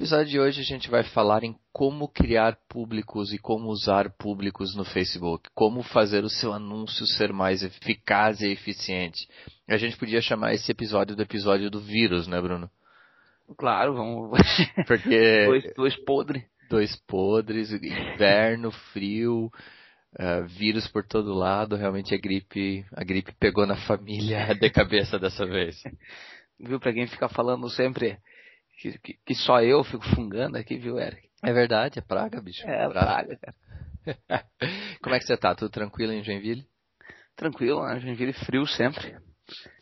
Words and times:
No 0.00 0.04
episódio 0.04 0.30
de 0.30 0.40
hoje 0.40 0.60
a 0.62 0.64
gente 0.64 0.88
vai 0.88 1.04
falar 1.04 1.44
em 1.44 1.54
como 1.70 2.08
criar 2.08 2.56
públicos 2.70 3.34
e 3.34 3.38
como 3.38 3.68
usar 3.68 4.08
públicos 4.16 4.74
no 4.74 4.82
Facebook, 4.82 5.50
como 5.54 5.82
fazer 5.82 6.24
o 6.24 6.30
seu 6.30 6.54
anúncio 6.54 7.04
ser 7.04 7.34
mais 7.34 7.62
eficaz 7.62 8.40
e 8.40 8.50
eficiente. 8.50 9.28
A 9.68 9.76
gente 9.76 9.98
podia 9.98 10.22
chamar 10.22 10.54
esse 10.54 10.72
episódio 10.72 11.14
do 11.14 11.20
episódio 11.20 11.70
do 11.70 11.80
vírus, 11.80 12.26
né, 12.26 12.40
Bruno? 12.40 12.70
Claro, 13.58 13.92
vamos. 13.92 14.40
Porque. 14.88 15.44
dois, 15.44 15.74
dois 15.76 16.04
podres. 16.06 16.44
Dois 16.70 16.96
podres, 17.06 17.70
inverno, 17.70 18.70
frio, 18.70 19.52
uh, 20.18 20.46
vírus 20.46 20.88
por 20.88 21.04
todo 21.06 21.34
lado. 21.34 21.76
Realmente 21.76 22.14
a 22.14 22.18
gripe, 22.18 22.86
a 22.96 23.04
gripe 23.04 23.34
pegou 23.38 23.66
na 23.66 23.76
família 23.76 24.54
de 24.54 24.70
cabeça 24.70 25.18
dessa 25.18 25.44
vez. 25.44 25.76
Viu, 26.58 26.80
pra 26.80 26.90
quem 26.90 27.06
fica 27.06 27.28
falando 27.28 27.68
sempre 27.68 28.18
que, 28.80 28.98
que, 28.98 29.14
que, 29.26 29.34
só 29.34 29.62
eu 29.62 29.84
fico 29.84 30.04
fungando 30.14 30.56
aqui, 30.56 30.78
viu, 30.78 30.98
Eric? 30.98 31.28
É 31.42 31.52
verdade, 31.52 31.98
é 31.98 32.02
praga, 32.02 32.40
bicho. 32.40 32.66
É, 32.66 32.88
praga, 32.88 33.36
cara. 33.36 33.56
Como 35.02 35.14
é 35.14 35.18
que 35.18 35.26
você 35.26 35.36
tá? 35.36 35.54
Tudo 35.54 35.70
tranquilo 35.70 36.12
em 36.12 36.24
Joinville? 36.24 36.66
Tranquilo, 37.36 37.84
né? 37.86 38.00
Joinville 38.00 38.32
frio 38.32 38.66
sempre. 38.66 39.18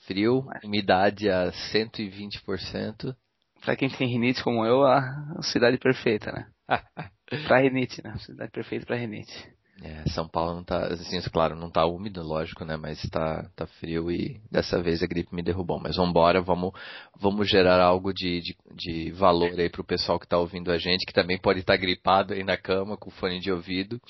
Frio, 0.06 0.44
umidade 0.64 1.30
a 1.30 1.52
120%. 1.72 3.14
Pra 3.60 3.76
quem 3.76 3.88
tem 3.88 4.08
rinite 4.08 4.42
como 4.42 4.64
eu, 4.64 4.84
a 4.84 5.02
cidade 5.42 5.78
perfeita, 5.78 6.32
né? 6.32 6.48
pra 7.46 7.60
rinite, 7.60 8.02
né? 8.02 8.16
Cidade 8.18 8.50
perfeita 8.50 8.86
pra 8.86 8.96
rinite. 8.96 9.52
É, 9.80 10.08
São 10.10 10.26
Paulo 10.26 10.54
não 10.54 10.64
tá, 10.64 10.86
assim, 10.86 11.20
claro, 11.32 11.54
não 11.54 11.70
tá 11.70 11.86
úmido, 11.86 12.20
lógico, 12.22 12.64
né? 12.64 12.76
Mas 12.76 13.00
tá, 13.10 13.48
tá 13.54 13.66
frio 13.66 14.10
e 14.10 14.40
dessa 14.50 14.82
vez 14.82 15.02
a 15.02 15.06
gripe 15.06 15.34
me 15.34 15.42
derrubou. 15.42 15.78
Mas 15.80 15.96
vambora, 15.96 16.40
vamos, 16.40 16.72
vamos 17.18 17.48
gerar 17.48 17.80
algo 17.80 18.12
de, 18.12 18.40
de, 18.40 18.56
de 18.74 19.12
valor 19.12 19.58
aí 19.58 19.70
pro 19.70 19.84
pessoal 19.84 20.18
que 20.18 20.26
tá 20.26 20.36
ouvindo 20.36 20.72
a 20.72 20.78
gente, 20.78 21.06
que 21.06 21.12
também 21.12 21.38
pode 21.38 21.60
estar 21.60 21.74
tá 21.74 21.80
gripado 21.80 22.34
aí 22.34 22.42
na 22.42 22.56
cama 22.56 22.96
com 22.96 23.10
fone 23.10 23.38
de 23.38 23.52
ouvido, 23.52 24.00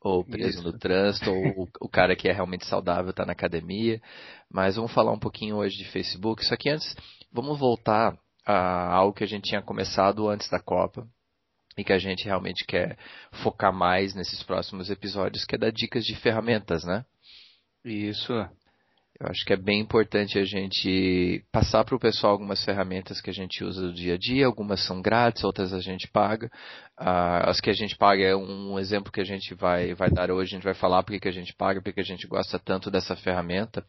ou 0.00 0.24
preso 0.24 0.58
Isso. 0.58 0.62
no 0.62 0.78
trânsito, 0.78 1.28
ou 1.30 1.64
o, 1.64 1.68
o, 1.80 1.88
cara 1.88 2.14
que 2.14 2.28
é 2.28 2.32
realmente 2.32 2.64
saudável 2.66 3.12
tá 3.12 3.26
na 3.26 3.32
academia. 3.32 4.00
Mas 4.48 4.76
vamos 4.76 4.92
falar 4.92 5.10
um 5.10 5.18
pouquinho 5.18 5.56
hoje 5.56 5.76
de 5.76 5.90
Facebook. 5.90 6.44
Só 6.44 6.54
que 6.56 6.70
antes, 6.70 6.94
vamos 7.32 7.58
voltar 7.58 8.16
a 8.46 8.94
algo 8.94 9.12
que 9.12 9.24
a 9.24 9.26
gente 9.26 9.48
tinha 9.48 9.60
começado 9.60 10.28
antes 10.28 10.48
da 10.48 10.60
Copa, 10.60 11.04
e 11.76 11.84
que 11.84 11.92
a 11.92 11.98
gente 11.98 12.24
realmente 12.24 12.64
quer 12.66 12.96
focar 13.42 13.72
mais 13.72 14.14
nesses 14.14 14.42
próximos 14.42 14.90
episódios, 14.90 15.44
que 15.44 15.54
é 15.54 15.58
dar 15.58 15.72
dicas 15.72 16.04
de 16.04 16.16
ferramentas, 16.16 16.84
né? 16.84 17.04
Isso. 17.84 18.32
Eu 19.18 19.28
acho 19.28 19.46
que 19.46 19.52
é 19.54 19.56
bem 19.56 19.80
importante 19.80 20.38
a 20.38 20.44
gente 20.44 21.42
passar 21.50 21.84
para 21.84 21.96
o 21.96 21.98
pessoal 21.98 22.32
algumas 22.32 22.62
ferramentas 22.62 23.18
que 23.18 23.30
a 23.30 23.32
gente 23.32 23.64
usa 23.64 23.80
no 23.80 23.94
dia 23.94 24.14
a 24.14 24.18
dia. 24.18 24.44
Algumas 24.44 24.84
são 24.84 25.00
grátis, 25.00 25.42
outras 25.42 25.72
a 25.72 25.80
gente 25.80 26.06
paga. 26.08 26.48
Uh, 27.00 27.48
as 27.48 27.58
que 27.58 27.70
a 27.70 27.72
gente 27.72 27.96
paga 27.96 28.22
é 28.22 28.36
um 28.36 28.78
exemplo 28.78 29.10
que 29.10 29.20
a 29.20 29.24
gente 29.24 29.54
vai, 29.54 29.94
vai 29.94 30.10
dar 30.10 30.30
hoje. 30.30 30.50
A 30.50 30.56
gente 30.56 30.64
vai 30.64 30.74
falar 30.74 31.02
porque 31.02 31.20
que 31.20 31.28
a 31.28 31.32
gente 31.32 31.54
paga, 31.54 31.80
porque 31.80 32.00
a 32.00 32.04
gente 32.04 32.26
gosta 32.26 32.58
tanto 32.58 32.90
dessa 32.90 33.16
ferramenta. 33.16 33.82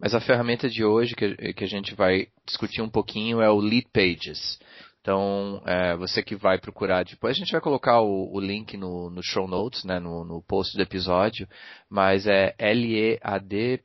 Mas 0.00 0.14
a 0.14 0.20
ferramenta 0.20 0.68
de 0.68 0.84
hoje 0.84 1.14
que, 1.14 1.52
que 1.52 1.64
a 1.64 1.68
gente 1.68 1.94
vai 1.94 2.26
discutir 2.44 2.82
um 2.82 2.90
pouquinho 2.90 3.40
é 3.40 3.48
o 3.48 3.60
Lead 3.60 3.86
Pages. 3.92 4.58
Então, 5.06 5.62
é, 5.64 5.96
você 5.96 6.20
que 6.20 6.34
vai 6.34 6.58
procurar, 6.58 7.04
depois 7.04 7.36
a 7.36 7.38
gente 7.38 7.52
vai 7.52 7.60
colocar 7.60 8.00
o, 8.00 8.34
o 8.34 8.40
link 8.40 8.76
no, 8.76 9.08
no, 9.08 9.22
show 9.22 9.46
notes, 9.46 9.84
né, 9.84 10.00
no, 10.00 10.24
no, 10.24 10.42
post 10.42 10.76
do 10.76 10.82
episódio, 10.82 11.46
mas 11.88 12.26
é 12.26 12.56
leadpages.net, 12.58 13.78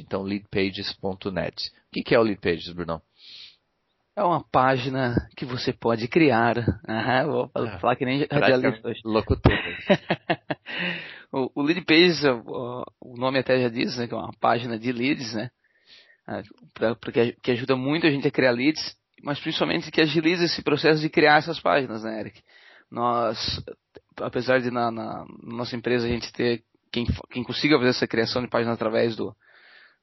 então 0.00 0.22
leadpages.net. 0.22 1.68
O 1.68 1.92
que, 1.92 2.02
que 2.02 2.14
é 2.14 2.18
o 2.18 2.22
Leadpages, 2.22 2.72
Brunão? 2.72 3.02
É 4.16 4.24
uma 4.24 4.42
página 4.42 5.28
que 5.36 5.44
você 5.44 5.74
pode 5.74 6.08
criar. 6.08 6.56
Uhum, 6.56 7.26
vou 7.30 7.50
ah, 7.54 7.78
falar 7.80 7.96
que 7.96 8.06
nem 8.06 8.26
radialista 8.32 8.88
hoje. 8.88 9.02
Locutor. 9.04 9.52
o, 11.30 11.50
o 11.54 11.62
Lead 11.62 11.82
Pages, 11.84 12.24
o, 12.24 12.82
o 12.98 13.14
nome 13.18 13.40
até 13.40 13.60
já 13.60 13.68
diz, 13.68 13.98
né, 13.98 14.06
que 14.06 14.14
é 14.14 14.16
uma 14.16 14.32
página 14.40 14.78
de 14.78 14.90
leads, 14.90 15.34
né? 15.34 15.50
Né, 16.30 16.44
pra, 16.72 16.94
pra 16.94 17.10
que, 17.10 17.32
que, 17.42 17.50
ajuda 17.50 17.74
muito 17.74 18.06
a 18.06 18.10
gente 18.10 18.28
a 18.28 18.30
criar 18.30 18.52
leads, 18.52 18.96
mas 19.20 19.40
principalmente 19.40 19.90
que 19.90 20.00
agiliza 20.00 20.44
esse 20.44 20.62
processo 20.62 21.00
de 21.00 21.10
criar 21.10 21.38
essas 21.38 21.58
páginas, 21.58 22.04
né, 22.04 22.20
Eric? 22.20 22.40
Nós, 22.88 23.60
apesar 24.16 24.60
de 24.60 24.70
na, 24.70 24.92
na 24.92 25.26
nossa 25.42 25.74
empresa 25.74 26.06
a 26.06 26.08
gente 26.08 26.32
ter 26.32 26.62
quem, 26.92 27.04
quem 27.30 27.42
consiga 27.42 27.76
fazer 27.76 27.90
essa 27.90 28.06
criação 28.06 28.42
de 28.42 28.48
páginas 28.48 28.74
através 28.74 29.16
do, 29.16 29.34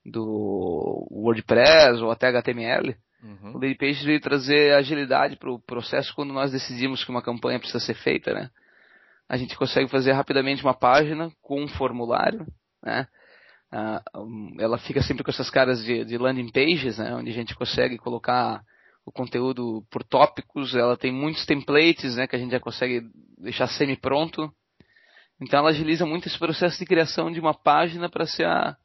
do 0.05 1.07
WordPress 1.09 2.01
ou 2.01 2.11
até 2.11 2.27
HTML, 2.27 2.97
uhum. 3.23 3.55
o 3.55 3.77
Page 3.77 4.05
veio 4.05 4.19
trazer 4.19 4.73
agilidade 4.73 5.37
para 5.37 5.49
o 5.49 5.59
processo 5.59 6.13
quando 6.13 6.33
nós 6.33 6.51
decidimos 6.51 7.05
que 7.05 7.09
uma 7.09 7.21
campanha 7.21 7.59
precisa 7.59 7.79
ser 7.79 7.95
feita, 7.95 8.33
né? 8.33 8.49
A 9.29 9.37
gente 9.37 9.57
consegue 9.57 9.89
fazer 9.89 10.11
rapidamente 10.11 10.63
uma 10.63 10.73
página 10.73 11.31
com 11.41 11.63
um 11.63 11.67
formulário, 11.69 12.45
né? 12.83 13.07
Uh, 13.73 14.61
ela 14.61 14.78
fica 14.78 15.01
sempre 15.01 15.23
com 15.23 15.31
essas 15.31 15.50
caras 15.50 15.83
de, 15.83 16.05
de, 16.05 16.17
landing 16.17 16.50
pages, 16.50 16.97
né, 16.97 17.13
onde 17.13 17.29
a 17.29 17.33
gente 17.33 17.53
consegue 17.53 17.97
colocar 17.97 18.63
o 19.05 19.11
conteúdo 19.11 19.85
por 19.91 20.03
tópicos. 20.03 20.73
Ela 20.73 20.95
tem 20.95 21.11
muitos 21.11 21.45
templates, 21.45 22.16
né, 22.16 22.28
que 22.28 22.35
a 22.35 22.39
gente 22.39 22.51
já 22.51 22.59
consegue 22.59 23.01
deixar 23.38 23.67
semi-pronto. 23.67 24.51
Então 25.41 25.59
ela 25.59 25.69
agiliza 25.69 26.05
muito 26.05 26.28
esse 26.28 26.39
processo 26.39 26.79
de 26.79 26.85
criação 26.85 27.31
de 27.31 27.39
uma 27.39 27.53
página 27.53 28.09
para 28.09 28.25
ser 28.25 28.45
a, 28.45 28.75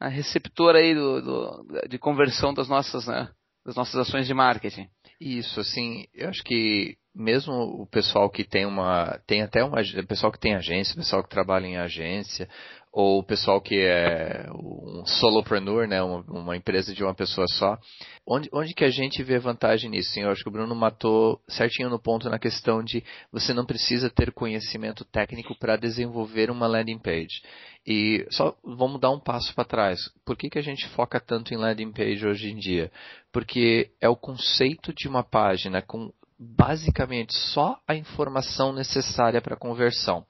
a 0.00 0.08
receptora 0.08 0.78
aí 0.78 0.94
do, 0.94 1.20
do, 1.20 1.88
de 1.88 1.98
conversão 1.98 2.54
das 2.54 2.68
nossas, 2.68 3.06
né, 3.06 3.30
das 3.64 3.76
nossas 3.76 3.96
ações 3.96 4.26
de 4.26 4.34
marketing. 4.34 4.88
Isso, 5.20 5.60
assim, 5.60 6.06
eu 6.14 6.28
acho 6.28 6.42
que 6.42 6.96
mesmo 7.16 7.52
o 7.54 7.86
pessoal 7.86 8.28
que 8.28 8.44
tem 8.44 8.66
uma, 8.66 9.18
tem 9.26 9.42
até 9.42 9.64
uma, 9.64 9.78
pessoal 10.06 10.30
que 10.30 10.38
tem 10.38 10.54
agência, 10.54 10.94
pessoal 10.94 11.22
que 11.22 11.30
trabalha 11.30 11.66
em 11.66 11.78
agência, 11.78 12.46
ou 12.92 13.18
o 13.18 13.22
pessoal 13.22 13.60
que 13.60 13.78
é 13.78 14.46
um 14.54 15.04
solopreneur, 15.04 15.86
né, 15.86 16.02
uma, 16.02 16.20
uma, 16.28 16.56
empresa 16.56 16.94
de 16.94 17.02
uma 17.02 17.14
pessoa 17.14 17.46
só, 17.46 17.78
onde, 18.26 18.48
onde 18.52 18.72
que 18.72 18.84
a 18.84 18.90
gente 18.90 19.22
vê 19.22 19.38
vantagem 19.38 19.90
nisso? 19.90 20.12
Sim, 20.12 20.22
eu 20.22 20.30
acho 20.30 20.42
que 20.42 20.48
o 20.48 20.52
Bruno 20.52 20.74
matou 20.74 21.40
certinho 21.48 21.90
no 21.90 21.98
ponto 21.98 22.30
na 22.30 22.38
questão 22.38 22.82
de 22.82 23.04
você 23.30 23.52
não 23.52 23.66
precisa 23.66 24.08
ter 24.08 24.32
conhecimento 24.32 25.04
técnico 25.04 25.54
para 25.58 25.76
desenvolver 25.76 26.50
uma 26.50 26.66
landing 26.66 26.98
page. 26.98 27.42
E 27.86 28.26
só 28.30 28.56
vamos 28.64 29.00
dar 29.00 29.10
um 29.10 29.20
passo 29.20 29.54
para 29.54 29.64
trás. 29.64 30.00
Por 30.24 30.36
que, 30.36 30.48
que 30.48 30.58
a 30.58 30.62
gente 30.62 30.88
foca 30.88 31.20
tanto 31.20 31.52
em 31.52 31.56
landing 31.58 31.92
page 31.92 32.26
hoje 32.26 32.50
em 32.50 32.56
dia? 32.56 32.90
Porque 33.30 33.90
é 34.00 34.08
o 34.08 34.16
conceito 34.16 34.94
de 34.94 35.06
uma 35.06 35.22
página 35.22 35.82
com 35.82 36.10
basicamente 36.38 37.34
só 37.34 37.78
a 37.86 37.94
informação 37.94 38.72
necessária 38.72 39.40
para 39.40 39.54
a 39.54 39.58
conversão. 39.58 40.26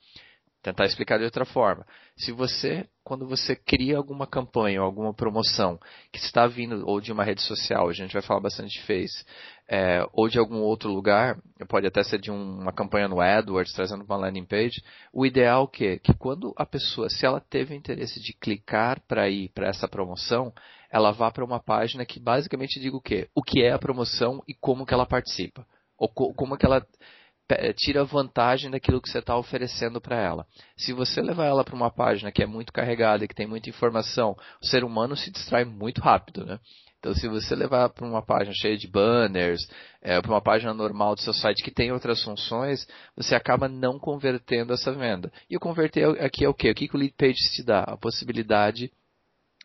Tentar 0.63 0.87
explicar 0.87 1.19
de 1.19 1.25
outra 1.25 1.45
forma. 1.45 1.87
Se 2.17 2.33
você, 2.33 2.89
quando 3.05 3.25
você 3.25 3.55
cria 3.55 3.97
alguma 3.97 4.27
campanha 4.27 4.81
ou 4.81 4.87
alguma 4.87 5.15
promoção 5.15 5.79
que 6.13 6.19
está 6.19 6.49
vindo 6.49 6.85
ou 6.85 7.01
de 7.01 7.13
uma 7.13 7.23
rede 7.23 7.41
social, 7.43 7.89
a 7.89 7.93
gente 7.93 8.13
vai 8.13 8.21
falar 8.21 8.41
bastante 8.41 8.73
de 8.73 8.83
Face, 8.83 9.25
é, 9.69 10.05
ou 10.13 10.29
de 10.29 10.41
algum 10.41 10.59
outro 10.63 10.91
lugar, 10.91 11.41
pode 11.69 11.87
até 11.87 12.03
ser 12.03 12.19
de 12.19 12.33
um, 12.33 12.59
uma 12.59 12.73
campanha 12.73 13.07
no 13.07 13.21
AdWords, 13.21 13.73
trazendo 13.75 14.03
uma 14.03 14.17
landing 14.17 14.45
page, 14.45 14.83
o 15.13 15.25
ideal 15.25 15.71
é 15.73 15.77
que, 15.77 15.99
que 16.01 16.15
quando 16.15 16.53
a 16.57 16.67
pessoa, 16.67 17.09
se 17.09 17.25
ela 17.25 17.41
teve 17.41 17.73
interesse 17.77 18.21
de 18.21 18.33
clicar 18.33 19.01
para 19.07 19.29
ir 19.29 19.51
para 19.51 19.69
essa 19.69 19.87
promoção, 19.87 20.53
ela 20.91 21.13
vá 21.13 21.31
para 21.31 21.45
uma 21.45 21.61
página 21.61 22.05
que 22.05 22.19
basicamente 22.19 22.81
diga 22.81 22.97
o 22.97 23.01
quê? 23.01 23.29
O 23.37 23.43
que 23.43 23.63
é 23.63 23.71
a 23.71 23.79
promoção 23.79 24.43
e 24.49 24.55
como 24.55 24.85
que 24.85 24.95
ela 24.95 25.07
participa. 25.07 25.65
Ou 25.99 26.09
co 26.09 26.35
como 26.35 26.57
que 26.57 26.67
ela 26.67 26.87
tira 27.77 28.05
vantagem 28.05 28.71
daquilo 28.71 29.01
que 29.01 29.09
você 29.09 29.19
está 29.19 29.37
oferecendo 29.37 30.01
para 30.01 30.21
ela. 30.21 30.47
Se 30.77 30.93
você 30.93 31.23
levar 31.23 31.47
ela 31.47 31.65
para 31.65 31.77
uma 31.77 31.91
página 31.91 32.33
que 32.33 32.43
é 32.43 32.47
muito 32.47 32.73
carregada, 32.73 33.27
que 33.27 33.35
tem 33.35 33.47
muita 33.47 33.71
informação, 33.71 34.37
o 34.61 34.67
ser 34.67 34.83
humano 34.83 35.17
se 35.17 35.31
distrai 35.31 35.65
muito 35.65 36.01
rápido, 36.01 36.45
né? 36.45 36.59
Então, 36.99 37.15
se 37.15 37.29
você 37.29 37.55
levar 37.55 37.91
para 37.91 38.05
uma 38.05 38.21
página 38.21 38.53
cheia 38.53 38.77
de 38.77 38.89
banners, 38.89 39.61
é, 40.03 40.21
para 40.21 40.31
uma 40.31 40.41
página 40.41 40.75
normal 40.75 41.15
do 41.15 41.21
seu 41.21 41.33
site 41.33 41.63
que 41.63 41.71
tem 41.71 41.93
outras 41.93 42.21
funções, 42.23 42.85
você 43.15 43.37
acaba 43.37 43.69
não 43.69 43.97
convertendo 43.97 44.73
essa 44.73 44.93
venda. 44.93 45.31
E 45.49 45.57
o 45.57 45.61
converter 45.61 46.21
aqui 46.21 46.45
é 46.45 46.49
o 46.49 46.55
quê? 46.55 46.71
O 46.71 46.75
que, 46.75 46.89
que 46.89 46.97
o 46.97 46.99
lead 46.99 47.15
page 47.17 47.39
te 47.55 47.63
dá? 47.63 47.81
A 47.81 47.97
possibilidade 47.97 48.91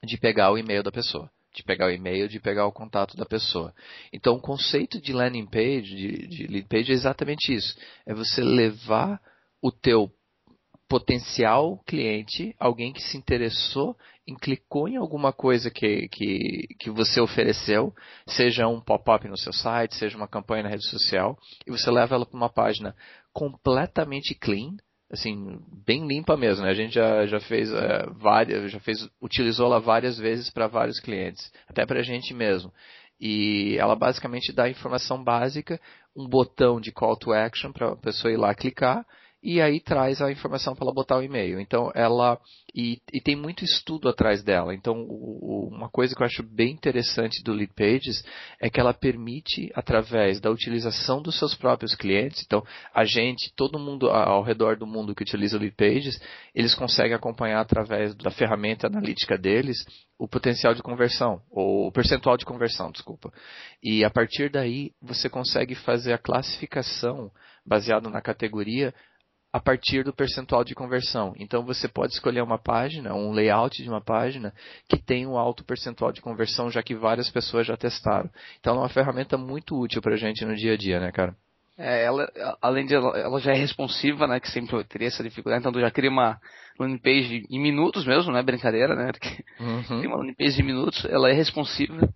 de 0.04 0.18
pegar 0.20 0.52
o 0.52 0.58
e-mail 0.58 0.84
da 0.84 0.92
pessoa. 0.92 1.32
De 1.54 1.64
pegar 1.64 1.88
o 1.88 1.92
e-mail, 1.92 2.28
de 2.28 2.40
pegar 2.40 2.66
o 2.66 2.72
contato 2.72 3.18
da 3.18 3.26
pessoa. 3.26 3.74
Então, 4.14 4.36
o 4.36 4.42
conceito 4.42 5.02
de 5.02 5.14
landing 5.14 5.46
page, 5.46 5.96
de, 5.96 6.28
de 6.28 6.48
lead 6.48 6.68
page, 6.68 6.92
é 6.92 6.96
exatamente 6.96 7.54
isso. 7.54 7.76
É 8.06 8.14
você 8.14 8.42
levar 8.42 9.22
o 9.62 9.72
teu 9.72 10.12
potencial 10.88 11.82
cliente, 11.86 12.54
alguém 12.60 12.92
que 12.92 13.02
se 13.02 13.18
interessou 13.18 13.96
em 14.28 14.36
clicou 14.36 14.90
em 14.90 14.98
alguma 14.98 15.32
coisa 15.32 15.72
que, 15.72 16.10
que, 16.10 16.68
que 16.80 16.90
você 16.90 17.22
ofereceu, 17.22 17.94
seja 18.28 18.68
um 18.68 18.82
pop-up 18.82 19.26
no 19.28 19.38
seu 19.38 19.54
site, 19.54 19.96
seja 19.96 20.18
uma 20.18 20.28
campanha 20.28 20.64
na 20.64 20.70
rede 20.70 20.86
social, 20.90 21.38
e 21.66 21.72
você 21.72 21.90
leva 21.90 22.16
ela 22.16 22.26
para 22.26 22.36
uma 22.36 22.50
página 22.50 22.94
completamente 23.32 24.36
clean, 24.36 24.76
assim, 25.12 25.60
bem 25.86 26.08
limpa 26.08 26.38
mesmo, 26.38 26.64
né? 26.64 26.72
A 26.72 26.74
gente 26.74 26.94
já, 26.94 27.26
já 27.26 27.40
fez 27.40 27.72
é, 27.72 28.08
várias, 28.12 28.72
já 28.72 28.80
fez, 28.80 29.10
utilizou 29.22 29.66
ela 29.66 29.80
várias 29.80 30.18
vezes 30.18 30.50
para 30.50 30.68
vários 30.68 31.00
clientes, 31.00 31.52
até 31.68 31.86
para 31.86 32.00
a 32.00 32.04
gente 32.04 32.34
mesmo. 32.34 32.72
E 33.20 33.76
ela 33.78 33.96
basicamente 33.96 34.54
dá 34.54 34.70
informação 34.70 35.24
básica, 35.24 35.80
um 36.16 36.28
botão 36.28 36.80
de 36.80 36.92
call 36.92 37.18
to 37.18 37.34
action 37.34 37.72
para 37.72 37.92
a 37.92 37.96
pessoa 37.96 38.32
ir 38.32 38.38
lá 38.38 38.56
clicar 38.56 39.06
e 39.44 39.60
aí 39.60 39.80
traz 39.80 40.22
a 40.22 40.32
informação 40.32 40.76
para 40.76 40.86
ela 40.86 40.94
botar 40.94 41.18
o 41.18 41.24
e-mail. 41.24 41.60
Então 41.60 41.92
ela 41.96 42.40
e, 42.74 43.02
e, 43.12 43.20
tem 43.20 43.36
muito 43.36 43.64
estudo 43.64 44.08
atrás 44.08 44.44
dela. 44.44 44.74
Então 44.74 45.06
o, 45.10 45.68
uma 45.72 45.90
coisa 45.90 46.16
que 46.16 46.22
eu 46.22 46.26
acho 46.26 46.44
bem 46.44 46.72
interessante 46.72 47.44
do 47.44 47.52
Lead 47.52 47.74
Pages 47.74 48.24
é 48.60 48.70
que 48.70 48.80
ela 48.80 48.94
permite 48.94 49.72
através 49.74 50.40
da 50.40 50.52
utilização 50.52 51.22
dos 51.22 51.40
seus 51.40 51.56
próprios 51.56 51.96
clientes. 51.96 52.44
Então 52.46 52.64
a 52.94 53.04
gente, 53.04 53.52
todo 53.56 53.80
mundo 53.80 54.10
ao 54.10 54.44
redor 54.44 54.78
do 54.78 54.86
mundo 54.86 55.16
que 55.16 55.24
utiliza 55.24 55.58
o 55.58 55.60
Lead 55.60 55.76
Pages, 55.76 56.22
eles 56.54 56.76
conseguem 56.76 57.16
acompanhar 57.16 57.62
através 57.62 58.14
da 58.16 58.30
ferramenta 58.30 58.88
analítica 58.88 59.38
deles 59.38 59.84
o 60.20 60.28
potencial 60.28 60.76
de 60.76 60.84
conversão, 60.84 61.42
ou 61.50 61.88
o 61.88 61.92
percentual 61.92 62.38
de 62.38 62.46
conversão, 62.46 62.92
desculpa. 62.92 63.34
E 63.82 64.06
a 64.06 64.10
partir 64.10 64.52
daí 64.52 64.92
você 65.02 65.28
consegue 65.28 65.74
fazer 65.74 66.14
a 66.14 66.18
classificação 66.20 67.32
baseado 67.66 68.08
na 68.08 68.22
categoria 68.22 68.94
a 69.54 69.60
partir 69.60 70.04
do 70.04 70.14
percentual 70.14 70.64
de 70.64 70.74
conversão. 70.74 71.34
Então 71.38 71.64
você 71.66 71.88
pode 71.88 72.14
escolher 72.14 72.42
uma 72.42 72.58
página, 72.58 73.14
um 73.14 73.32
layout 73.32 73.84
de 73.84 73.90
uma 73.90 74.02
página 74.02 74.54
que 74.88 74.98
tem 74.98 75.28
um 75.28 75.38
alto 75.38 75.64
percentual 75.64 76.12
de 76.12 76.22
conversão, 76.22 76.72
já 76.72 76.82
que 76.82 76.96
várias 76.96 77.30
pessoas 77.30 77.68
já 77.68 77.76
testaram. 77.76 78.30
Então 78.60 78.76
é 78.76 78.80
uma 78.80 78.90
ferramenta 78.90 79.38
muito 79.38 79.78
útil 79.78 80.02
para 80.02 80.14
a 80.14 80.18
gente 80.18 80.46
no 80.46 80.56
dia 80.56 80.74
a 80.74 80.78
dia, 80.78 81.00
né, 81.00 81.12
cara? 81.12 81.36
É, 81.78 82.04
ela, 82.04 82.32
além 82.62 82.86
de 82.86 82.94
ela, 82.94 83.18
ela, 83.18 83.40
já 83.40 83.52
é 83.52 83.56
responsiva, 83.56 84.28
né, 84.28 84.40
que 84.40 84.52
sempre 84.52 84.84
teria 84.84 85.08
essa 85.08 85.24
dificuldade, 85.24 85.62
então 85.62 85.72
tu 85.72 85.80
já 85.80 85.90
cria 85.90 86.12
uma 86.12 86.40
landing 86.80 87.00
page 87.00 87.48
em 87.50 87.60
minutos 87.60 88.06
mesmo, 88.06 88.32
não 88.32 88.40
é 88.40 88.44
brincadeira, 88.44 88.96
né? 88.96 89.12
Uhum. 89.60 89.84
Tem 90.00 90.08
uma 90.08 90.18
landing 90.18 90.36
page 90.36 90.56
de 90.58 90.64
minutos, 90.64 91.06
ela 91.06 91.30
é 91.30 91.34
responsiva 91.34 92.08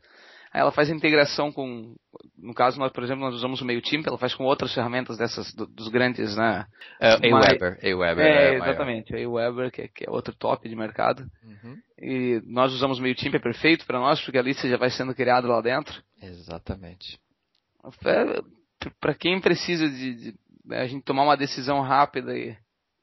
ela 0.60 0.72
faz 0.72 0.90
a 0.90 0.94
integração 0.94 1.52
com, 1.52 1.96
no 2.38 2.54
caso 2.54 2.80
nós, 2.80 2.92
por 2.92 3.04
exemplo, 3.04 3.24
nós 3.24 3.36
usamos 3.36 3.62
o 3.62 3.66
MailChimp, 3.66 4.07
ela 4.07 4.18
faz 4.18 4.34
com 4.34 4.44
outras 4.44 4.74
ferramentas 4.74 5.18
dessas 5.18 5.54
do, 5.54 5.66
dos 5.68 5.90
grandes, 5.90 6.36
né? 6.36 6.66
É, 7.00 7.13
Aweber, 7.13 7.78
Aweber. 7.84 8.25
É, 8.25 8.54
é 8.54 8.56
exatamente, 8.56 9.16
a 9.16 9.25
Aweber 9.25 9.72
que, 9.72 9.81
é, 9.81 9.88
que 9.88 10.07
é 10.07 10.10
outro 10.10 10.34
top 10.36 10.68
de 10.68 10.75
mercado. 10.75 11.25
Uhum. 11.44 11.78
E 12.00 12.42
nós 12.46 12.74
usamos 12.74 13.00
o 13.00 13.02
MailChimp, 13.02 13.36
é 13.36 13.40
perfeito 13.40 13.86
para 13.86 14.00
nós, 14.00 14.22
porque 14.22 14.38
a 14.38 14.42
lista 14.42 14.68
já 14.68 14.78
vai 14.78 14.90
sendo 14.90 15.13
criada 15.13 15.48
lá 15.48 15.62
dentro. 15.62 16.02
Exatamente. 16.22 17.19
É, 18.06 18.42
para 19.00 19.13
quem 19.13 19.40
precisa 19.40 19.90
de, 19.90 20.16
de, 20.16 20.36
né, 20.66 20.81
a 20.81 20.88
gente 20.88 21.04
tomar 21.04 21.24
uma 21.24 21.38
decisão 21.38 21.81
rápida 21.81 22.36
e 22.38 22.56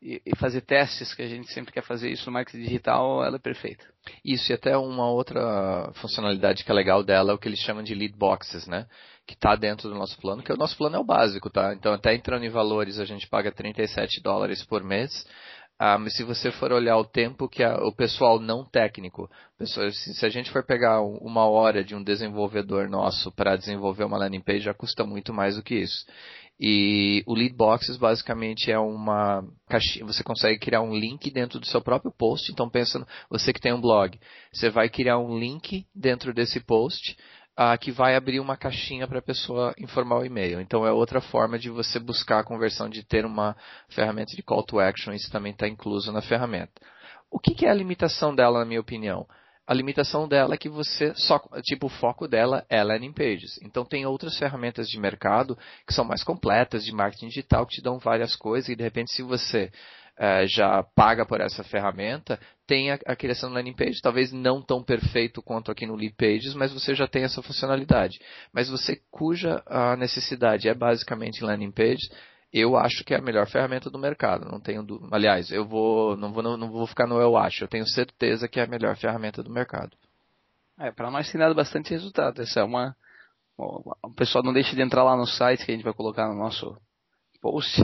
e, 0.02 0.37
fazer 0.37 0.62
testes, 0.62 1.14
que 1.14 1.22
a 1.22 1.28
gente 1.28 1.52
sempre 1.52 1.72
quer 1.72 1.84
fazer 1.84 2.10
isso 2.10 2.26
no 2.26 2.32
marketing 2.32 2.64
digital, 2.64 3.25
ela 3.25 3.37
é 3.37 3.38
perfeita. 3.38 3.84
Isso, 4.25 4.50
e 4.50 4.54
até 4.54 4.76
uma 4.76 5.08
outra 5.08 5.93
funcionalidade 5.94 6.64
que 6.64 6.70
é 6.70 6.75
legal 6.75 7.04
dela 7.04 7.31
é 7.31 7.34
o 7.34 7.38
que 7.38 7.49
eles 7.49 7.60
chamam 7.60 7.84
de 7.84 7.94
lead 7.94 8.16
boxes, 8.16 8.66
né? 8.66 8.87
Que 9.26 9.34
está 9.34 9.54
dentro 9.54 9.88
do 9.88 9.94
nosso 9.94 10.19
plano, 10.20 10.43
que 10.43 10.52
o 10.52 10.56
nosso 10.56 10.76
plano 10.76 10.96
é 10.96 10.99
o 10.99 11.04
básico, 11.04 11.49
tá? 11.49 11.72
Então, 11.72 11.93
até 11.93 12.12
entrando 12.14 12.44
em 12.44 12.49
valores, 12.49 12.99
a 12.99 13.04
gente 13.04 13.28
paga 13.28 13.52
37 13.52 14.20
dólares 14.20 14.64
por 14.64 14.82
mês. 14.82 15.25
Ah, 15.78 15.99
mas 15.99 16.14
se 16.14 16.22
você 16.22 16.52
for 16.52 16.70
olhar 16.72 16.96
o 16.96 17.04
tempo 17.04 17.49
que 17.49 17.62
a, 17.62 17.75
o 17.75 17.93
pessoal 17.93 18.38
não 18.38 18.64
técnico, 18.64 19.28
pessoa, 19.58 19.90
se, 19.90 20.14
se, 20.14 20.25
a 20.25 20.28
gente 20.28 20.50
for 20.50 20.64
pegar 20.64 21.00
uma 21.02 21.44
hora 21.46 21.82
de 21.82 21.94
um 21.94 22.02
desenvolvedor 22.02 22.88
nosso 22.88 23.32
para 23.32 23.56
desenvolver 23.56 24.04
uma 24.04 24.16
landing 24.16 24.40
page, 24.40 24.60
já 24.60 24.72
custa 24.72 25.04
muito 25.04 25.34
mais 25.34 25.56
do 25.56 25.62
que 25.62 25.75
isso. 25.75 26.06
E 26.60 27.25
o 27.26 27.34
Lead 27.34 27.54
Boxes 27.54 27.96
basicamente 27.96 28.70
é 28.70 28.78
uma 28.78 29.44
caixinha, 29.69 30.04
você 30.04 30.22
consegue 30.22 30.60
criar 30.60 30.81
um 30.81 30.94
link 30.94 31.31
dentro 31.31 31.58
do 31.58 31.66
seu 31.66 31.81
próprio 31.81 32.12
post. 32.12 32.52
Então 32.52 32.70
pensa, 32.70 33.04
você 33.28 33.52
que 33.52 33.60
tem 33.60 33.72
um 33.72 33.81
blog, 33.81 34.19
você 34.52 34.70
vai 34.70 34.88
criar 34.88 35.19
um 35.19 35.38
link 35.38 35.87
dentro 35.94 36.32
desse 36.32 36.60
post 36.60 37.16
uh, 37.58 37.78
que 37.78 37.90
vai 37.90 38.14
abrir 38.14 38.40
uma 38.40 38.56
caixinha 38.56 39.06
para 39.06 39.19
a 39.19 39.22
pessoa 39.22 39.75
informar 39.78 40.19
o 40.19 40.25
e-mail. 40.25 40.60
Então 40.60 40.87
é 40.87 40.93
outra 40.93 41.20
forma 41.20 41.58
de 41.58 41.70
você 41.70 41.99
buscar 41.99 42.40
a 42.40 42.44
conversão 42.44 42.88
de 42.88 43.02
ter 43.02 43.25
uma 43.25 43.56
ferramenta 43.88 44.37
de 44.37 44.43
call 44.43 44.62
to 44.62 44.78
action, 44.78 45.12
isso 45.12 45.31
também 45.31 45.52
está 45.52 45.66
incluso 45.66 46.12
na 46.12 46.22
ferramenta. 46.22 46.72
O 47.31 47.38
que, 47.38 47.54
que 47.54 47.66
é 47.66 47.70
a 47.70 47.75
limitação 47.75 48.34
dela, 48.34 48.60
na 48.60 48.64
minha 48.64 48.81
opinião? 48.81 49.26
A 49.67 49.75
limitação 49.75 50.26
dela 50.26 50.55
é 50.55 50.59
que 50.59 50.69
você 50.69 51.14
só, 51.14 51.41
tipo, 51.62 51.87
o 51.87 51.91
foco 51.91 52.26
dela 52.26 52.64
é 52.69 52.82
landing 52.82 53.12
pages. 53.12 53.61
Então 53.62 53.85
tem 53.85 54.05
outras 54.05 54.37
ferramentas 54.37 54.88
de 54.88 54.99
mercado 54.99 55.56
que 55.87 55.94
são 55.94 56.05
mais 56.05 56.25
completas 56.25 56.85
de 56.85 56.93
marketing 56.93 57.29
digital 57.29 57.64
que 57.67 57.76
te 57.76 57.82
dão 57.82 57.99
várias 57.99 58.35
coisas 58.35 58.69
e 58.69 58.76
de 58.76 58.82
repente 58.82 59.12
se 59.12 59.23
você 59.23 59.70
é, 60.19 60.47
já 60.47 60.82
paga 60.94 61.25
por 61.25 61.41
essa 61.41 61.64
ferramenta, 61.64 62.38
tem 62.67 62.91
a, 62.91 62.99
a, 63.06 63.17
criação 63.17 63.49
do 63.49 63.55
landing 63.55 63.75
page, 63.75 64.00
talvez 64.03 64.31
não 64.32 64.61
tão 64.61 64.82
perfeito 64.82 65.43
quanto 65.43 65.70
aqui 65.70 65.87
no 65.87 65.94
Lead 65.94 66.14
Pages, 66.17 66.55
mas 66.55 66.73
você 66.73 66.94
já 66.94 67.06
tem 67.06 67.25
essa 67.25 67.43
funcionalidade. 67.43 68.19
Mas 68.53 68.69
você 68.69 69.00
cuja 69.11 69.62
a 69.67 69.97
necessidade 69.97 70.69
é 70.69 70.75
basicamente 70.75 71.43
landing 71.43 71.73
page, 71.73 72.09
eu 72.52 72.76
acho 72.76 73.04
que 73.04 73.14
é 73.14 73.19
a 73.19 73.22
melhor 73.22 73.49
ferramenta 73.49 73.88
do 73.88 73.99
mercado. 73.99 74.50
Não 74.50 74.60
tenho, 74.60 74.82
do... 74.82 75.08
aliás, 75.10 75.50
eu 75.50 75.64
vou 75.64 76.16
não 76.16 76.32
vou 76.32 76.43
não 76.43 76.70
vou 76.70 76.87
ficar 76.87 77.06
no 77.06 77.20
eu 77.20 77.37
acho. 77.37 77.64
Eu 77.64 77.69
tenho 77.69 77.87
certeza 77.87 78.49
que 78.49 78.60
é 78.60 78.64
a 78.64 78.66
melhor 78.66 78.96
ferramenta 78.96 79.43
do 79.43 79.50
mercado. 79.50 79.96
É, 80.78 80.90
para 80.90 81.10
nós 81.10 81.31
tem 81.31 81.38
dado 81.38 81.54
bastante 81.54 81.90
resultado. 81.90 82.43
Essa 82.43 82.60
é 82.60 82.64
uma 82.64 82.94
o 83.56 84.14
pessoal 84.16 84.43
não 84.43 84.52
deixe 84.52 84.75
de 84.75 84.82
entrar 84.82 85.04
lá 85.04 85.16
no 85.16 85.26
site 85.26 85.64
que 85.64 85.70
a 85.70 85.75
gente 85.75 85.84
vai 85.84 85.93
colocar 85.93 86.26
no 86.28 86.34
nosso 86.34 86.76
post 87.40 87.82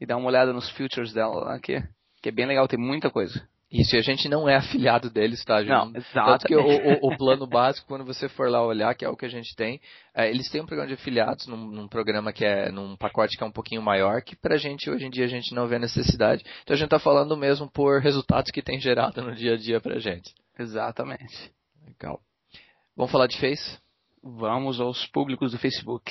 e 0.00 0.06
dar 0.06 0.16
uma 0.16 0.28
olhada 0.28 0.52
nos 0.52 0.70
features 0.70 1.12
dela 1.12 1.44
lá, 1.44 1.58
que, 1.58 1.82
que 2.22 2.28
é 2.28 2.32
bem 2.32 2.46
legal, 2.46 2.68
tem 2.68 2.78
muita 2.78 3.10
coisa. 3.10 3.46
Isso, 3.70 3.96
e 3.96 3.98
a 3.98 4.02
gente 4.02 4.30
não 4.30 4.48
é 4.48 4.56
afiliado 4.56 5.10
deles, 5.10 5.44
tá? 5.44 5.60
Gente? 5.60 5.68
Não, 5.68 5.92
exato. 5.94 6.30
Tanto 6.30 6.46
que 6.46 6.56
o, 6.56 6.60
o, 6.60 7.12
o, 7.12 7.16
plano 7.18 7.46
básico, 7.46 7.86
quando 7.86 8.04
você 8.04 8.26
for 8.26 8.48
lá 8.48 8.64
olhar, 8.64 8.94
que 8.94 9.04
é 9.04 9.08
o 9.10 9.16
que 9.16 9.26
a 9.26 9.28
gente 9.28 9.54
tem, 9.54 9.78
é, 10.14 10.30
eles 10.30 10.48
têm 10.48 10.62
um 10.62 10.66
programa 10.66 10.88
de 10.88 10.94
afiliados 10.94 11.46
num, 11.46 11.66
num, 11.66 11.86
programa 11.86 12.32
que 12.32 12.46
é, 12.46 12.72
num 12.72 12.96
pacote 12.96 13.36
que 13.36 13.44
é 13.44 13.46
um 13.46 13.52
pouquinho 13.52 13.82
maior, 13.82 14.22
que 14.22 14.34
pra 14.34 14.56
gente, 14.56 14.88
hoje 14.88 15.04
em 15.04 15.10
dia, 15.10 15.26
a 15.26 15.28
gente 15.28 15.54
não 15.54 15.68
vê 15.68 15.78
necessidade. 15.78 16.42
Então 16.62 16.74
a 16.74 16.78
gente 16.78 16.88
tá 16.88 16.98
falando 16.98 17.36
mesmo 17.36 17.70
por 17.70 18.00
resultados 18.00 18.50
que 18.50 18.62
tem 18.62 18.80
gerado 18.80 19.20
no 19.20 19.34
dia 19.34 19.52
a 19.52 19.58
dia 19.58 19.80
pra 19.82 19.98
gente. 19.98 20.34
Exatamente. 20.58 21.52
Legal. 21.86 22.20
Vamos 22.96 23.12
falar 23.12 23.26
de 23.26 23.38
Face? 23.38 23.78
Vamos 24.22 24.80
aos 24.80 25.06
públicos 25.08 25.52
do 25.52 25.58
Facebook. 25.58 26.10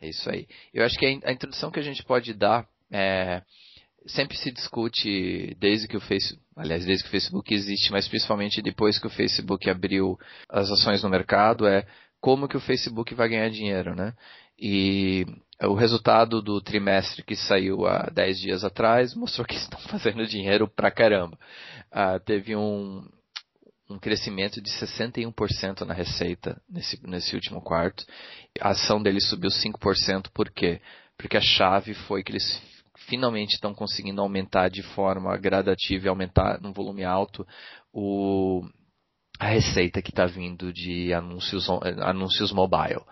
É 0.00 0.08
isso 0.10 0.28
aí. 0.30 0.46
Eu 0.74 0.84
acho 0.84 0.98
que 0.98 1.06
a, 1.06 1.30
a 1.30 1.32
introdução 1.32 1.70
que 1.70 1.80
a 1.80 1.82
gente 1.82 2.04
pode 2.04 2.34
dar 2.34 2.68
é 2.90 3.42
sempre 4.08 4.36
se 4.36 4.50
discute 4.50 5.54
desde 5.58 5.86
que 5.86 5.96
o 5.96 6.00
Facebook, 6.00 6.42
aliás, 6.56 6.84
desde 6.84 7.04
que 7.04 7.08
o 7.08 7.12
Facebook 7.12 7.54
existe, 7.54 7.92
mas 7.92 8.08
principalmente 8.08 8.62
depois 8.62 8.98
que 8.98 9.06
o 9.06 9.10
Facebook 9.10 9.68
abriu 9.68 10.18
as 10.48 10.70
ações 10.70 11.02
no 11.02 11.10
mercado, 11.10 11.66
é 11.66 11.86
como 12.20 12.48
que 12.48 12.56
o 12.56 12.60
Facebook 12.60 13.14
vai 13.14 13.28
ganhar 13.28 13.48
dinheiro, 13.50 13.94
né? 13.94 14.14
E 14.58 15.24
o 15.62 15.74
resultado 15.74 16.42
do 16.42 16.60
trimestre 16.60 17.22
que 17.22 17.36
saiu 17.36 17.86
há 17.86 18.10
10 18.12 18.40
dias 18.40 18.64
atrás 18.64 19.14
mostrou 19.14 19.46
que 19.46 19.54
estão 19.56 19.78
fazendo 19.82 20.26
dinheiro 20.26 20.68
pra 20.68 20.90
caramba. 20.90 21.38
Ah, 21.92 22.18
teve 22.18 22.56
um, 22.56 23.08
um 23.88 23.98
crescimento 23.98 24.60
de 24.60 24.70
61% 24.70 25.82
na 25.82 25.94
receita 25.94 26.60
nesse, 26.68 27.00
nesse 27.06 27.34
último 27.34 27.60
quarto. 27.60 28.04
A 28.60 28.70
ação 28.70 29.02
deles 29.02 29.28
subiu 29.28 29.50
5%, 29.50 30.28
por 30.34 30.50
quê? 30.50 30.80
Porque 31.16 31.36
a 31.36 31.40
chave 31.40 31.94
foi 31.94 32.22
que 32.22 32.32
eles 32.32 32.62
finalmente 33.06 33.54
estão 33.54 33.74
conseguindo 33.74 34.20
aumentar 34.20 34.68
de 34.68 34.82
forma 34.82 35.36
gradativa 35.36 36.06
e 36.06 36.08
aumentar 36.08 36.60
num 36.60 36.72
volume 36.72 37.04
alto 37.04 37.46
o, 37.92 38.62
a 39.38 39.46
receita 39.46 40.02
que 40.02 40.10
está 40.10 40.26
vindo 40.26 40.72
de 40.72 41.12
anúncios, 41.12 41.68
anúncios 42.00 42.52
mobile. 42.52 43.02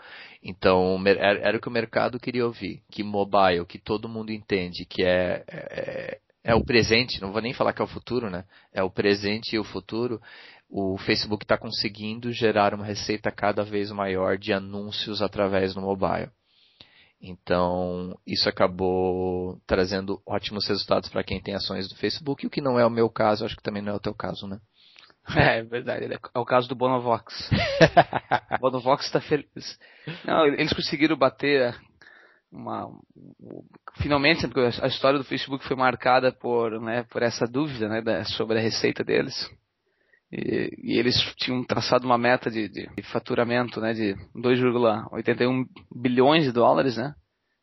Então, 0.43 1.03
era, 1.07 1.39
era, 1.49 1.57
o 1.57 1.61
que 1.61 1.69
o 1.69 1.73
mercado 1.73 2.21
queria 2.21 2.47
ouvir, 2.47 2.83
que 2.91 3.03
mobile, 3.03 3.67
que 3.67 3.79
todo 3.79 4.09
mundo 4.09 4.31
entende 4.31 4.85
que 4.85 5.03
é, 5.03 5.45
é, 5.49 6.19
é 6.45 6.55
o 6.55 6.65
presente, 6.65 7.21
não 7.21 7.33
vou 7.33 7.43
nem 7.43 7.53
falar 7.53 7.73
que 7.73 7.83
é 7.83 7.85
o 7.85 7.89
futuro, 7.89 8.31
né? 8.31 8.45
É 8.73 8.83
o 8.83 8.91
presente 8.91 9.57
e 9.57 9.59
o 9.59 9.65
futuro. 9.65 10.21
O 10.69 10.99
Facebook 10.99 11.45
está 11.45 11.57
conseguindo 11.57 12.33
gerar 12.33 12.75
uma 12.75 12.85
receita 12.85 13.31
cada 13.31 13.65
vez 13.65 13.91
maior 13.91 14.37
de 14.37 14.53
anúncios 14.53 15.23
através 15.23 15.75
do 15.75 15.81
mobile. 15.81 16.31
Então, 17.21 18.19
isso 18.27 18.49
acabou 18.49 19.61
trazendo 19.67 20.21
ótimos 20.27 20.67
resultados 20.69 21.09
para 21.09 21.25
quem 21.25 21.41
tem 21.41 21.55
ações 21.55 21.89
do 21.89 21.97
Facebook, 21.97 22.47
o 22.47 22.51
que 22.51 22.61
não 22.61 22.79
é 22.79 22.87
o 22.87 22.91
meu 22.91 23.09
caso, 23.09 23.45
acho 23.45 23.57
que 23.57 23.63
também 23.63 23.83
não 23.83 23.93
é 23.93 23.97
o 23.97 24.01
teu 24.01 24.15
caso, 24.15 24.47
né? 24.47 24.61
É, 25.35 25.59
é 25.59 25.63
verdade, 25.63 26.13
é 26.13 26.39
o 26.39 26.45
caso 26.45 26.69
do 26.69 26.75
Bonovox. 26.75 27.51
o 28.53 28.59
Bonovox 28.61 29.07
está 29.07 29.21
feliz. 29.21 29.79
Não, 30.25 30.47
eles 30.47 30.73
conseguiram 30.73 31.17
bater 31.17 31.75
uma, 32.53 32.89
finalmente, 33.97 34.47
porque 34.47 34.81
a 34.81 34.87
história 34.87 35.19
do 35.19 35.25
Facebook 35.25 35.67
foi 35.67 35.77
marcada 35.77 36.33
por, 36.33 36.81
né, 36.81 37.05
por 37.05 37.23
essa 37.23 37.47
dúvida 37.47 37.89
né, 37.89 38.25
sobre 38.25 38.59
a 38.59 38.63
receita 38.63 39.03
deles. 39.03 39.51
E, 40.39 40.99
eles 40.99 41.15
tinham 41.37 41.65
traçado 41.65 42.05
uma 42.05 42.19
meta 42.19 42.51
de, 42.51 42.69
de, 42.69 43.03
faturamento 43.05 43.81
né, 43.81 43.95
de 43.95 44.15
2,81 44.37 45.65
bilhões 45.91 46.45
de 46.45 46.53
dólares, 46.53 46.99
né? 46.99 47.15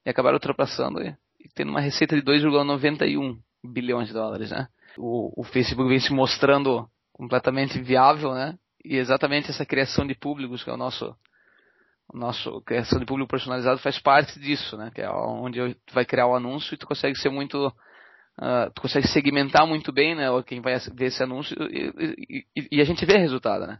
E 0.03 0.09
acabaram 0.09 0.37
ultrapassando 0.37 0.99
e, 0.99 1.15
e 1.39 1.49
tendo 1.53 1.69
uma 1.69 1.79
receita 1.79 2.15
de 2.15 2.23
2,91 2.23 3.37
bilhões 3.63 4.07
de 4.07 4.13
dólares, 4.13 4.49
né? 4.49 4.67
O, 4.97 5.41
o 5.41 5.43
Facebook 5.43 5.87
vem 5.87 5.99
se 5.99 6.11
mostrando 6.11 6.87
completamente 7.11 7.79
viável, 7.79 8.33
né? 8.33 8.57
E 8.83 8.95
exatamente 8.95 9.51
essa 9.51 9.65
criação 9.65 10.07
de 10.07 10.15
públicos, 10.15 10.63
que 10.63 10.69
é 10.71 10.73
o 10.73 10.77
nosso 10.77 11.15
o 12.11 12.17
nosso 12.17 12.59
criação 12.61 12.99
de 12.99 13.05
público 13.05 13.29
personalizado 13.29 13.79
faz 13.79 13.99
parte 13.99 14.39
disso, 14.39 14.75
né? 14.77 14.91
Que 14.93 15.01
é 15.01 15.09
onde 15.11 15.77
vai 15.93 16.05
criar 16.05 16.25
o 16.25 16.35
anúncio 16.35 16.73
e 16.73 16.77
tu 16.77 16.87
consegue 16.87 17.17
ser 17.19 17.29
muito 17.29 17.71
uh, 18.39 18.71
tu 18.73 18.81
consegue 18.81 19.07
segmentar 19.07 19.65
muito 19.67 19.91
bem, 19.91 20.15
né? 20.15 20.27
Quem 20.45 20.61
vai 20.61 20.77
ver 20.93 21.05
esse 21.05 21.21
anúncio 21.23 21.55
e, 21.69 22.45
e, 22.55 22.67
e 22.71 22.81
a 22.81 22.85
gente 22.85 23.05
vê 23.05 23.17
resultado, 23.17 23.67
né? 23.67 23.79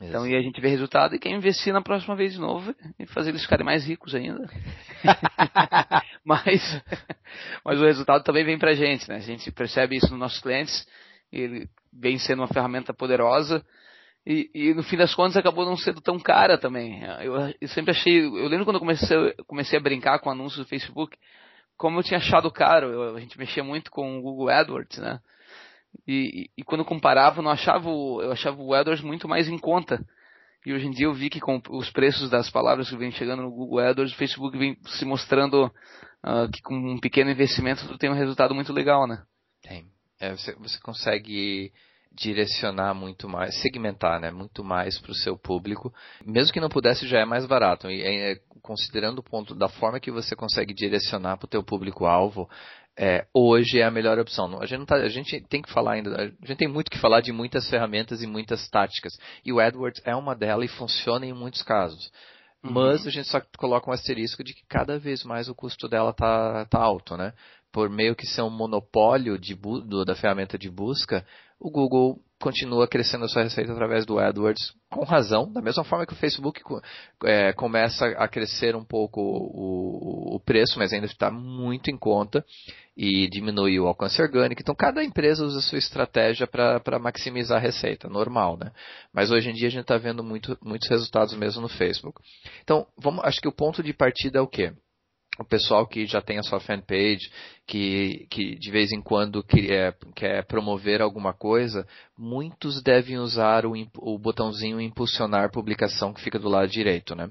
Isso. 0.00 0.08
Então, 0.08 0.26
e 0.26 0.34
a 0.34 0.42
gente 0.42 0.60
vê 0.60 0.68
resultado 0.68 1.14
e 1.14 1.18
quer 1.18 1.30
investir 1.30 1.72
na 1.72 1.80
próxima 1.80 2.16
vez 2.16 2.32
de 2.32 2.40
novo 2.40 2.74
e 2.98 3.06
fazer 3.06 3.30
eles 3.30 3.42
ficarem 3.42 3.64
mais 3.64 3.86
ricos 3.86 4.14
ainda. 4.14 4.48
mas, 6.24 6.82
mas 7.64 7.80
o 7.80 7.84
resultado 7.84 8.24
também 8.24 8.44
vem 8.44 8.58
pra 8.58 8.74
gente, 8.74 9.08
né? 9.08 9.16
A 9.16 9.20
gente 9.20 9.50
percebe 9.52 9.96
isso 9.96 10.10
nos 10.10 10.18
nossos 10.18 10.40
clientes, 10.40 10.86
ele 11.30 11.68
vem 11.92 12.18
sendo 12.18 12.40
uma 12.40 12.48
ferramenta 12.48 12.92
poderosa 12.92 13.64
e, 14.24 14.50
e, 14.54 14.74
no 14.74 14.84
fim 14.84 14.96
das 14.96 15.14
contas 15.14 15.36
acabou 15.36 15.64
não 15.64 15.76
sendo 15.76 16.00
tão 16.00 16.18
cara 16.18 16.56
também. 16.56 17.02
Eu, 17.20 17.34
eu 17.60 17.68
sempre 17.68 17.90
achei. 17.90 18.24
Eu 18.24 18.46
lembro 18.48 18.64
quando 18.64 18.76
eu 18.76 18.80
comecei, 18.80 19.34
comecei 19.46 19.78
a 19.78 19.82
brincar 19.82 20.20
com 20.20 20.30
anúncios 20.30 20.64
do 20.64 20.68
Facebook, 20.68 21.16
como 21.82 21.98
eu 21.98 22.04
tinha 22.04 22.18
achado 22.18 22.48
caro. 22.48 22.86
Eu, 22.92 23.16
a 23.16 23.20
gente 23.20 23.36
mexia 23.36 23.64
muito 23.64 23.90
com 23.90 24.16
o 24.16 24.22
Google 24.22 24.48
AdWords, 24.48 24.98
né? 24.98 25.18
E, 26.06 26.48
e, 26.56 26.62
quando 26.62 26.84
comparava, 26.84 27.40
eu 27.40 27.42
não 27.42 27.50
achava 27.50 27.90
o, 27.90 28.22
eu 28.22 28.30
achava 28.30 28.62
o 28.62 28.72
AdWords 28.72 29.02
muito 29.02 29.26
mais 29.26 29.48
em 29.48 29.58
conta. 29.58 30.00
E 30.64 30.72
hoje 30.72 30.86
em 30.86 30.92
dia 30.92 31.06
eu 31.06 31.12
vi 31.12 31.28
que 31.28 31.40
com 31.40 31.60
os 31.70 31.90
preços 31.90 32.30
das 32.30 32.48
palavras 32.48 32.88
que 32.88 32.96
vem 32.96 33.10
chegando 33.10 33.42
no 33.42 33.50
Google 33.50 33.80
AdWords, 33.80 34.14
o 34.14 34.16
Facebook 34.16 34.56
vem 34.56 34.76
se 34.86 35.04
mostrando 35.04 35.66
uh, 35.66 36.48
que 36.52 36.62
com 36.62 36.76
um 36.76 37.00
pequeno 37.00 37.32
investimento 37.32 37.88
tu 37.88 37.98
tem 37.98 38.08
um 38.08 38.14
resultado 38.14 38.54
muito 38.54 38.72
legal, 38.72 39.08
né? 39.08 39.24
Tem. 39.60 39.84
É, 40.20 40.30
você, 40.30 40.54
você 40.54 40.78
consegue 40.78 41.72
direcionar 42.14 42.94
muito 42.94 43.28
mais, 43.28 43.54
segmentar, 43.60 44.20
né, 44.20 44.30
muito 44.30 44.62
mais 44.62 44.98
para 44.98 45.12
o 45.12 45.14
seu 45.14 45.36
público, 45.36 45.92
mesmo 46.24 46.52
que 46.52 46.60
não 46.60 46.68
pudesse 46.68 47.06
já 47.06 47.20
é 47.20 47.24
mais 47.24 47.46
barato. 47.46 47.90
E 47.90 48.02
é, 48.02 48.36
considerando 48.62 49.18
o 49.18 49.22
ponto 49.22 49.54
da 49.54 49.68
forma 49.68 50.00
que 50.00 50.10
você 50.10 50.36
consegue 50.36 50.74
direcionar 50.74 51.36
para 51.36 51.46
o 51.46 51.50
teu 51.50 51.62
público 51.62 52.06
alvo, 52.06 52.48
é, 52.96 53.26
hoje 53.32 53.80
é 53.80 53.84
a 53.84 53.90
melhor 53.90 54.18
opção. 54.18 54.60
A 54.60 54.66
gente, 54.66 54.86
tá, 54.86 54.96
a 54.96 55.08
gente, 55.08 55.40
tem 55.48 55.62
que 55.62 55.72
falar 55.72 55.92
ainda, 55.92 56.14
a 56.14 56.46
gente 56.46 56.58
tem 56.58 56.68
muito 56.68 56.90
que 56.90 56.98
falar 56.98 57.20
de 57.20 57.32
muitas 57.32 57.68
ferramentas 57.68 58.22
e 58.22 58.26
muitas 58.26 58.68
táticas. 58.68 59.12
E 59.44 59.52
o 59.52 59.60
AdWords 59.60 60.02
é 60.04 60.14
uma 60.14 60.34
delas 60.34 60.70
e 60.70 60.74
funciona 60.74 61.24
em 61.24 61.32
muitos 61.32 61.62
casos. 61.62 62.10
Uhum. 62.62 62.72
Mas 62.72 63.06
a 63.06 63.10
gente 63.10 63.28
só 63.28 63.40
coloca 63.58 63.90
um 63.90 63.94
asterisco 63.94 64.44
de 64.44 64.54
que 64.54 64.62
cada 64.68 64.98
vez 64.98 65.24
mais 65.24 65.48
o 65.48 65.54
custo 65.54 65.88
dela 65.88 66.12
tá, 66.12 66.66
tá 66.66 66.78
alto, 66.78 67.16
né? 67.16 67.32
Por 67.72 67.88
meio 67.88 68.14
que 68.14 68.26
ser 68.26 68.42
um 68.42 68.50
monopólio 68.50 69.38
de, 69.38 69.58
da 70.06 70.14
ferramenta 70.14 70.58
de 70.58 70.70
busca, 70.70 71.26
o 71.62 71.70
Google 71.70 72.18
continua 72.40 72.88
crescendo 72.88 73.24
a 73.24 73.28
sua 73.28 73.44
receita 73.44 73.70
através 73.70 74.04
do 74.04 74.18
AdWords, 74.18 74.74
com 74.90 75.04
razão, 75.04 75.50
da 75.52 75.62
mesma 75.62 75.84
forma 75.84 76.04
que 76.04 76.12
o 76.12 76.16
Facebook 76.16 76.60
é, 77.24 77.52
começa 77.52 78.04
a 78.18 78.26
crescer 78.26 78.74
um 78.74 78.84
pouco 78.84 79.20
o, 79.20 80.34
o 80.34 80.40
preço, 80.40 80.76
mas 80.76 80.92
ainda 80.92 81.06
está 81.06 81.30
muito 81.30 81.88
em 81.88 81.96
conta 81.96 82.44
e 82.96 83.28
diminui 83.28 83.78
o 83.78 83.86
alcance 83.86 84.20
orgânico. 84.20 84.60
Então, 84.60 84.74
cada 84.74 85.04
empresa 85.04 85.44
usa 85.44 85.60
a 85.60 85.62
sua 85.62 85.78
estratégia 85.78 86.46
para 86.48 86.98
maximizar 86.98 87.58
a 87.58 87.60
receita, 87.60 88.08
normal, 88.08 88.58
né? 88.58 88.72
Mas 89.12 89.30
hoje 89.30 89.48
em 89.48 89.54
dia 89.54 89.68
a 89.68 89.70
gente 89.70 89.82
está 89.82 89.96
vendo 89.96 90.24
muito, 90.24 90.58
muitos 90.60 90.88
resultados 90.88 91.34
mesmo 91.34 91.62
no 91.62 91.68
Facebook. 91.68 92.20
Então, 92.64 92.86
vamos, 92.98 93.24
acho 93.24 93.40
que 93.40 93.48
o 93.48 93.52
ponto 93.52 93.84
de 93.84 93.94
partida 93.94 94.40
é 94.40 94.42
o 94.42 94.48
quê? 94.48 94.72
O 95.42 95.48
pessoal 95.48 95.86
que 95.86 96.06
já 96.06 96.22
tem 96.22 96.38
a 96.38 96.42
sua 96.42 96.60
fanpage, 96.60 97.30
que, 97.66 98.26
que 98.30 98.56
de 98.56 98.70
vez 98.70 98.92
em 98.92 99.02
quando 99.02 99.42
quer, 99.42 99.96
quer 100.14 100.46
promover 100.46 101.02
alguma 101.02 101.34
coisa, 101.34 101.86
muitos 102.16 102.82
devem 102.82 103.18
usar 103.18 103.66
o, 103.66 103.74
o 103.98 104.18
botãozinho 104.18 104.80
impulsionar 104.80 105.50
publicação 105.50 106.12
que 106.12 106.22
fica 106.22 106.38
do 106.38 106.48
lado 106.48 106.68
direito, 106.68 107.14
né? 107.14 107.30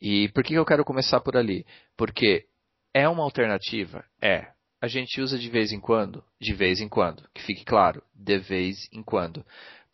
E 0.00 0.28
por 0.30 0.42
que 0.42 0.54
eu 0.54 0.64
quero 0.64 0.84
começar 0.84 1.20
por 1.20 1.36
ali? 1.36 1.64
Porque 1.96 2.44
é 2.92 3.08
uma 3.08 3.22
alternativa? 3.22 4.04
É. 4.20 4.48
A 4.80 4.86
gente 4.86 5.20
usa 5.20 5.38
de 5.38 5.48
vez 5.48 5.72
em 5.72 5.80
quando? 5.80 6.22
De 6.38 6.52
vez 6.52 6.80
em 6.80 6.88
quando. 6.88 7.26
Que 7.32 7.42
fique 7.42 7.64
claro, 7.64 8.02
de 8.14 8.38
vez 8.38 8.76
em 8.92 9.02
quando. 9.02 9.44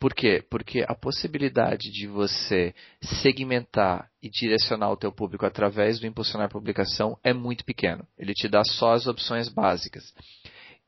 Por 0.01 0.15
quê? 0.15 0.43
Porque 0.49 0.83
a 0.87 0.95
possibilidade 0.95 1.91
de 1.91 2.07
você 2.07 2.73
segmentar 3.21 4.09
e 4.19 4.31
direcionar 4.31 4.89
o 4.89 4.97
teu 4.97 5.11
público 5.11 5.45
através 5.45 5.99
do 5.99 6.07
impulsionar 6.07 6.49
publicação 6.49 7.19
é 7.23 7.31
muito 7.35 7.63
pequeno. 7.63 8.03
Ele 8.17 8.33
te 8.33 8.47
dá 8.47 8.63
só 8.63 8.93
as 8.93 9.05
opções 9.05 9.47
básicas. 9.47 10.11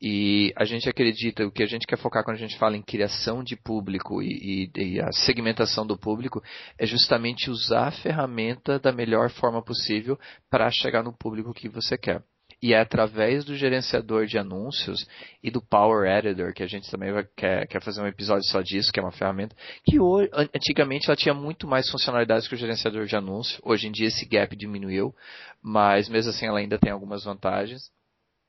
E 0.02 0.52
a 0.56 0.64
gente 0.64 0.88
acredita, 0.88 1.46
o 1.46 1.52
que 1.52 1.62
a 1.62 1.66
gente 1.66 1.86
quer 1.86 1.96
focar 1.96 2.24
quando 2.24 2.38
a 2.38 2.40
gente 2.40 2.58
fala 2.58 2.76
em 2.76 2.82
criação 2.82 3.44
de 3.44 3.54
público 3.54 4.20
e, 4.20 4.70
e, 4.74 4.80
e, 4.82 5.00
a 5.00 5.12
segmentação 5.12 5.86
do 5.86 5.96
público 5.96 6.42
é 6.76 6.84
justamente 6.84 7.48
usar 7.48 7.86
a 7.86 7.92
ferramenta 7.92 8.80
da 8.80 8.90
melhor 8.90 9.30
forma 9.30 9.62
possível 9.62 10.18
para 10.50 10.68
chegar 10.72 11.04
no 11.04 11.16
público 11.16 11.54
que 11.54 11.68
você 11.68 11.96
quer. 11.96 12.20
E 12.64 12.72
é 12.72 12.80
através 12.80 13.44
do 13.44 13.54
gerenciador 13.54 14.24
de 14.24 14.38
anúncios 14.38 15.06
e 15.42 15.50
do 15.50 15.60
Power 15.60 16.10
Editor, 16.10 16.54
que 16.54 16.62
a 16.62 16.66
gente 16.66 16.90
também 16.90 17.12
vai, 17.12 17.22
quer, 17.36 17.66
quer 17.66 17.82
fazer 17.82 18.00
um 18.00 18.06
episódio 18.06 18.48
só 18.48 18.62
disso, 18.62 18.90
que 18.90 18.98
é 18.98 19.02
uma 19.02 19.12
ferramenta, 19.12 19.54
que 19.84 20.00
hoje, 20.00 20.30
antigamente 20.32 21.06
ela 21.06 21.14
tinha 21.14 21.34
muito 21.34 21.66
mais 21.66 21.90
funcionalidades 21.90 22.48
que 22.48 22.54
o 22.54 22.56
gerenciador 22.56 23.04
de 23.04 23.14
anúncios. 23.14 23.60
Hoje 23.62 23.86
em 23.86 23.92
dia 23.92 24.06
esse 24.06 24.24
gap 24.24 24.56
diminuiu, 24.56 25.14
mas 25.62 26.08
mesmo 26.08 26.30
assim 26.30 26.46
ela 26.46 26.58
ainda 26.58 26.78
tem 26.78 26.90
algumas 26.90 27.22
vantagens. 27.22 27.82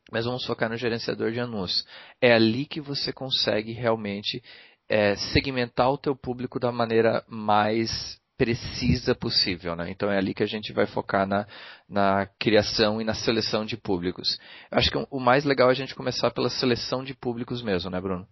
Mas 0.10 0.24
vamos 0.24 0.46
focar 0.46 0.70
no 0.70 0.78
gerenciador 0.78 1.34
de 1.34 1.42
anúncios. 1.42 1.86
É 2.22 2.32
ali 2.32 2.66
que 2.66 2.80
você 2.80 3.12
consegue 3.12 3.74
realmente 3.74 4.42
é, 4.88 5.18
segmentar 5.34 5.92
o 5.92 5.98
teu 5.98 6.16
público 6.16 6.58
da 6.58 6.72
maneira 6.72 7.22
mais 7.28 8.18
precisa 8.38 9.16
possível, 9.16 9.76
né? 9.76 9.90
Então 9.90 10.12
é 10.12 10.18
ali 10.18 10.34
que 10.34 10.44
a 10.44 10.48
gente 10.48 10.74
vai 10.74 10.86
focar 10.86 11.26
na, 11.26 11.48
na 11.88 12.26
criação 12.40 13.02
e 13.02 13.04
na 13.04 13.14
seleção 13.14 13.66
de 13.66 13.78
públicos. 13.78 14.40
Acho 14.70 14.92
que 14.92 15.08
o 15.10 15.20
mais 15.20 15.46
legal 15.46 15.70
é 15.70 15.72
a 15.72 15.76
gente 15.76 15.96
começar 15.96 16.32
pela 16.32 16.50
seleção 16.50 17.04
de 17.04 17.14
públicos 17.14 17.62
mesmo, 17.62 17.90
né, 17.90 18.00
Bruno? 18.00 18.28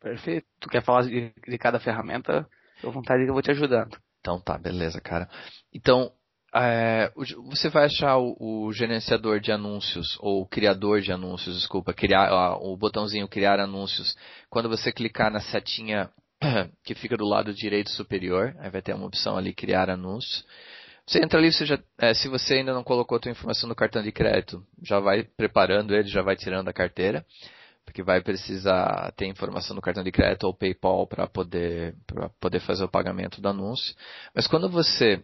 Perfeito. 0.00 0.46
Tu 0.60 0.68
quer 0.68 0.82
falar 0.82 1.02
de, 1.02 1.32
de 1.46 1.58
cada 1.58 1.78
ferramenta? 1.80 2.46
Fica 2.76 2.88
à 2.88 2.90
vontade 2.90 3.24
que 3.24 3.30
eu 3.30 3.34
vou 3.34 3.42
te 3.42 3.50
ajudando. 3.50 3.96
Então 4.20 4.40
tá, 4.40 4.58
beleza, 4.58 5.00
cara. 5.00 5.28
Então, 5.72 6.12
é, 6.54 7.10
você 7.46 7.70
vai 7.70 7.86
achar 7.86 8.18
o, 8.18 8.36
o, 8.38 8.72
gerenciador 8.72 9.40
de 9.40 9.50
anúncios, 9.50 10.18
ou 10.20 10.42
o 10.42 10.46
criador 10.46 11.00
de 11.00 11.10
anúncios, 11.10 11.56
desculpa, 11.56 11.94
criar, 11.94 12.56
o 12.60 12.76
botãozinho 12.76 13.26
criar 13.26 13.58
anúncios. 13.58 14.14
Quando 14.50 14.68
você 14.68 14.92
clicar 14.92 15.30
na 15.30 15.40
setinha 15.40 16.10
que 16.84 16.94
fica 16.94 17.16
do 17.16 17.24
lado 17.24 17.54
direito 17.54 17.90
superior. 17.90 18.54
Aí 18.58 18.70
vai 18.70 18.82
ter 18.82 18.94
uma 18.94 19.06
opção 19.06 19.36
ali, 19.36 19.54
criar 19.54 19.88
anúncio. 19.90 20.44
Você 21.06 21.18
entra 21.18 21.38
ali, 21.38 21.52
você 21.52 21.66
já, 21.66 21.78
é, 21.98 22.14
se 22.14 22.28
você 22.28 22.54
ainda 22.54 22.72
não 22.72 22.84
colocou 22.84 23.18
a 23.18 23.22
sua 23.22 23.32
informação 23.32 23.68
no 23.68 23.74
cartão 23.74 24.02
de 24.02 24.12
crédito, 24.12 24.64
já 24.82 25.00
vai 25.00 25.24
preparando 25.24 25.94
ele, 25.94 26.08
já 26.08 26.22
vai 26.22 26.36
tirando 26.36 26.68
a 26.68 26.72
carteira, 26.72 27.26
porque 27.84 28.02
vai 28.02 28.22
precisar 28.22 29.12
ter 29.16 29.26
informação 29.26 29.74
no 29.74 29.82
cartão 29.82 30.04
de 30.04 30.12
crédito 30.12 30.44
ou 30.44 30.54
PayPal 30.54 31.06
para 31.06 31.26
poder, 31.26 31.96
poder 32.40 32.60
fazer 32.60 32.84
o 32.84 32.88
pagamento 32.88 33.40
do 33.40 33.48
anúncio. 33.48 33.94
Mas 34.32 34.46
quando 34.46 34.70
você 34.70 35.20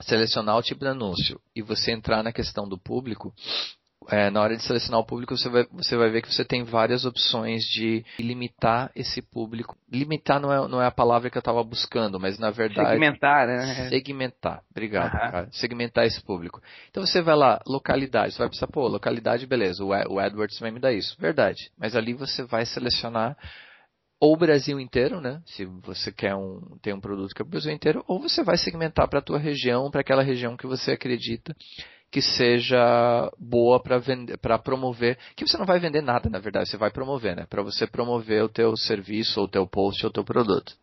selecionar 0.00 0.56
o 0.56 0.62
tipo 0.62 0.80
de 0.80 0.90
anúncio 0.90 1.40
e 1.54 1.62
você 1.62 1.92
entrar 1.92 2.22
na 2.22 2.32
questão 2.32 2.68
do 2.68 2.76
público, 2.76 3.32
é, 4.08 4.30
na 4.30 4.40
hora 4.40 4.56
de 4.56 4.62
selecionar 4.62 5.00
o 5.00 5.06
público, 5.06 5.36
você 5.36 5.48
vai, 5.48 5.66
você 5.72 5.96
vai 5.96 6.10
ver 6.10 6.22
que 6.22 6.32
você 6.32 6.44
tem 6.44 6.62
várias 6.62 7.04
opções 7.04 7.62
de 7.64 8.04
limitar 8.18 8.90
esse 8.94 9.20
público. 9.20 9.76
Limitar 9.90 10.40
não 10.40 10.52
é, 10.52 10.68
não 10.68 10.80
é 10.80 10.86
a 10.86 10.90
palavra 10.90 11.30
que 11.30 11.36
eu 11.36 11.40
estava 11.40 11.62
buscando, 11.62 12.20
mas 12.20 12.38
na 12.38 12.50
verdade. 12.50 12.90
Segmentar, 12.90 13.46
né? 13.46 13.88
Segmentar. 13.88 14.62
Obrigado, 14.70 15.12
uhum. 15.12 15.30
cara. 15.30 15.48
Segmentar 15.50 16.06
esse 16.06 16.22
público. 16.22 16.60
Então 16.90 17.04
você 17.04 17.20
vai 17.20 17.36
lá, 17.36 17.60
localidade. 17.66 18.34
Você 18.34 18.38
vai 18.38 18.48
pensar, 18.48 18.66
pô, 18.68 18.86
localidade, 18.86 19.46
beleza. 19.46 19.84
O, 19.84 19.88
o 19.88 20.18
AdWords 20.18 20.58
vai 20.58 20.70
me 20.70 20.80
dar 20.80 20.92
isso. 20.92 21.16
Verdade. 21.18 21.70
Mas 21.78 21.96
ali 21.96 22.14
você 22.14 22.44
vai 22.44 22.64
selecionar 22.64 23.36
ou 24.18 24.32
o 24.32 24.36
Brasil 24.36 24.80
inteiro, 24.80 25.20
né? 25.20 25.42
Se 25.44 25.64
você 25.64 26.10
quer 26.10 26.34
um, 26.34 26.78
ter 26.80 26.94
um 26.94 27.00
produto 27.00 27.34
que 27.34 27.42
é 27.42 27.44
o 27.44 27.48
Brasil 27.48 27.72
inteiro, 27.72 28.02
ou 28.08 28.18
você 28.18 28.42
vai 28.42 28.56
segmentar 28.56 29.08
para 29.08 29.18
a 29.18 29.22
tua 29.22 29.38
região, 29.38 29.90
para 29.90 30.00
aquela 30.00 30.22
região 30.22 30.56
que 30.56 30.66
você 30.66 30.92
acredita 30.92 31.54
que 32.10 32.22
seja 32.22 33.30
boa 33.38 33.82
para 33.82 33.98
vender, 33.98 34.38
para 34.38 34.58
promover, 34.58 35.18
que 35.34 35.46
você 35.46 35.58
não 35.58 35.66
vai 35.66 35.78
vender 35.78 36.00
nada, 36.00 36.30
na 36.30 36.38
verdade, 36.38 36.68
você 36.68 36.76
vai 36.76 36.90
promover, 36.90 37.36
né? 37.36 37.46
Para 37.48 37.62
você 37.62 37.86
promover 37.86 38.44
o 38.44 38.48
teu 38.48 38.76
serviço, 38.76 39.40
ou 39.40 39.46
o 39.46 39.50
teu 39.50 39.66
post, 39.66 40.04
ou 40.04 40.10
o 40.10 40.12
teu 40.12 40.24
produto. 40.24 40.74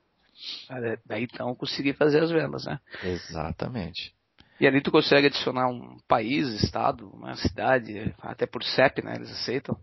Daí 1.06 1.24
então 1.24 1.56
conseguir 1.56 1.94
fazer 1.94 2.22
as 2.22 2.32
vendas, 2.32 2.66
né? 2.66 2.80
Exatamente. 3.04 4.14
E 4.60 4.68
ali 4.68 4.82
tu 4.82 4.92
consegue 4.92 5.28
adicionar 5.28 5.68
um 5.68 5.98
país, 6.08 6.48
estado, 6.64 7.10
uma 7.10 7.36
cidade, 7.36 8.14
até 8.22 8.46
por 8.46 8.64
CEP, 8.64 9.04
né? 9.04 9.16
Eles 9.16 9.32
aceitam. 9.32 9.78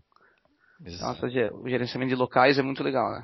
Exato. 0.83 1.27
Então, 1.27 1.61
o 1.61 1.69
gerenciamento 1.69 2.09
de 2.09 2.15
locais 2.15 2.57
é 2.57 2.61
muito 2.61 2.83
legal, 2.83 3.11
né? 3.11 3.23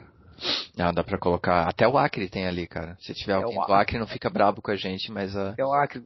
Não, 0.77 0.93
dá 0.93 1.03
pra 1.03 1.17
colocar. 1.17 1.67
Até 1.67 1.87
o 1.87 1.97
Acre 1.97 2.29
tem 2.29 2.45
ali, 2.45 2.67
cara. 2.67 2.95
Se 2.99 3.13
tiver 3.13 3.33
é 3.33 3.35
alguém 3.35 3.57
do 3.57 3.73
Acre, 3.73 3.97
não 3.97 4.05
fica 4.05 4.29
brabo 4.29 4.61
com 4.61 4.69
a 4.69 4.75
gente, 4.75 5.11
mas. 5.11 5.35
Uh... 5.35 5.55
É 5.57 5.65
o 5.65 5.73
Acre. 5.73 6.03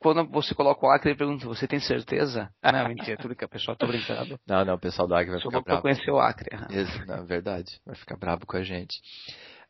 Quando 0.00 0.26
você 0.30 0.54
coloca 0.54 0.84
o 0.84 0.90
Acre, 0.90 1.10
ele 1.10 1.18
pergunta: 1.18 1.46
Você 1.46 1.68
tem 1.68 1.78
certeza? 1.78 2.50
Ah, 2.62 2.72
não, 2.72 2.88
mentira, 2.88 3.18
tudo 3.18 3.36
que 3.36 3.44
a 3.44 3.48
pessoa 3.48 3.76
tá 3.76 3.86
brincando. 3.86 4.40
Não, 4.48 4.64
não, 4.64 4.74
o 4.74 4.78
pessoal 4.78 5.06
do 5.06 5.14
Acre 5.14 5.30
vai 5.30 5.40
ficar 5.40 5.60
bravo. 5.60 5.82
conhecer 5.82 6.10
o 6.10 6.18
Acre. 6.18 6.48
Isso, 6.70 7.06
não, 7.06 7.24
verdade. 7.26 7.80
Vai 7.84 7.94
ficar 7.94 8.16
brabo 8.16 8.46
com 8.46 8.56
a 8.56 8.62
gente. 8.62 8.98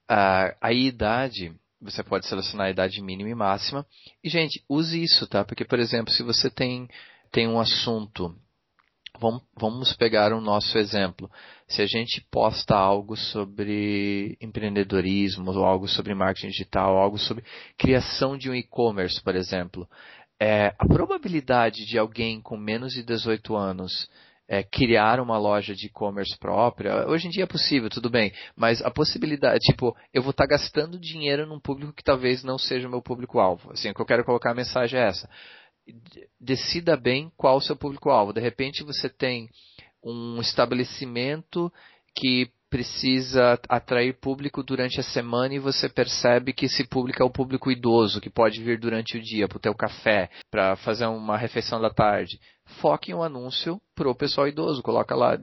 Uh, 0.09 0.55
a 0.61 0.73
idade, 0.73 1.53
você 1.81 2.05
pode 2.05 2.27
selecionar 2.27 2.69
a 2.69 2.71
idade 2.71 3.03
mínima 3.03 3.29
e 3.29 3.35
máxima. 3.35 3.85
E, 4.23 4.29
gente, 4.29 4.65
use 4.69 5.03
isso, 5.03 5.27
tá? 5.27 5.45
Porque, 5.45 5.65
por 5.65 5.81
exemplo, 5.81 6.13
se 6.13 6.23
você 6.23 6.49
tem, 6.49 6.89
tem 7.33 7.49
um 7.49 7.59
assunto 7.59 8.35
Vamos 9.59 9.93
pegar 9.97 10.33
o 10.33 10.41
nosso 10.41 10.79
exemplo. 10.79 11.31
Se 11.69 11.83
a 11.83 11.87
gente 11.87 12.27
posta 12.31 12.75
algo 12.75 13.17
sobre 13.17 14.37
empreendedorismo, 14.41 15.51
ou 15.51 15.65
algo 15.65 15.87
sobre 15.87 16.15
marketing 16.15 16.49
digital, 16.49 16.97
algo 16.97 17.19
sobre 17.19 17.45
criação 17.77 18.39
de 18.39 18.49
um 18.49 18.55
e-commerce, 18.55 19.23
por 19.23 19.37
exemplo, 19.37 19.87
é, 20.41 20.75
a 20.79 20.87
probabilidade 20.87 21.85
de 21.85 21.99
alguém 21.99 22.41
com 22.41 22.57
menos 22.57 22.93
de 22.93 23.03
18 23.03 23.55
anos 23.55 24.09
é, 24.49 24.65
criar 24.65 25.21
uma 25.21 25.39
loja 25.39 25.75
de 25.75 25.87
e-commerce 25.87 26.37
própria, 26.39 27.07
hoje 27.07 27.29
em 27.29 27.31
dia 27.31 27.45
é 27.45 27.47
possível, 27.47 27.89
tudo 27.89 28.11
bem, 28.11 28.33
mas 28.57 28.83
a 28.83 28.91
possibilidade, 28.91 29.61
tipo, 29.61 29.97
eu 30.13 30.23
vou 30.23 30.33
estar 30.33 30.49
tá 30.49 30.57
gastando 30.57 30.99
dinheiro 30.99 31.47
num 31.47 31.61
público 31.61 31.93
que 31.93 32.03
talvez 32.03 32.43
não 32.43 32.59
seja 32.59 32.89
o 32.89 32.91
meu 32.91 33.01
público-alvo. 33.01 33.71
Assim, 33.71 33.91
o 33.91 33.95
que 33.95 34.01
eu 34.01 34.07
quero 34.07 34.25
colocar 34.25 34.51
a 34.51 34.55
mensagem 34.55 34.99
é 34.99 35.07
essa 35.07 35.29
decida 36.41 36.97
bem 36.97 37.33
qual 37.37 37.57
o 37.57 37.61
seu 37.61 37.77
público-alvo. 37.77 38.33
De 38.33 38.41
repente 38.41 38.83
você 38.83 39.09
tem 39.09 39.49
um 40.03 40.41
estabelecimento 40.41 41.73
que 42.15 42.51
precisa 42.71 43.59
atrair 43.69 44.15
público 44.21 44.63
durante 44.63 45.01
a 45.01 45.03
semana 45.03 45.55
e 45.55 45.59
você 45.59 45.89
percebe 45.89 46.53
que 46.53 46.67
esse 46.67 46.87
público 46.87 47.21
é 47.21 47.27
o 47.27 47.31
público 47.31 47.71
idoso, 47.71 48.21
que 48.21 48.31
pode 48.31 48.63
vir 48.63 48.79
durante 48.79 49.19
o 49.19 49.23
dia 49.23 49.49
para 49.49 49.59
o 49.59 49.61
teu 49.61 49.75
café, 49.75 50.31
para 50.51 50.77
fazer 50.77 51.07
uma 51.07 51.37
refeição 51.37 51.81
da 51.81 51.91
tarde. 51.91 52.41
Foque 52.81 53.11
em 53.11 53.15
um 53.15 53.23
anúncio 53.23 53.81
para 53.95 54.09
o 54.09 54.15
pessoal 54.15 54.47
idoso, 54.47 54.83
coloca 54.83 55.15
lá 55.17 55.37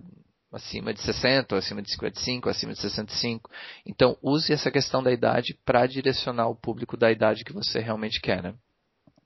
acima 0.51 0.93
de 0.93 1.01
60, 1.01 1.57
acima 1.57 1.81
de 1.81 1.91
55, 1.91 2.49
acima 2.49 2.73
de 2.73 2.79
65. 2.79 3.51
Então 3.85 4.17
use 4.23 4.53
essa 4.53 4.71
questão 4.71 5.03
da 5.03 5.11
idade 5.11 5.59
para 5.65 5.85
direcionar 5.85 6.47
o 6.47 6.55
público 6.55 6.95
da 6.95 7.11
idade 7.11 7.43
que 7.43 7.53
você 7.53 7.79
realmente 7.79 8.21
quer, 8.21 8.41
né? 8.41 8.53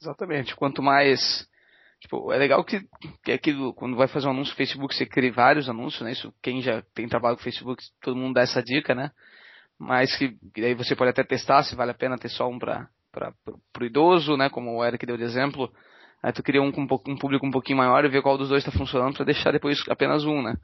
Exatamente. 0.01 0.55
Quanto 0.55 0.81
mais. 0.81 1.48
Tipo, 2.01 2.34
é 2.34 2.38
legal 2.38 2.63
que, 2.63 2.81
que 3.24 3.31
aquilo, 3.31 3.74
quando 3.75 3.96
vai 3.96 4.08
fazer 4.08 4.27
um 4.27 4.31
anúncio 4.31 4.53
no 4.53 4.58
Facebook, 4.58 4.96
você 4.96 5.05
cria 5.05 5.31
vários 5.31 5.70
anúncios, 5.70 6.01
né? 6.01 6.12
Isso, 6.12 6.34
quem 6.41 6.60
já 6.62 6.81
tem 6.96 7.08
trabalho 7.08 7.38
com 7.38 7.43
Facebook, 7.43 7.84
todo 8.01 8.17
mundo 8.17 8.34
dá 8.34 8.41
essa 8.41 8.62
dica, 8.62 8.96
né? 8.96 9.12
Mas 9.79 10.15
que, 10.15 10.36
que 10.53 10.65
aí 10.65 10.74
você 10.74 10.96
pode 10.96 11.12
até 11.12 11.24
testar 11.24 11.63
se 11.63 11.75
vale 11.75 11.91
a 11.91 11.96
pena 11.96 12.17
ter 12.17 12.29
só 12.29 12.50
um 12.50 12.58
para 12.58 12.89
o 13.79 13.86
idoso, 13.86 14.36
né? 14.36 14.50
Como 14.50 14.75
o 14.75 14.84
Eric 14.84 15.05
deu 15.05 15.15
de 15.15 15.24
exemplo. 15.24 15.72
Aí 16.24 16.34
tu 16.34 16.41
cria 16.41 16.62
um 16.62 16.72
com 16.72 16.81
um, 16.81 17.17
público 17.17 17.46
um 17.46 17.51
pouquinho 17.51 17.77
maior 17.77 18.03
e 18.03 18.10
ver 18.10 18.24
qual 18.24 18.38
dos 18.38 18.50
dois 18.50 18.65
está 18.65 18.75
funcionando 18.75 19.15
para 19.15 19.25
deixar 19.25 19.51
depois 19.51 19.84
apenas 19.88 20.24
um, 20.24 20.41
né? 20.41 20.55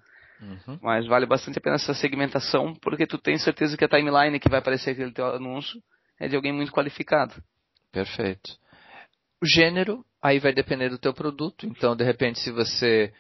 Uhum. 0.42 0.80
Mas 0.82 1.06
vale 1.08 1.26
bastante 1.26 1.58
a 1.58 1.62
pena 1.62 1.76
essa 1.76 1.94
segmentação, 1.94 2.76
porque 2.76 3.06
tu 3.06 3.18
tem 3.18 3.38
certeza 3.38 3.78
que 3.78 3.86
a 3.86 3.88
timeline 3.88 4.40
que 4.40 4.50
vai 4.50 4.60
aparecer 4.60 4.92
aquele 4.92 5.12
teu 5.12 5.36
anúncio 5.36 5.80
é 6.20 6.28
de 6.28 6.36
alguém 6.36 6.54
muito 6.54 6.72
qualificado. 6.72 7.34
Perfeito. 7.92 8.52
O 9.42 9.46
gênero, 9.46 10.04
aí 10.22 10.40
vai 10.40 10.54
depender 10.54 10.90
do 10.90 10.98
teu 10.98 11.14
produto. 11.14 11.66
Então, 11.66 11.96
de 11.96 12.04
repente, 12.04 12.40
se 12.40 12.52
você 12.52 13.14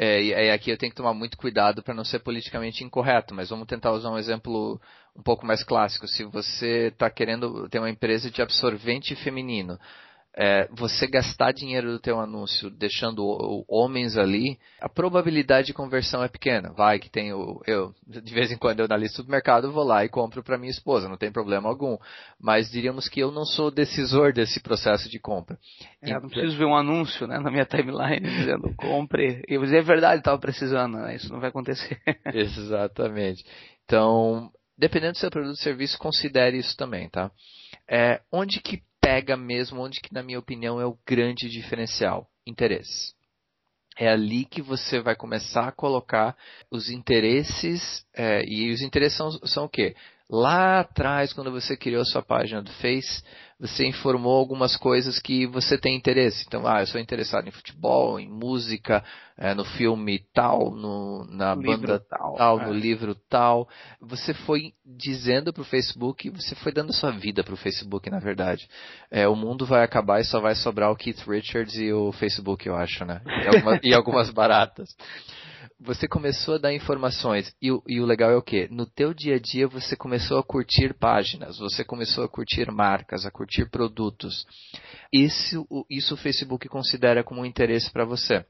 é, 0.00 0.22
e 0.22 0.50
aqui 0.52 0.70
eu 0.70 0.78
tenho 0.78 0.92
que 0.92 0.96
tomar 0.96 1.12
muito 1.12 1.36
cuidado 1.36 1.82
para 1.82 1.92
não 1.92 2.04
ser 2.04 2.20
politicamente 2.20 2.84
incorreto, 2.84 3.34
mas 3.34 3.50
vamos 3.50 3.66
tentar 3.66 3.90
usar 3.90 4.10
um 4.10 4.18
exemplo 4.18 4.80
um 5.16 5.22
pouco 5.24 5.44
mais 5.44 5.64
clássico. 5.64 6.06
Se 6.06 6.22
você 6.22 6.86
está 6.86 7.10
querendo 7.10 7.68
ter 7.68 7.80
uma 7.80 7.90
empresa 7.90 8.30
de 8.30 8.40
absorvente 8.40 9.16
feminino, 9.16 9.76
é, 10.40 10.68
você 10.70 11.08
gastar 11.08 11.50
dinheiro 11.50 11.90
do 11.90 11.98
teu 11.98 12.20
anúncio 12.20 12.70
deixando 12.70 13.26
homens 13.66 14.16
ali, 14.16 14.56
a 14.80 14.88
probabilidade 14.88 15.66
de 15.66 15.74
conversão 15.74 16.22
é 16.22 16.28
pequena. 16.28 16.72
Vai 16.72 17.00
que 17.00 17.10
tem 17.10 17.32
o, 17.32 17.60
eu, 17.66 17.92
de 18.06 18.32
vez 18.32 18.52
em 18.52 18.56
quando 18.56 18.78
eu 18.78 18.86
na 18.86 18.96
lista 18.96 19.20
do 19.20 19.28
mercado 19.28 19.72
vou 19.72 19.82
lá 19.82 20.04
e 20.04 20.08
compro 20.08 20.40
para 20.40 20.56
minha 20.56 20.70
esposa, 20.70 21.08
não 21.08 21.16
tem 21.16 21.32
problema 21.32 21.68
algum. 21.68 21.98
Mas 22.40 22.70
diríamos 22.70 23.08
que 23.08 23.18
eu 23.18 23.32
não 23.32 23.44
sou 23.44 23.68
decisor 23.68 24.32
desse 24.32 24.60
processo 24.60 25.10
de 25.10 25.18
compra. 25.18 25.58
É, 26.00 26.12
eu 26.14 26.20
não 26.20 26.28
preciso 26.28 26.56
ver 26.56 26.66
um 26.66 26.76
anúncio 26.76 27.26
né, 27.26 27.40
na 27.40 27.50
minha 27.50 27.66
timeline 27.66 28.20
dizendo 28.20 28.72
compre. 28.78 29.42
E 29.48 29.54
eu 29.54 29.62
dizer, 29.62 29.78
é 29.78 29.82
verdade, 29.82 30.20
estava 30.20 30.38
precisando, 30.38 30.98
né? 30.98 31.16
isso 31.16 31.32
não 31.32 31.40
vai 31.40 31.48
acontecer. 31.48 32.00
Exatamente. 32.32 33.44
Então, 33.84 34.52
dependendo 34.78 35.14
do 35.14 35.18
seu 35.18 35.32
produto 35.32 35.50
ou 35.50 35.56
serviço, 35.56 35.98
considere 35.98 36.58
isso 36.58 36.76
também, 36.76 37.08
tá? 37.08 37.28
É, 37.90 38.20
onde 38.30 38.60
que 38.60 38.82
pega 39.08 39.38
mesmo 39.38 39.80
onde 39.80 40.00
que, 40.00 40.12
na 40.12 40.22
minha 40.22 40.38
opinião, 40.38 40.78
é 40.78 40.84
o 40.84 40.98
grande 41.06 41.48
diferencial: 41.48 42.28
interesse. 42.46 43.14
É 43.96 44.06
ali 44.06 44.44
que 44.44 44.60
você 44.60 45.00
vai 45.00 45.16
começar 45.16 45.66
a 45.66 45.72
colocar 45.72 46.36
os 46.70 46.90
interesses, 46.90 48.04
é, 48.14 48.44
e 48.44 48.70
os 48.70 48.82
interesses 48.82 49.16
são, 49.16 49.30
são 49.46 49.64
o 49.64 49.68
quê? 49.68 49.96
Lá 50.30 50.80
atrás, 50.80 51.32
quando 51.32 51.50
você 51.50 51.74
criou 51.74 52.04
sua 52.04 52.22
página 52.22 52.60
do 52.60 52.70
Face, 52.72 53.22
você 53.58 53.86
informou 53.86 54.36
algumas 54.36 54.76
coisas 54.76 55.18
que 55.18 55.46
você 55.46 55.78
tem 55.78 55.96
interesse. 55.96 56.44
Então, 56.46 56.66
ah, 56.66 56.80
eu 56.80 56.86
sou 56.86 57.00
interessado 57.00 57.48
em 57.48 57.50
futebol, 57.50 58.20
em 58.20 58.28
música, 58.28 59.02
é, 59.38 59.54
no 59.54 59.64
filme 59.64 60.18
tal, 60.34 60.70
no, 60.70 61.24
na 61.30 61.56
no 61.56 61.62
banda 61.62 61.98
tal, 61.98 62.34
tal 62.34 62.60
é. 62.60 62.66
no 62.66 62.72
livro 62.74 63.14
tal. 63.28 63.66
Você 64.02 64.34
foi 64.34 64.74
dizendo 64.84 65.50
para 65.50 65.62
o 65.62 65.64
Facebook, 65.64 66.28
você 66.28 66.54
foi 66.56 66.72
dando 66.72 66.92
sua 66.92 67.10
vida 67.10 67.42
para 67.42 67.54
o 67.54 67.56
Facebook, 67.56 68.10
na 68.10 68.18
verdade. 68.18 68.68
É, 69.10 69.26
o 69.26 69.34
mundo 69.34 69.64
vai 69.64 69.82
acabar 69.82 70.20
e 70.20 70.24
só 70.24 70.40
vai 70.40 70.54
sobrar 70.54 70.92
o 70.92 70.96
Keith 70.96 71.26
Richards 71.26 71.74
e 71.76 71.90
o 71.90 72.12
Facebook, 72.12 72.68
eu 72.68 72.76
acho, 72.76 73.02
né? 73.06 73.22
E 73.82 73.88
e 73.88 73.94
algumas 73.96 74.30
baratas 74.30 74.94
você 75.80 76.08
começou 76.08 76.56
a 76.56 76.58
dar 76.58 76.74
informações 76.74 77.54
e 77.62 77.70
o, 77.70 77.82
e 77.86 78.00
o 78.00 78.04
legal 78.04 78.30
é 78.30 78.36
o 78.36 78.42
que? 78.42 78.66
No 78.68 78.84
teu 78.84 79.14
dia 79.14 79.36
a 79.36 79.38
dia 79.38 79.68
você 79.68 79.96
começou 79.96 80.38
a 80.38 80.42
curtir 80.42 80.92
páginas, 80.94 81.58
você 81.58 81.84
começou 81.84 82.24
a 82.24 82.28
curtir 82.28 82.70
marcas, 82.70 83.24
a 83.24 83.30
curtir 83.30 83.70
produtos. 83.70 84.44
Isso, 85.12 85.66
isso 85.88 86.14
o 86.14 86.16
Facebook 86.16 86.68
considera 86.68 87.22
como 87.22 87.42
um 87.42 87.46
interesse 87.46 87.90
para 87.90 88.04
você, 88.04 88.44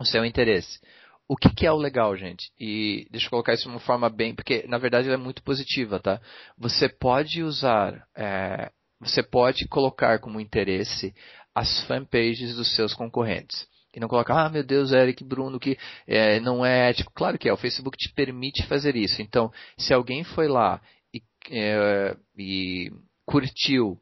o 0.00 0.04
seu 0.04 0.24
interesse. 0.24 0.80
O 1.28 1.36
que, 1.36 1.48
que, 1.48 1.66
é 1.66 1.72
o 1.72 1.76
legal, 1.76 2.14
gente? 2.16 2.50
E 2.58 3.06
deixa 3.10 3.26
eu 3.26 3.30
colocar 3.30 3.54
isso 3.54 3.64
de 3.64 3.70
uma 3.70 3.80
forma 3.80 4.10
bem, 4.10 4.34
porque 4.34 4.66
na 4.66 4.78
verdade 4.78 5.08
ela 5.08 5.16
é 5.16 5.22
muito 5.22 5.42
positiva, 5.42 5.98
tá? 5.98 6.20
Você 6.58 6.88
pode 6.88 7.42
usar, 7.42 8.06
é, 8.14 8.70
você 9.00 9.22
pode 9.22 9.66
colocar 9.68 10.18
como 10.18 10.40
interesse 10.40 11.14
as 11.54 11.80
fanpages 11.86 12.56
dos 12.56 12.74
seus 12.74 12.92
concorrentes. 12.94 13.66
E 13.94 14.00
não 14.00 14.08
coloca, 14.08 14.34
ah, 14.34 14.48
meu 14.48 14.64
Deus, 14.64 14.92
Eric 14.92 15.22
Bruno, 15.24 15.60
que 15.60 15.78
é, 16.06 16.40
não 16.40 16.64
é 16.64 16.90
ético. 16.90 17.12
Claro 17.14 17.38
que 17.38 17.48
é, 17.48 17.52
o 17.52 17.56
Facebook 17.56 17.96
te 17.96 18.12
permite 18.12 18.66
fazer 18.66 18.96
isso. 18.96 19.22
Então, 19.22 19.52
se 19.78 19.94
alguém 19.94 20.24
foi 20.24 20.48
lá 20.48 20.80
e, 21.12 21.22
é, 21.50 22.16
e 22.36 22.90
curtiu 23.24 23.98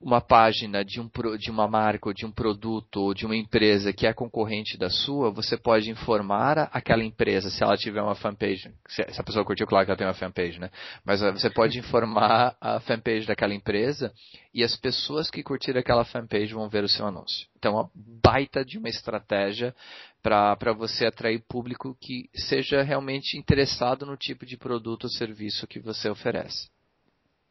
uma 0.00 0.20
página 0.20 0.84
de, 0.84 1.00
um, 1.00 1.10
de 1.38 1.50
uma 1.50 1.66
marca 1.66 2.08
ou 2.08 2.14
de 2.14 2.26
um 2.26 2.30
produto 2.30 2.96
ou 3.00 3.14
de 3.14 3.24
uma 3.24 3.36
empresa 3.36 3.92
que 3.92 4.06
é 4.06 4.12
concorrente 4.12 4.76
da 4.76 4.90
sua, 4.90 5.30
você 5.30 5.56
pode 5.56 5.90
informar 5.90 6.68
aquela 6.72 7.02
empresa, 7.02 7.50
se 7.50 7.62
ela 7.62 7.76
tiver 7.76 8.02
uma 8.02 8.14
fanpage, 8.14 8.72
se 8.88 9.02
a 9.02 9.22
pessoa 9.22 9.44
curtiu, 9.44 9.66
claro 9.66 9.84
que 9.84 9.90
ela 9.90 9.98
tem 9.98 10.06
uma 10.06 10.14
fanpage, 10.14 10.60
né? 10.60 10.70
Mas 11.04 11.22
eh, 11.22 11.32
você 11.32 11.50
pode 11.50 11.78
informar 11.80 12.56
a 12.60 12.80
fanpage 12.80 13.26
daquela 13.26 13.54
empresa 13.54 14.12
e 14.52 14.62
as 14.62 14.76
pessoas 14.76 15.30
que 15.30 15.42
curtiram 15.42 15.80
aquela 15.80 16.04
fanpage 16.04 16.54
vão 16.54 16.68
ver 16.68 16.84
o 16.84 16.88
seu 16.88 17.06
anúncio. 17.06 17.46
Então, 17.58 17.74
uma 17.74 17.90
baita 17.94 18.64
de 18.64 18.78
uma 18.78 18.88
estratégia 18.88 19.74
para 20.22 20.72
você 20.72 21.06
atrair 21.06 21.42
público 21.48 21.96
que 22.00 22.28
seja 22.34 22.82
realmente 22.82 23.38
interessado 23.38 24.04
no 24.04 24.16
tipo 24.16 24.44
de 24.44 24.56
produto 24.56 25.04
ou 25.04 25.10
serviço 25.10 25.66
que 25.66 25.78
você 25.78 26.08
oferece. 26.08 26.68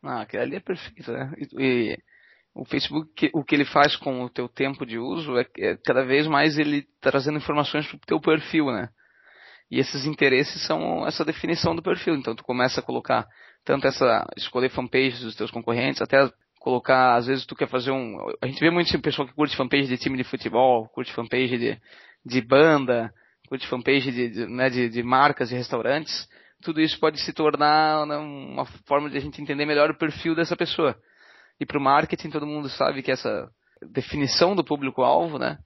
Ah, 0.04 0.22
aquele 0.22 0.44
ali 0.44 0.56
é 0.58 0.60
perfeito, 0.60 1.12
né? 1.12 1.34
E, 1.58 1.98
o 2.56 2.64
Facebook, 2.64 3.30
o 3.34 3.44
que 3.44 3.54
ele 3.54 3.66
faz 3.66 3.98
com 3.98 4.24
o 4.24 4.30
teu 4.30 4.48
tempo 4.48 4.86
de 4.86 4.98
uso 4.98 5.38
é, 5.38 5.46
é 5.60 5.78
cada 5.86 6.06
vez 6.06 6.26
mais 6.26 6.58
ele 6.58 6.88
trazendo 7.02 7.38
informações 7.38 7.86
para 7.86 7.98
o 7.98 8.00
teu 8.08 8.20
perfil, 8.22 8.68
né? 8.68 8.88
E 9.70 9.78
esses 9.78 10.06
interesses 10.06 10.66
são 10.66 11.06
essa 11.06 11.26
definição 11.26 11.76
do 11.76 11.84
perfil. 11.84 12.16
Então 12.16 12.34
tu 12.34 12.46
começa 12.46 12.80
a 12.80 12.84
colocar 12.84 13.28
tanto 13.66 13.86
essa 13.88 14.26
escolher 14.38 14.70
fanpages 14.70 15.20
dos 15.20 15.36
teus 15.36 15.52
concorrentes, 15.52 16.02
até 16.02 16.30
colocar, 16.60 17.16
às 17.16 17.28
vezes 17.28 17.46
tu 17.46 17.56
quer 17.56 17.68
fazer 17.68 17.92
um. 17.92 18.18
A 18.42 18.48
gente 18.48 18.60
vê 18.60 18.70
muito 18.70 19.02
pessoal 19.02 19.28
que 19.28 19.34
curte 19.34 19.58
fanpage 19.58 19.88
de 19.88 19.98
time 19.98 20.18
de 20.18 20.24
futebol, 20.24 20.88
curte 20.90 21.14
fanpage 21.14 21.58
de, 21.58 21.78
de 22.26 22.42
banda, 22.42 23.14
curte 23.50 23.68
fanpage 23.68 24.12
de, 24.12 24.30
de, 24.30 24.48
né, 24.48 24.70
de, 24.70 24.88
de 24.88 25.04
marcas 25.04 25.52
e 25.52 25.56
restaurantes. 25.56 26.26
Tudo 26.64 26.80
isso 26.80 26.98
pode 27.00 27.20
se 27.20 27.34
tornar 27.34 28.06
né, 28.08 28.16
uma 28.16 28.66
forma 28.88 29.10
de 29.10 29.18
a 29.18 29.20
gente 29.20 29.42
entender 29.42 29.66
melhor 29.66 29.92
o 29.92 29.98
perfil 29.98 30.34
dessa 30.34 30.56
pessoa. 30.56 30.96
E 31.60 31.66
para 31.66 31.78
o 31.78 31.82
marketing, 31.82 32.30
todo 32.30 32.46
mundo 32.46 32.70
sabe 32.70 33.02
que 33.02 33.12
essa 33.12 33.50
definição 33.82 34.56
do 34.56 34.64
público-alvo, 34.64 35.38
né, 35.38 35.60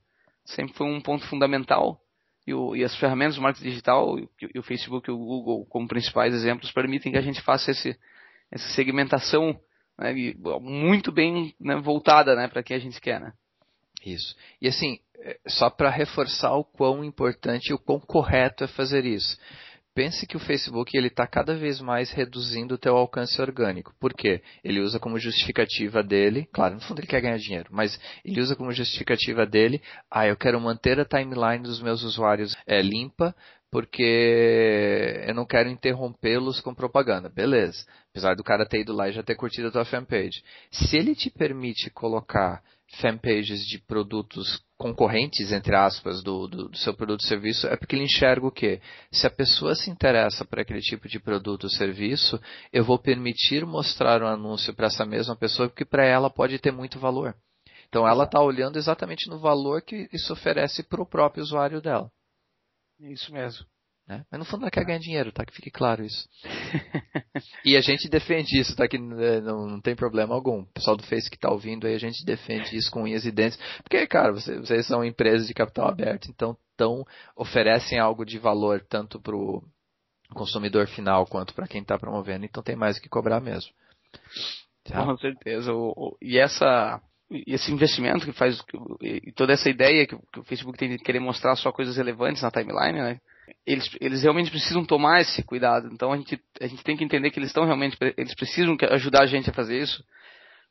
sempre 0.45 0.75
foi 0.75 0.87
um 0.87 1.01
ponto 1.01 1.27
fundamental. 1.27 1.99
E, 2.45 2.53
o, 2.53 2.75
e, 2.75 2.83
as 2.83 2.95
ferramentas 2.95 3.35
do 3.35 3.41
marketing 3.41 3.69
digital, 3.69 4.17
e, 4.17 4.27
e 4.55 4.59
o 4.59 4.63
Facebook 4.63 5.09
e 5.09 5.13
o 5.13 5.17
Google, 5.17 5.65
como 5.67 5.87
principais 5.87 6.33
exemplos, 6.33 6.71
permitem 6.71 7.11
que 7.11 7.17
a 7.17 7.21
gente 7.21 7.41
faça 7.41 7.71
esse, 7.71 7.97
essa 8.51 8.67
segmentação 8.69 9.59
né, 9.97 10.13
muito 10.61 11.11
bem 11.11 11.53
né, 11.59 11.75
voltada 11.75 12.35
né, 12.35 12.47
para 12.47 12.63
que 12.63 12.73
a 12.73 12.79
gente 12.79 12.99
quer. 12.99 13.19
Né? 13.19 13.33
Isso. 14.05 14.35
E 14.61 14.67
assim, 14.67 14.99
é, 15.19 15.37
só 15.47 15.69
para 15.69 15.89
reforçar 15.89 16.55
o 16.55 16.63
quão 16.63 17.03
importante 17.03 17.69
e 17.69 17.73
o 17.73 17.79
quão 17.79 17.99
correto 17.99 18.63
é 18.63 18.67
fazer 18.67 19.05
isso. 19.05 19.37
Pense 19.95 20.25
que 20.25 20.37
o 20.37 20.39
Facebook 20.39 20.95
ele 20.95 21.07
está 21.07 21.27
cada 21.27 21.55
vez 21.55 21.81
mais 21.81 22.11
reduzindo 22.11 22.75
o 22.75 22.77
teu 22.77 22.95
alcance 22.95 23.41
orgânico. 23.41 23.93
Por 23.99 24.13
quê? 24.13 24.41
Ele 24.63 24.79
usa 24.79 24.99
como 24.99 25.19
justificativa 25.19 26.01
dele, 26.03 26.47
claro, 26.53 26.75
no 26.75 26.81
fundo 26.81 26.99
ele 26.99 27.07
quer 27.07 27.21
ganhar 27.21 27.37
dinheiro, 27.37 27.69
mas 27.71 27.99
ele 28.23 28.39
usa 28.39 28.55
como 28.55 28.71
justificativa 28.71 29.45
dele, 29.45 29.81
ah, 30.09 30.27
eu 30.27 30.37
quero 30.37 30.61
manter 30.61 30.99
a 30.99 31.05
timeline 31.05 31.63
dos 31.63 31.81
meus 31.81 32.03
usuários 32.03 32.55
é, 32.65 32.81
limpa, 32.81 33.35
porque 33.71 35.23
eu 35.27 35.35
não 35.35 35.45
quero 35.45 35.69
interrompê-los 35.69 36.59
com 36.59 36.73
propaganda. 36.73 37.29
Beleza. 37.29 37.85
Apesar 38.09 38.35
do 38.35 38.43
cara 38.43 38.65
ter 38.65 38.81
ido 38.81 38.93
lá 38.93 39.09
e 39.09 39.11
já 39.11 39.21
ter 39.21 39.35
curtido 39.35 39.67
a 39.67 39.71
tua 39.71 39.85
fanpage. 39.85 40.43
Se 40.71 40.97
ele 40.97 41.13
te 41.13 41.29
permite 41.29 41.89
colocar 41.91 42.63
fanpages 42.97 43.65
de 43.65 43.77
produtos 43.79 44.63
concorrentes, 44.77 45.51
entre 45.51 45.75
aspas, 45.75 46.23
do, 46.23 46.47
do, 46.47 46.69
do 46.69 46.77
seu 46.77 46.93
produto 46.93 47.21
ou 47.21 47.27
serviço, 47.27 47.67
é 47.67 47.75
porque 47.75 47.95
ele 47.95 48.05
enxerga 48.05 48.47
o 48.47 48.51
quê? 48.51 48.81
Se 49.11 49.27
a 49.27 49.29
pessoa 49.29 49.75
se 49.75 49.89
interessa 49.89 50.45
por 50.45 50.59
aquele 50.59 50.81
tipo 50.81 51.07
de 51.07 51.19
produto 51.19 51.65
ou 51.65 51.69
serviço, 51.69 52.41
eu 52.71 52.83
vou 52.83 52.97
permitir 52.97 53.65
mostrar 53.65 54.23
um 54.23 54.27
anúncio 54.27 54.73
para 54.73 54.87
essa 54.87 55.05
mesma 55.05 55.35
pessoa, 55.35 55.69
porque 55.69 55.85
para 55.85 56.05
ela 56.05 56.29
pode 56.29 56.57
ter 56.59 56.71
muito 56.71 56.99
valor. 56.99 57.35
Então 57.87 58.07
ela 58.07 58.23
está 58.23 58.39
olhando 58.41 58.77
exatamente 58.77 59.29
no 59.29 59.39
valor 59.39 59.81
que 59.81 60.07
isso 60.13 60.31
oferece 60.31 60.83
para 60.83 61.01
o 61.01 61.05
próprio 61.05 61.43
usuário 61.43 61.81
dela. 61.81 62.11
Isso 62.99 63.33
mesmo. 63.33 63.65
Né? 64.09 64.25
Mas 64.31 64.39
no 64.39 64.45
fundo 64.45 64.63
ela 64.63 64.71
quer 64.71 64.83
ganhar 64.83 64.97
dinheiro, 64.97 65.31
tá? 65.31 65.45
Que 65.45 65.53
fique 65.53 65.69
claro 65.69 66.03
isso. 66.03 66.27
e 67.63 67.77
a 67.77 67.81
gente 67.81 68.09
defende 68.09 68.59
isso, 68.59 68.75
tá? 68.75 68.87
Que 68.87 68.97
né, 68.97 69.39
não, 69.39 69.67
não 69.67 69.79
tem 69.79 69.95
problema 69.95 70.33
algum. 70.33 70.61
O 70.61 70.65
pessoal 70.65 70.97
do 70.97 71.03
Face 71.03 71.29
que 71.29 71.35
está 71.35 71.51
ouvindo 71.51 71.85
aí, 71.85 71.93
a 71.93 71.99
gente 71.99 72.25
defende 72.25 72.75
isso 72.75 72.89
com 72.89 73.03
unhas 73.03 73.23
e 73.23 73.31
dentes. 73.31 73.59
Porque, 73.83 74.07
cara, 74.07 74.31
vocês, 74.31 74.57
vocês 74.61 74.87
são 74.87 75.05
empresas 75.05 75.47
de 75.47 75.53
capital 75.53 75.87
aberto, 75.87 76.27
então 76.27 76.57
tão, 76.75 77.05
oferecem 77.35 77.99
algo 77.99 78.25
de 78.25 78.39
valor 78.39 78.83
tanto 78.89 79.21
para 79.21 79.35
o 79.35 79.63
consumidor 80.33 80.87
final 80.87 81.27
quanto 81.27 81.53
para 81.53 81.67
quem 81.67 81.81
está 81.81 81.97
promovendo, 81.99 82.45
então 82.45 82.63
tem 82.63 82.75
mais 82.75 82.97
o 82.97 83.01
que 83.01 83.09
cobrar 83.09 83.39
mesmo. 83.39 83.71
Tá? 84.85 85.05
Com 85.05 85.17
certeza. 85.17 85.71
O, 85.71 85.93
o, 85.95 86.17
e 86.19 86.39
essa 86.39 86.99
esse 87.45 87.71
investimento 87.71 88.25
que 88.25 88.31
faz 88.31 88.59
e 88.99 89.31
toda 89.33 89.53
essa 89.53 89.69
ideia 89.69 90.07
que, 90.07 90.15
o 90.15 90.43
Facebook 90.45 90.75
tem 90.79 90.89
de 90.89 90.97
querer 90.97 91.19
mostrar 91.19 91.55
só 91.55 91.71
coisas 91.71 91.95
relevantes 91.95 92.41
na 92.41 92.49
timeline, 92.49 92.99
né? 92.99 93.21
Eles, 93.65 93.89
eles 93.99 94.23
realmente 94.23 94.49
precisam 94.49 94.83
tomar 94.83 95.21
esse 95.21 95.43
cuidado. 95.43 95.89
Então 95.91 96.11
a 96.11 96.17
gente, 96.17 96.41
a 96.59 96.67
gente 96.67 96.83
tem 96.83 96.97
que 96.97 97.03
entender 97.03 97.29
que 97.29 97.39
eles 97.39 97.49
estão 97.49 97.65
realmente 97.65 97.97
eles 98.17 98.33
precisam 98.33 98.75
ajudar 98.91 99.23
a 99.23 99.27
gente 99.27 99.49
a 99.49 99.53
fazer 99.53 99.79
isso, 99.79 100.03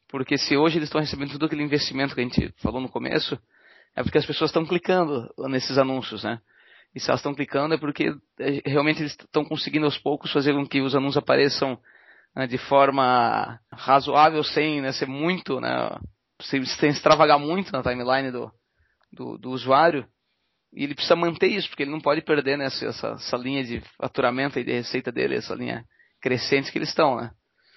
porque 0.08 0.36
se 0.36 0.56
hoje 0.56 0.78
eles 0.78 0.88
estão 0.88 1.00
recebendo 1.00 1.32
todo 1.32 1.46
aquele 1.46 1.62
investimento 1.62 2.14
que 2.14 2.20
a 2.20 2.24
gente 2.24 2.52
falou 2.58 2.80
no 2.80 2.88
começo, 2.88 3.38
é 3.94 4.02
porque 4.02 4.18
as 4.18 4.26
pessoas 4.26 4.50
estão 4.50 4.64
clicando 4.64 5.28
nesses 5.48 5.78
anúncios, 5.78 6.24
né? 6.24 6.40
E 6.94 7.00
se 7.00 7.10
elas 7.10 7.20
estão 7.20 7.34
clicando 7.34 7.74
é 7.74 7.78
porque 7.78 8.14
é, 8.40 8.62
realmente 8.64 9.02
eles 9.02 9.12
estão 9.12 9.44
conseguindo 9.44 9.84
aos 9.84 9.98
poucos 9.98 10.32
fazer 10.32 10.54
com 10.54 10.66
que 10.66 10.80
os 10.80 10.94
anúncios 10.94 11.18
apareçam 11.18 11.78
né, 12.34 12.46
de 12.46 12.58
forma 12.58 13.58
razoável, 13.72 14.42
sem 14.42 14.80
né, 14.80 14.92
ser 14.92 15.06
muito, 15.06 15.60
né, 15.60 15.98
sem, 16.42 16.64
sem 16.64 16.90
extravagar 16.90 17.38
muito 17.38 17.72
na 17.72 17.82
timeline 17.82 18.30
do, 18.30 18.50
do, 19.12 19.38
do, 19.38 19.50
usuário. 19.50 20.06
E 20.72 20.84
ele 20.84 20.94
precisa 20.94 21.16
manter 21.16 21.48
isso, 21.48 21.68
porque 21.68 21.82
ele 21.82 21.90
não 21.90 22.00
pode 22.00 22.20
perder 22.20 22.58
né, 22.58 22.66
essa, 22.66 22.86
essa 22.86 23.36
linha 23.36 23.64
de 23.64 23.80
faturamento 23.96 24.58
e 24.58 24.64
de 24.64 24.72
receita 24.72 25.10
dele, 25.10 25.36
essa 25.36 25.54
linha 25.54 25.84
crescente 26.20 26.70
que 26.70 26.78
eles 26.78 26.90
estão, 26.90 27.16
né? 27.16 27.30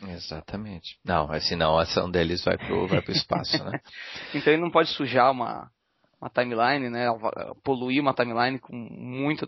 Exatamente. 0.10 0.98
Não, 1.06 1.30
senão 1.40 1.78
a 1.78 1.84
ação 1.84 2.10
deles 2.10 2.44
vai 2.44 2.58
pro, 2.58 2.88
vai 2.88 3.02
pro 3.02 3.12
espaço, 3.12 3.64
né? 3.64 3.80
então 4.34 4.52
ele 4.52 4.62
não 4.62 4.72
pode 4.72 4.90
sujar 4.90 5.32
uma, 5.32 5.70
uma 6.20 6.30
timeline, 6.30 6.90
né? 6.90 7.08
Poluir 7.64 8.02
uma 8.02 8.14
timeline 8.14 8.60
com 8.60 8.76
muito, 8.76 9.46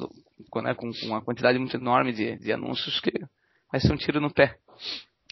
né, 0.62 0.74
com, 0.76 0.92
com 0.92 1.06
uma 1.08 1.22
quantidade 1.22 1.58
muito 1.58 1.76
enorme 1.76 2.14
de, 2.14 2.38
de 2.38 2.52
anúncios 2.54 3.00
que 3.00 3.12
vai 3.72 3.82
ser 3.82 3.92
um 3.92 3.98
tiro 3.98 4.22
no 4.22 4.32
pé. 4.32 4.58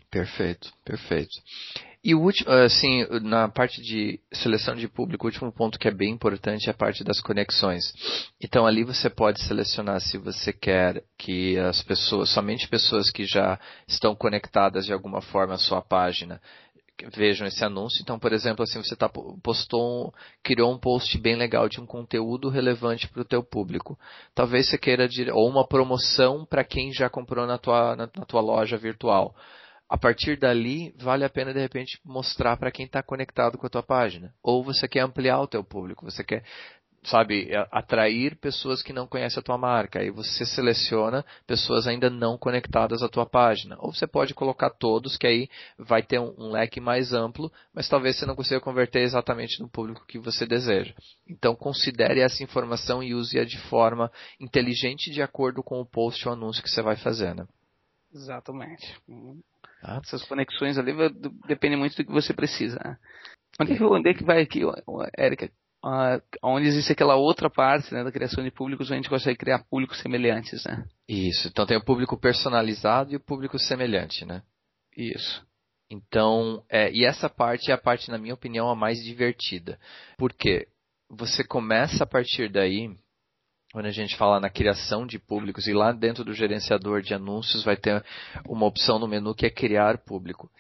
Perfeito, 0.10 0.74
perfeito. 0.84 1.36
E 2.04 2.16
o 2.16 2.20
último, 2.20 2.52
assim, 2.52 3.06
na 3.22 3.48
parte 3.48 3.80
de 3.80 4.20
seleção 4.34 4.76
de 4.76 4.88
público, 4.88 5.26
o 5.26 5.30
último 5.30 5.52
ponto 5.52 5.78
que 5.78 5.88
é 5.88 5.92
bem 5.92 6.12
importante 6.12 6.68
é 6.68 6.72
a 6.72 6.76
parte 6.76 7.04
das 7.04 7.20
conexões. 7.20 7.84
Então 8.42 8.66
ali 8.66 8.84
você 8.84 9.08
pode 9.08 9.40
selecionar 9.44 10.02
se 10.02 10.18
você 10.18 10.52
quer 10.52 11.04
que 11.16 11.60
as 11.60 11.84
pessoas, 11.84 12.32
somente 12.32 12.68
pessoas 12.68 13.12
que 13.12 13.24
já 13.24 13.60
estão 13.88 14.16
conectadas 14.16 14.88
de 14.88 14.94
alguma 14.94 15.22
forma 15.22 15.54
à 15.54 15.60
sua 15.60 15.80
página, 15.80 16.42
vejam 17.16 17.46
esse 17.46 17.64
anúncio. 17.64 18.02
Então, 18.02 18.18
por 18.18 18.34
exemplo, 18.34 18.64
assim, 18.64 18.82
você 18.82 18.96
tá, 18.96 19.08
postou, 19.44 20.12
criou 20.42 20.74
um 20.74 20.80
post 20.80 21.16
bem 21.20 21.36
legal 21.36 21.70
de 21.70 21.80
um 21.80 21.86
conteúdo 21.86 22.50
relevante 22.50 23.08
para 23.08 23.22
o 23.22 23.26
teu 23.26 23.44
público. 23.44 23.98
Talvez 24.34 24.68
você 24.68 24.78
queira 24.78 25.08
ou 25.34 25.48
uma 25.48 25.68
promoção 25.68 26.46
para 26.46 26.64
quem 26.64 26.92
já 26.92 27.10
comprou 27.10 27.46
na 27.46 27.60
tua, 27.60 27.96
na, 27.96 28.10
na 28.16 28.26
tua 28.26 28.42
loja 28.42 28.76
virtual 28.76 29.36
a 29.91 29.97
partir 29.97 30.39
dali, 30.39 30.95
vale 30.97 31.25
a 31.25 31.30
pena 31.30 31.54
de 31.54 31.60
repente 31.60 31.99
mostrar 32.06 32.56
para 32.56 32.71
quem 32.71 32.86
está 32.86 33.04
conectado 33.04 33.58
com 33.58 33.67
a 33.67 33.69
tua 33.69 33.84
página. 33.84 34.34
Ou 34.41 34.63
você 34.63 34.88
quer 34.88 35.01
ampliar 35.01 35.41
o 35.41 35.47
teu 35.47 35.65
público, 35.65 36.10
você 36.10 36.23
quer, 36.23 36.45
sabe, 37.04 37.49
atrair 37.69 38.38
pessoas 38.38 38.82
que 38.82 38.93
não 38.93 39.06
conhecem 39.06 39.41
a 39.41 39.43
tua 39.43 39.58
marca. 39.58 39.99
Aí 39.99 40.10
você 40.10 40.45
seleciona 40.45 41.25
pessoas 41.45 41.88
ainda 41.88 42.10
não 42.10 42.38
conectadas 42.38 43.04
à 43.04 43.10
tua 43.10 43.25
página. 43.25 43.75
Ou 43.80 43.93
você 43.93 44.08
pode 44.08 44.34
colocar 44.34 44.69
todos, 44.69 45.17
que 45.17 45.27
aí 45.27 45.49
vai 45.77 46.01
ter 46.01 46.19
um, 46.19 46.34
um 46.38 46.51
leque 46.51 46.80
mais 46.80 47.12
amplo, 47.12 47.51
mas 47.73 47.89
talvez 47.89 48.15
você 48.15 48.25
não 48.25 48.34
consiga 48.34 48.62
converter 48.62 49.01
exatamente 49.01 49.60
no 49.60 49.67
público 49.67 50.08
que 50.08 50.17
você 50.17 50.45
deseja. 50.45 50.93
Então 51.27 51.54
considere 51.54 52.21
essa 52.21 52.41
informação 52.41 53.04
e 53.04 53.13
use-a 53.13 53.43
de 53.43 53.60
forma 53.63 54.10
inteligente 54.39 55.12
de 55.12 55.21
acordo 55.21 55.62
com 55.62 55.82
o 55.82 55.86
post 55.86 56.25
ou 56.30 56.34
anúncio 56.34 56.63
que 56.63 56.69
você 56.69 56.82
vai 56.82 56.95
fazer? 56.95 57.36
Exatamente. 58.13 58.97
Tá? 59.82 60.00
Essas 60.04 60.24
conexões 60.24 60.78
ali 60.78 60.94
dependem 61.48 61.78
muito 61.78 61.96
do 61.98 62.06
que 62.06 62.12
você 62.12 62.34
precisa. 62.34 62.80
Né? 62.84 62.98
Onde, 63.60 63.74
é 63.74 63.78
que, 63.78 63.84
onde 63.84 64.10
é 64.10 64.13
que 64.13 64.24
vai 64.24 64.41
aqui, 64.41 64.62
Érica? 65.17 65.50
Uh, 65.84 66.22
onde 66.44 66.67
existe 66.67 66.91
aquela 66.91 67.15
outra 67.15 67.50
parte 67.50 67.91
né, 67.91 68.04
da 68.04 68.12
criação 68.12 68.44
de 68.44 68.52
públicos 68.52 68.86
onde 68.88 68.94
a 68.94 68.98
gente 68.98 69.10
consegue 69.10 69.38
criar 69.38 69.65
públicos 69.67 70.00
semelhantes, 70.00 70.63
né? 70.63 70.86
Isso. 71.10 71.48
Então 71.48 71.65
tem 71.65 71.76
o 71.76 71.84
público 71.84 72.15
personalizado 72.15 73.12
e 73.12 73.15
o 73.15 73.20
público 73.20 73.58
semelhante, 73.58 74.24
né? 74.24 74.44
Isso. 74.96 75.44
Então, 75.89 76.63
é, 76.70 76.91
e 76.91 77.04
essa 77.04 77.28
parte 77.28 77.72
é 77.72 77.74
a 77.74 77.78
parte, 77.80 78.12
na 78.12 78.20
minha 78.20 78.36
opinião, 78.36 78.70
a 78.70 78.76
mais 78.76 79.04
divertida. 79.04 79.80
Por 80.17 80.32
quê? 80.32 80.67
Você 81.10 81.44
começa 81.44 82.04
a 82.04 82.08
partir 82.08 82.50
daí 82.50 82.96
quando 83.72 83.86
a 83.86 83.92
gente 83.92 84.18
fala 84.18 84.40
na 84.40 84.50
criação 84.50 85.06
de 85.06 85.18
públicos, 85.18 85.68
e 85.68 85.74
lá 85.74 85.92
dentro 85.92 86.24
do 86.24 86.34
gerenciador 86.34 87.02
de 87.02 87.14
anúncios 87.14 87.64
vai 87.64 87.78
ter 87.78 88.04
uma 88.46 88.66
opção 88.66 89.00
no 89.00 89.08
menu 89.08 89.34
que 89.34 89.46
é 89.46 89.50
criar 89.50 90.00
público. 90.00 90.52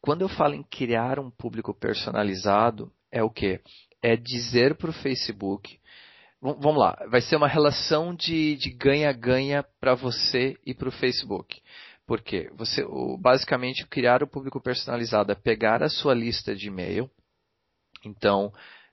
Quando 0.00 0.22
eu 0.22 0.28
falo 0.28 0.54
em 0.54 0.64
criar 0.64 1.20
um 1.20 1.30
público 1.30 1.72
personalizado, 1.72 2.92
é 3.10 3.22
o 3.22 3.30
que? 3.30 3.60
É 4.02 4.16
dizer 4.16 4.74
para 4.74 4.90
o 4.90 4.92
Facebook, 4.92 5.78
vamos 6.40 6.78
lá, 6.78 6.96
vai 7.08 7.20
ser 7.20 7.36
uma 7.36 7.46
relação 7.46 8.12
de 8.12 8.56
ganha-ganha 8.76 9.64
para 9.80 9.94
você 9.94 10.56
e 10.66 10.74
para 10.74 10.88
o 10.88 10.92
Facebook. 10.92 11.62
Por 12.04 12.20
quê? 12.20 12.50
Você, 12.56 12.84
basicamente, 13.20 13.86
criar 13.86 14.24
o 14.24 14.26
público 14.26 14.60
personalizado 14.60 15.30
é 15.30 15.36
pegar 15.36 15.84
a 15.84 15.88
sua 15.88 16.12
lista 16.12 16.54
de 16.56 16.66
e-mail, 16.66 17.08
então, 18.04 18.52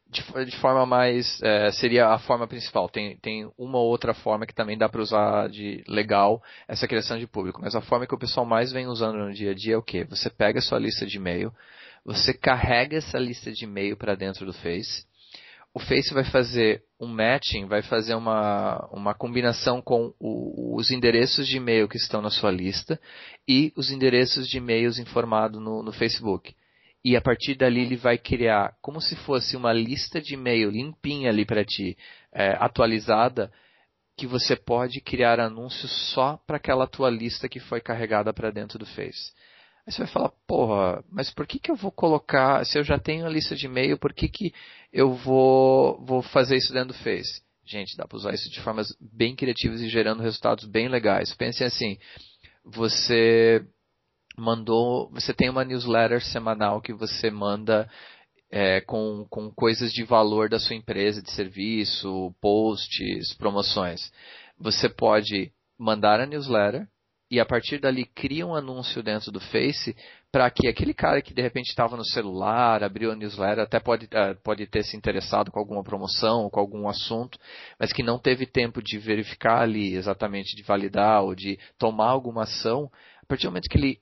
de, 0.10 0.24
de 0.46 0.58
forma 0.58 0.86
mais. 0.86 1.40
É, 1.42 1.72
seria 1.72 2.08
a 2.08 2.20
forma 2.20 2.48
principal. 2.48 2.90
Tem, 2.90 3.18
tem 3.18 3.50
uma 3.58 3.78
ou 3.78 3.88
outra 3.88 4.14
forma 4.14 4.46
que 4.46 4.56
também 4.56 4.78
dá 4.78 4.90
para 4.90 5.02
usar 5.02 5.48
de 5.50 5.84
legal 5.88 6.42
essa 6.68 6.88
criação 6.88 7.18
de 7.18 7.28
público. 7.28 7.62
Mas 7.62 7.76
a 7.76 7.82
forma 7.82 8.08
que 8.08 8.16
o 8.16 8.20
pessoal 8.20 8.46
mais 8.46 8.72
vem 8.72 8.88
usando 8.88 9.18
no 9.18 9.34
dia 9.34 9.52
a 9.52 9.54
dia 9.54 9.76
é 9.76 9.78
o 9.78 9.84
que? 9.84 10.04
Você 10.06 10.30
pega 10.30 10.60
a 10.60 10.62
sua 10.62 10.80
lista 10.80 11.06
de 11.06 11.18
e-mail, 11.18 11.54
você 12.04 12.34
carrega 12.34 12.98
essa 12.98 13.20
lista 13.20 13.52
de 13.52 13.66
e-mail 13.66 13.96
para 13.96 14.16
dentro 14.16 14.46
do 14.46 14.54
Face. 14.54 15.08
O 15.72 15.80
Face 15.80 16.12
vai 16.12 16.24
fazer 16.24 16.84
um 17.00 17.06
matching, 17.06 17.68
vai 17.68 17.84
fazer 17.84 18.16
uma, 18.16 18.90
uma 18.92 19.14
combinação 19.14 19.82
com 19.82 20.12
o, 20.20 20.76
os 20.76 20.90
endereços 20.90 21.48
de 21.48 21.58
e-mail 21.58 21.88
que 21.88 21.98
estão 21.98 22.22
na 22.22 22.32
sua 22.32 22.50
lista 22.50 23.00
e 23.48 23.72
os 23.76 23.92
endereços 23.92 24.48
de 24.48 24.58
e-mails 24.58 24.98
informados 24.98 25.62
no, 25.62 25.84
no 25.84 25.94
Facebook. 25.94 26.56
E 27.04 27.16
a 27.16 27.22
partir 27.22 27.56
dali 27.56 27.82
ele 27.82 27.96
vai 27.96 28.18
criar 28.18 28.76
como 28.82 29.00
se 29.00 29.16
fosse 29.16 29.56
uma 29.56 29.72
lista 29.72 30.22
de 30.22 30.34
e-mail 30.34 30.70
limpinha 30.70 31.30
ali 31.30 31.46
para 31.46 31.64
ti, 31.64 31.98
é, 32.34 32.52
atualizada, 32.60 33.52
que 34.18 34.28
você 34.28 34.56
pode 34.56 35.00
criar 35.00 35.40
anúncios 35.40 35.92
só 36.14 36.38
para 36.46 36.58
aquela 36.58 36.86
tua 36.86 37.10
lista 37.10 37.48
que 37.48 37.60
foi 37.60 37.80
carregada 37.80 38.34
para 38.34 38.52
dentro 38.52 38.78
do 38.78 38.86
Face. 38.86 39.32
Aí 39.88 39.94
você 39.94 40.04
vai 40.04 40.12
falar, 40.12 40.32
porra, 40.46 41.04
mas 41.10 41.34
por 41.34 41.48
que, 41.48 41.58
que 41.58 41.72
eu 41.72 41.76
vou 41.76 41.92
colocar, 41.92 42.66
se 42.66 42.78
eu 42.78 42.84
já 42.84 43.00
tenho 43.00 43.26
a 43.26 43.30
lista 43.30 43.56
de 43.56 43.66
e-mail, 43.66 43.98
por 43.98 44.14
que, 44.14 44.28
que 44.28 44.54
eu 44.92 45.14
vou, 45.14 46.04
vou 46.06 46.22
fazer 46.22 46.58
isso 46.58 46.74
dentro 46.74 46.90
do 46.90 46.94
Face? 46.96 47.42
Gente, 47.66 47.96
dá 47.96 48.06
para 48.06 48.18
usar 48.18 48.34
isso 48.34 48.50
de 48.50 48.60
formas 48.60 48.88
bem 49.00 49.36
criativas 49.36 49.80
e 49.80 49.88
gerando 49.88 50.22
resultados 50.22 50.66
bem 50.66 50.90
legais. 50.90 51.34
Pense 51.34 51.64
assim, 51.64 51.98
você 52.66 53.66
mandou, 54.40 55.10
você 55.12 55.34
tem 55.34 55.50
uma 55.50 55.66
newsletter 55.66 56.24
semanal 56.24 56.82
que 56.82 56.94
você 56.94 57.30
manda 57.30 57.90
é, 58.52 58.82
com, 58.82 59.26
com 59.30 59.52
coisas 59.52 59.92
de 59.92 60.04
valor 60.04 60.50
da 60.50 60.60
sua 60.60 60.76
empresa, 60.76 61.22
de 61.22 61.32
serviço, 61.32 62.34
posts, 62.42 63.36
promoções. 63.38 64.12
Você 64.60 64.90
pode 64.90 65.52
mandar 65.78 66.20
a 66.20 66.26
newsletter 66.26 66.88
e 67.32 67.40
a 67.40 67.46
partir 67.46 67.80
dali 67.80 68.06
cria 68.06 68.46
um 68.46 68.56
anúncio 68.56 69.04
dentro 69.04 69.32
do 69.32 69.40
Face 69.40 69.96
para 70.32 70.50
que 70.50 70.68
aquele 70.68 70.94
cara 70.94 71.22
que 71.22 71.34
de 71.34 71.42
repente 71.42 71.70
estava 71.70 71.96
no 71.96 72.04
celular, 72.04 72.84
abriu 72.84 73.12
a 73.12 73.16
newsletter, 73.16 73.64
até 73.64 73.80
pode, 73.80 74.06
uh, 74.06 74.36
pode 74.44 74.66
ter 74.66 74.84
se 74.84 74.98
interessado 74.98 75.52
com 75.52 75.60
alguma 75.60 75.84
promoção 75.84 76.44
ou 76.44 76.50
com 76.50 76.60
algum 76.60 76.88
assunto, 76.88 77.38
mas 77.80 77.94
que 77.94 78.02
não 78.02 78.18
teve 78.18 78.48
tempo 78.48 78.82
de 78.82 78.98
verificar 78.98 79.62
ali 79.62 79.96
exatamente, 79.96 80.56
de 80.56 80.64
validar 80.64 81.24
ou 81.24 81.36
de 81.36 81.60
tomar 81.78 82.10
alguma 82.10 82.44
ação, 82.44 82.92
a 83.22 83.26
partir 83.28 83.46
do 83.46 83.52
momento 83.52 83.70
que 83.70 83.78
ele, 83.78 84.00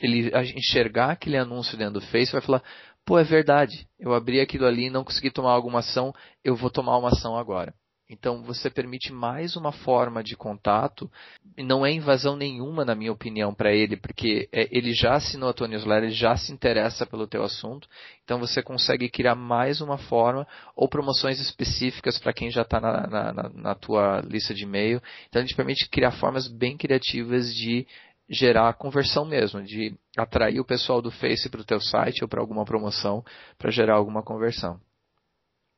ele 0.00 0.30
enxergar 0.56 1.10
aquele 1.10 1.36
anúncio 1.36 1.76
dentro 1.76 1.94
do 1.94 2.06
Face, 2.06 2.32
vai 2.32 2.40
falar, 2.40 2.62
pô, 3.04 3.18
é 3.18 3.24
verdade, 3.24 3.86
eu 3.98 4.12
abri 4.14 4.40
aquilo 4.40 4.66
ali 4.66 4.86
e 4.86 4.90
não 4.90 5.04
consegui 5.04 5.30
tomar 5.30 5.52
alguma 5.52 5.80
ação, 5.80 6.14
eu 6.44 6.54
vou 6.54 6.70
tomar 6.70 6.98
uma 6.98 7.08
ação 7.08 7.36
agora. 7.36 7.74
Então 8.10 8.42
você 8.42 8.70
permite 8.70 9.12
mais 9.12 9.54
uma 9.54 9.70
forma 9.70 10.24
de 10.24 10.34
contato, 10.34 11.10
não 11.58 11.84
é 11.84 11.92
invasão 11.92 12.36
nenhuma, 12.36 12.82
na 12.82 12.94
minha 12.94 13.12
opinião, 13.12 13.52
para 13.52 13.70
ele, 13.70 13.98
porque 13.98 14.48
é, 14.50 14.66
ele 14.70 14.94
já 14.94 15.14
assinou 15.14 15.50
a 15.50 15.52
tua 15.52 15.68
newsletter, 15.68 16.04
ele 16.04 16.14
já 16.14 16.34
se 16.34 16.50
interessa 16.50 17.04
pelo 17.04 17.26
teu 17.26 17.42
assunto, 17.42 17.86
então 18.24 18.38
você 18.38 18.62
consegue 18.62 19.10
criar 19.10 19.34
mais 19.34 19.82
uma 19.82 19.98
forma, 19.98 20.46
ou 20.74 20.88
promoções 20.88 21.38
específicas 21.38 22.18
para 22.18 22.32
quem 22.32 22.50
já 22.50 22.62
está 22.62 22.80
na, 22.80 23.06
na, 23.06 23.50
na, 23.54 23.74
tua 23.74 24.22
lista 24.22 24.54
de 24.54 24.64
e-mail. 24.64 25.02
Então 25.28 25.42
a 25.42 25.44
gente 25.44 25.56
permite 25.56 25.86
criar 25.90 26.12
formas 26.12 26.48
bem 26.48 26.78
criativas 26.78 27.54
de 27.54 27.86
gerar 28.28 28.74
conversão 28.74 29.24
mesmo, 29.24 29.62
de 29.62 29.94
atrair 30.16 30.60
o 30.60 30.64
pessoal 30.64 31.00
do 31.00 31.10
Face 31.10 31.48
para 31.48 31.60
o 31.60 31.64
teu 31.64 31.80
site 31.80 32.22
ou 32.22 32.28
para 32.28 32.40
alguma 32.40 32.64
promoção 32.64 33.24
para 33.56 33.70
gerar 33.70 33.94
alguma 33.94 34.22
conversão. 34.22 34.80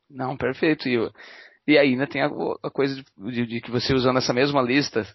Não, 0.09 0.35
perfeito. 0.35 0.89
E 0.89 0.97
e 1.67 1.77
ainda 1.77 2.07
tem 2.07 2.21
a, 2.23 2.29
a 2.63 2.71
coisa 2.71 2.95
de, 2.95 3.03
de, 3.31 3.45
de, 3.45 3.61
que 3.61 3.69
você 3.69 3.93
usando 3.93 4.17
essa 4.17 4.33
mesma 4.33 4.61
lista, 4.61 5.07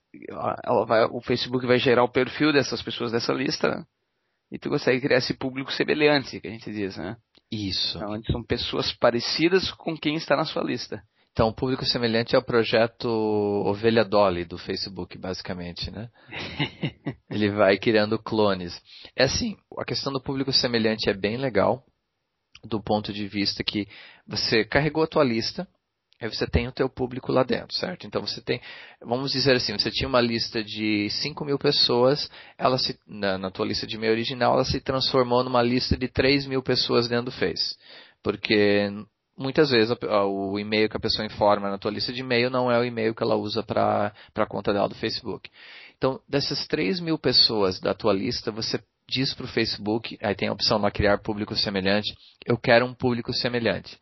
vai, 0.86 1.04
o 1.06 1.20
Facebook 1.20 1.66
vai 1.66 1.78
gerar 1.78 2.04
o 2.04 2.08
perfil 2.08 2.52
dessas 2.52 2.80
pessoas 2.80 3.10
dessa 3.10 3.32
lista, 3.32 3.68
né? 3.68 3.84
e 4.50 4.58
tu 4.58 4.68
consegue 4.68 5.00
criar 5.00 5.18
esse 5.18 5.34
público 5.34 5.72
semelhante, 5.72 6.40
que 6.40 6.46
a 6.46 6.50
gente 6.50 6.70
diz, 6.70 6.96
né? 6.96 7.16
Isso. 7.50 7.98
Então, 7.98 8.22
são 8.30 8.42
pessoas 8.42 8.92
parecidas 8.92 9.70
com 9.72 9.96
quem 9.96 10.14
está 10.14 10.36
na 10.36 10.44
sua 10.44 10.62
lista. 10.62 11.02
Então, 11.36 11.48
o 11.48 11.54
público 11.54 11.84
semelhante 11.84 12.34
é 12.34 12.38
o 12.38 12.42
projeto 12.42 13.06
Ovelha 13.06 14.02
Dolly 14.02 14.46
do 14.46 14.56
Facebook, 14.56 15.18
basicamente, 15.18 15.90
né? 15.90 16.08
Ele 17.30 17.50
vai 17.50 17.76
criando 17.76 18.18
clones. 18.18 18.80
É 19.14 19.24
assim, 19.24 19.54
a 19.76 19.84
questão 19.84 20.10
do 20.10 20.18
público 20.18 20.50
semelhante 20.50 21.10
é 21.10 21.12
bem 21.12 21.36
legal, 21.36 21.84
do 22.64 22.82
ponto 22.82 23.12
de 23.12 23.28
vista 23.28 23.62
que 23.62 23.86
você 24.26 24.64
carregou 24.64 25.02
a 25.02 25.06
tua 25.06 25.22
lista, 25.22 25.68
Aí 26.18 26.30
você 26.30 26.46
tem 26.46 26.66
o 26.66 26.72
teu 26.72 26.88
público 26.88 27.30
lá 27.30 27.42
dentro, 27.42 27.76
certo? 27.76 28.06
Então 28.06 28.22
você 28.22 28.40
tem, 28.40 28.58
vamos 29.02 29.32
dizer 29.32 29.56
assim, 29.56 29.74
você 29.74 29.90
tinha 29.90 30.08
uma 30.08 30.22
lista 30.22 30.64
de 30.64 31.10
5 31.10 31.44
mil 31.44 31.58
pessoas, 31.58 32.30
ela 32.56 32.78
se, 32.78 32.98
na, 33.06 33.36
na 33.36 33.50
tua 33.50 33.66
lista 33.66 33.86
de 33.86 33.96
e-mail 33.96 34.14
original, 34.14 34.54
ela 34.54 34.64
se 34.64 34.80
transformou 34.80 35.44
numa 35.44 35.60
lista 35.60 35.94
de 35.94 36.08
3 36.08 36.46
mil 36.46 36.62
pessoas 36.62 37.06
dentro 37.06 37.26
do 37.26 37.32
Face. 37.32 37.76
Porque 38.22 38.88
muitas 39.36 39.70
vezes 39.70 39.94
o 40.02 40.58
e-mail 40.58 40.88
que 40.88 40.96
a 40.96 41.00
pessoa 41.00 41.26
informa 41.26 41.70
na 41.70 41.78
tua 41.78 41.90
lista 41.90 42.12
de 42.12 42.20
e-mail 42.20 42.50
não 42.50 42.70
é 42.70 42.78
o 42.78 42.84
e-mail 42.84 43.14
que 43.14 43.22
ela 43.22 43.36
usa 43.36 43.62
para 43.62 44.12
a 44.34 44.46
conta 44.46 44.72
dela 44.72 44.88
do 44.88 44.94
Facebook. 44.94 45.50
Então, 45.96 46.20
dessas 46.28 46.66
3 46.66 47.00
mil 47.00 47.18
pessoas 47.18 47.80
da 47.80 47.94
tua 47.94 48.12
lista, 48.12 48.50
você 48.50 48.80
diz 49.08 49.32
para 49.34 49.44
o 49.44 49.48
Facebook, 49.48 50.18
aí 50.20 50.34
tem 50.34 50.48
a 50.48 50.52
opção 50.52 50.78
lá 50.78 50.90
criar 50.90 51.18
público 51.18 51.54
semelhante, 51.54 52.12
eu 52.44 52.58
quero 52.58 52.84
um 52.84 52.94
público 52.94 53.32
semelhante 53.32 53.98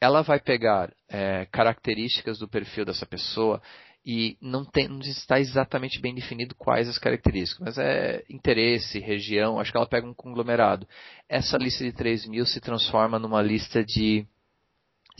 ela 0.00 0.22
vai 0.22 0.40
pegar 0.40 0.90
é, 1.08 1.46
características 1.52 2.38
do 2.38 2.48
perfil 2.48 2.86
dessa 2.86 3.04
pessoa 3.04 3.60
e 4.04 4.38
não, 4.40 4.64
tem, 4.64 4.88
não 4.88 5.00
está 5.00 5.38
exatamente 5.38 6.00
bem 6.00 6.14
definido 6.14 6.54
quais 6.54 6.88
as 6.88 6.96
características, 6.96 7.60
mas 7.60 7.78
é 7.78 8.24
interesse, 8.30 8.98
região, 8.98 9.60
acho 9.60 9.70
que 9.70 9.76
ela 9.76 9.86
pega 9.86 10.06
um 10.06 10.14
conglomerado. 10.14 10.88
Essa 11.28 11.58
lista 11.58 11.84
de 11.84 11.92
3 11.92 12.26
mil 12.26 12.46
se 12.46 12.60
transforma 12.60 13.18
numa 13.18 13.42
lista 13.42 13.84
de 13.84 14.26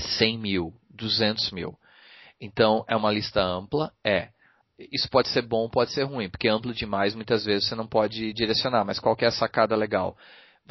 100 0.00 0.38
mil, 0.38 0.74
200 0.90 1.50
mil. 1.52 1.78
Então, 2.40 2.84
é 2.88 2.96
uma 2.96 3.12
lista 3.12 3.42
ampla? 3.42 3.92
É. 4.04 4.28
Isso 4.90 5.10
pode 5.10 5.28
ser 5.28 5.42
bom, 5.42 5.68
pode 5.68 5.92
ser 5.92 6.04
ruim, 6.04 6.30
porque 6.30 6.48
amplo 6.48 6.72
demais 6.72 7.14
muitas 7.14 7.44
vezes 7.44 7.68
você 7.68 7.74
não 7.74 7.86
pode 7.86 8.32
direcionar, 8.32 8.84
mas 8.84 8.98
qual 8.98 9.16
é 9.20 9.26
a 9.26 9.30
sacada 9.30 9.76
legal? 9.76 10.16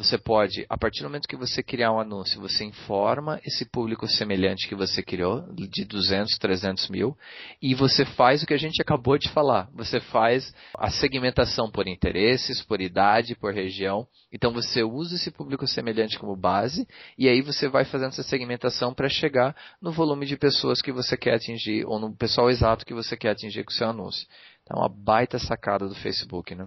Você 0.00 0.16
pode, 0.16 0.64
a 0.66 0.78
partir 0.78 1.02
do 1.02 1.10
momento 1.10 1.28
que 1.28 1.36
você 1.36 1.62
criar 1.62 1.92
um 1.92 2.00
anúncio, 2.00 2.40
você 2.40 2.64
informa 2.64 3.38
esse 3.44 3.66
público 3.66 4.08
semelhante 4.08 4.66
que 4.66 4.74
você 4.74 5.02
criou, 5.02 5.44
de 5.52 5.84
200, 5.84 6.38
300 6.38 6.88
mil, 6.88 7.14
e 7.60 7.74
você 7.74 8.06
faz 8.06 8.42
o 8.42 8.46
que 8.46 8.54
a 8.54 8.58
gente 8.58 8.80
acabou 8.80 9.18
de 9.18 9.28
falar. 9.28 9.68
Você 9.74 10.00
faz 10.00 10.54
a 10.74 10.88
segmentação 10.88 11.70
por 11.70 11.86
interesses, 11.86 12.62
por 12.62 12.80
idade, 12.80 13.36
por 13.36 13.52
região. 13.52 14.08
Então 14.32 14.54
você 14.54 14.82
usa 14.82 15.16
esse 15.16 15.30
público 15.30 15.66
semelhante 15.66 16.18
como 16.18 16.34
base, 16.34 16.88
e 17.18 17.28
aí 17.28 17.42
você 17.42 17.68
vai 17.68 17.84
fazendo 17.84 18.12
essa 18.12 18.22
segmentação 18.22 18.94
para 18.94 19.06
chegar 19.06 19.54
no 19.82 19.92
volume 19.92 20.24
de 20.24 20.38
pessoas 20.38 20.80
que 20.80 20.92
você 20.92 21.14
quer 21.14 21.34
atingir, 21.34 21.84
ou 21.84 22.00
no 22.00 22.16
pessoal 22.16 22.48
exato 22.48 22.86
que 22.86 22.94
você 22.94 23.18
quer 23.18 23.32
atingir 23.32 23.64
com 23.64 23.70
o 23.70 23.74
seu 23.74 23.90
anúncio. 23.90 24.26
Então, 24.62 24.78
é 24.78 24.80
uma 24.80 24.88
baita 24.88 25.38
sacada 25.38 25.86
do 25.86 25.94
Facebook, 25.94 26.54
né? 26.54 26.66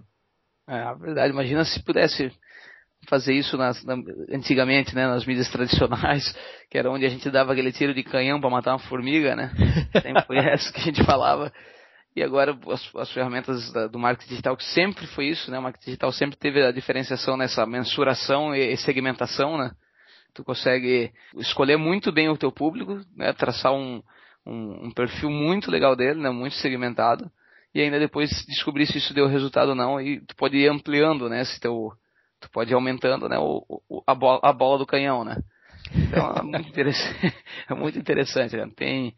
É, 0.68 0.80
a 0.80 0.94
verdade. 0.94 1.34
Imagina 1.34 1.66
se 1.66 1.82
pudesse 1.84 2.32
fazer 3.08 3.34
isso 3.34 3.58
nas, 3.58 3.84
na, 3.84 3.96
antigamente, 4.32 4.96
né, 4.96 5.08
nas 5.08 5.26
mídias 5.26 5.50
tradicionais, 5.50 6.36
que 6.70 6.78
era 6.78 6.90
onde 6.90 7.06
a 7.06 7.10
gente 7.10 7.30
dava 7.30 7.52
aquele 7.54 7.72
tiro 7.72 7.94
de 7.94 8.04
canhão 8.04 8.40
para 8.40 8.50
matar 8.50 8.72
uma 8.72 8.80
formiga, 8.80 9.36
né? 9.36 9.52
Sempre 10.02 10.26
foi 10.26 10.38
essa 10.44 10.72
que 10.72 10.80
a 10.80 10.84
gente 10.84 11.04
falava. 11.04 11.52
E 12.16 12.22
agora 12.22 12.58
as, 12.72 12.96
as 12.96 13.12
ferramentas 13.12 13.72
da, 13.72 13.88
do 13.88 13.98
marketing 13.98 14.30
digital, 14.30 14.56
que 14.56 14.66
sempre 14.66 15.08
foi 15.08 15.28
isso, 15.28 15.50
né? 15.50 15.58
O 15.58 15.64
marketing 15.64 15.86
digital 15.86 16.12
sempre 16.12 16.38
teve 16.38 16.64
a 16.64 16.72
diferenciação 16.72 17.36
nessa 17.36 17.66
mensuração 17.66 18.56
e, 18.56 18.74
e 18.74 18.78
segmentação, 18.78 19.58
né? 19.58 19.72
Tu 20.34 20.44
consegue 20.44 21.12
escolher 21.38 21.78
muito 21.78 22.12
bem 22.12 22.30
o 22.30 22.38
teu 22.38 22.52
público, 22.52 23.02
né? 23.16 23.34
Traçar 23.34 23.74
um, 23.74 24.02
um, 24.46 24.88
um 24.88 24.92
perfil 24.92 25.30
muito 25.30 25.72
legal 25.72 25.96
dele, 25.96 26.20
né? 26.20 26.30
Muito 26.30 26.56
segmentado. 26.56 27.32
E 27.74 27.82
ainda 27.82 28.00
depois 28.00 28.30
descobrir 28.48 28.86
se 28.86 29.00
isso 29.00 29.14
deu 29.14 29.28
resultado 29.28 29.70
ou 29.70 29.76
não 29.76 30.00
e 30.00 30.22
tu 30.22 30.36
pode 30.36 30.56
ir 30.56 30.70
ampliando, 30.70 31.28
né? 31.28 31.42
Esse 31.42 31.60
teu, 31.60 31.92
tu 32.44 32.52
pode 32.52 32.72
ir 32.72 32.76
aumentando 32.76 33.28
né, 33.28 33.38
o, 33.40 33.66
o, 33.90 34.04
a, 34.06 34.14
bola, 34.14 34.40
a 34.44 34.54
bola 34.54 34.78
do 34.78 34.86
canhão, 34.86 35.24
né? 35.24 35.38
Então 35.96 36.34
é 36.36 36.42
muito 36.42 36.70
interessante. 36.70 37.36
é 37.70 37.74
muito 37.74 38.00
interessante 38.00 38.58
né? 38.58 38.70
Tem, 38.76 39.16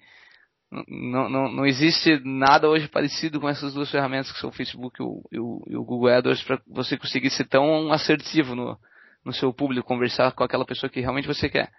não, 0.88 1.30
não, 1.30 1.52
não 1.52 1.66
existe 1.66 2.22
nada 2.24 2.70
hoje 2.70 2.88
parecido 2.88 3.40
com 3.40 3.50
essas 3.50 3.74
duas 3.74 3.90
ferramentas 3.90 4.32
que 4.32 4.40
são 4.40 4.50
o 4.50 4.54
Facebook 4.54 5.02
e 5.02 5.04
o, 5.40 5.64
e 5.68 5.76
o 5.76 5.84
Google 5.84 6.10
AdWords 6.10 6.44
para 6.44 6.62
você 6.68 6.98
conseguir 6.98 7.30
ser 7.30 7.46
tão 7.46 7.92
assertivo 7.92 8.56
no, 8.56 8.78
no 9.24 9.34
seu 9.34 9.54
público, 9.54 9.88
conversar 9.88 10.32
com 10.34 10.44
aquela 10.44 10.66
pessoa 10.66 10.90
que 10.90 11.02
realmente 11.02 11.28
você 11.28 11.50
quer. 11.50 11.72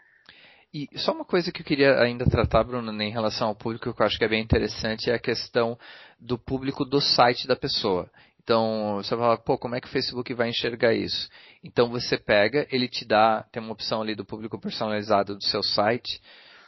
E 0.75 0.89
só 0.99 1.13
uma 1.13 1.25
coisa 1.25 1.53
que 1.53 1.63
eu 1.63 1.65
queria 1.65 1.99
ainda 2.01 2.27
tratar, 2.27 2.65
Bruno, 2.65 2.93
em 3.03 3.11
relação 3.11 3.49
ao 3.49 3.55
público, 3.55 3.95
que 3.95 4.03
eu 4.03 4.07
acho 4.07 4.19
que 4.19 4.25
é 4.25 4.29
bem 4.29 4.43
interessante, 4.43 5.11
é 5.11 5.15
a 5.15 5.19
questão 5.19 5.79
do 6.21 6.37
público 6.37 6.85
do 6.85 7.01
site 7.01 7.47
da 7.47 7.57
pessoa. 7.57 8.11
Então, 8.47 8.99
você 9.03 9.17
fala, 9.17 9.37
pô, 9.37 9.59
como 9.59 9.75
é 9.75 9.81
que 9.81 9.89
o 9.89 9.91
Facebook 9.91 10.33
vai 10.33 10.49
enxergar 10.49 10.95
isso? 10.95 11.29
Então, 11.65 11.91
você 11.91 12.17
pega, 12.17 12.65
ele 12.71 12.87
te 12.87 13.05
dá, 13.05 13.43
tem 13.51 13.61
uma 13.61 13.73
opção 13.73 14.01
ali 14.01 14.15
do 14.15 14.25
público 14.25 14.57
personalizado 14.57 15.35
do 15.35 15.45
seu 15.45 15.65
site, 15.65 16.23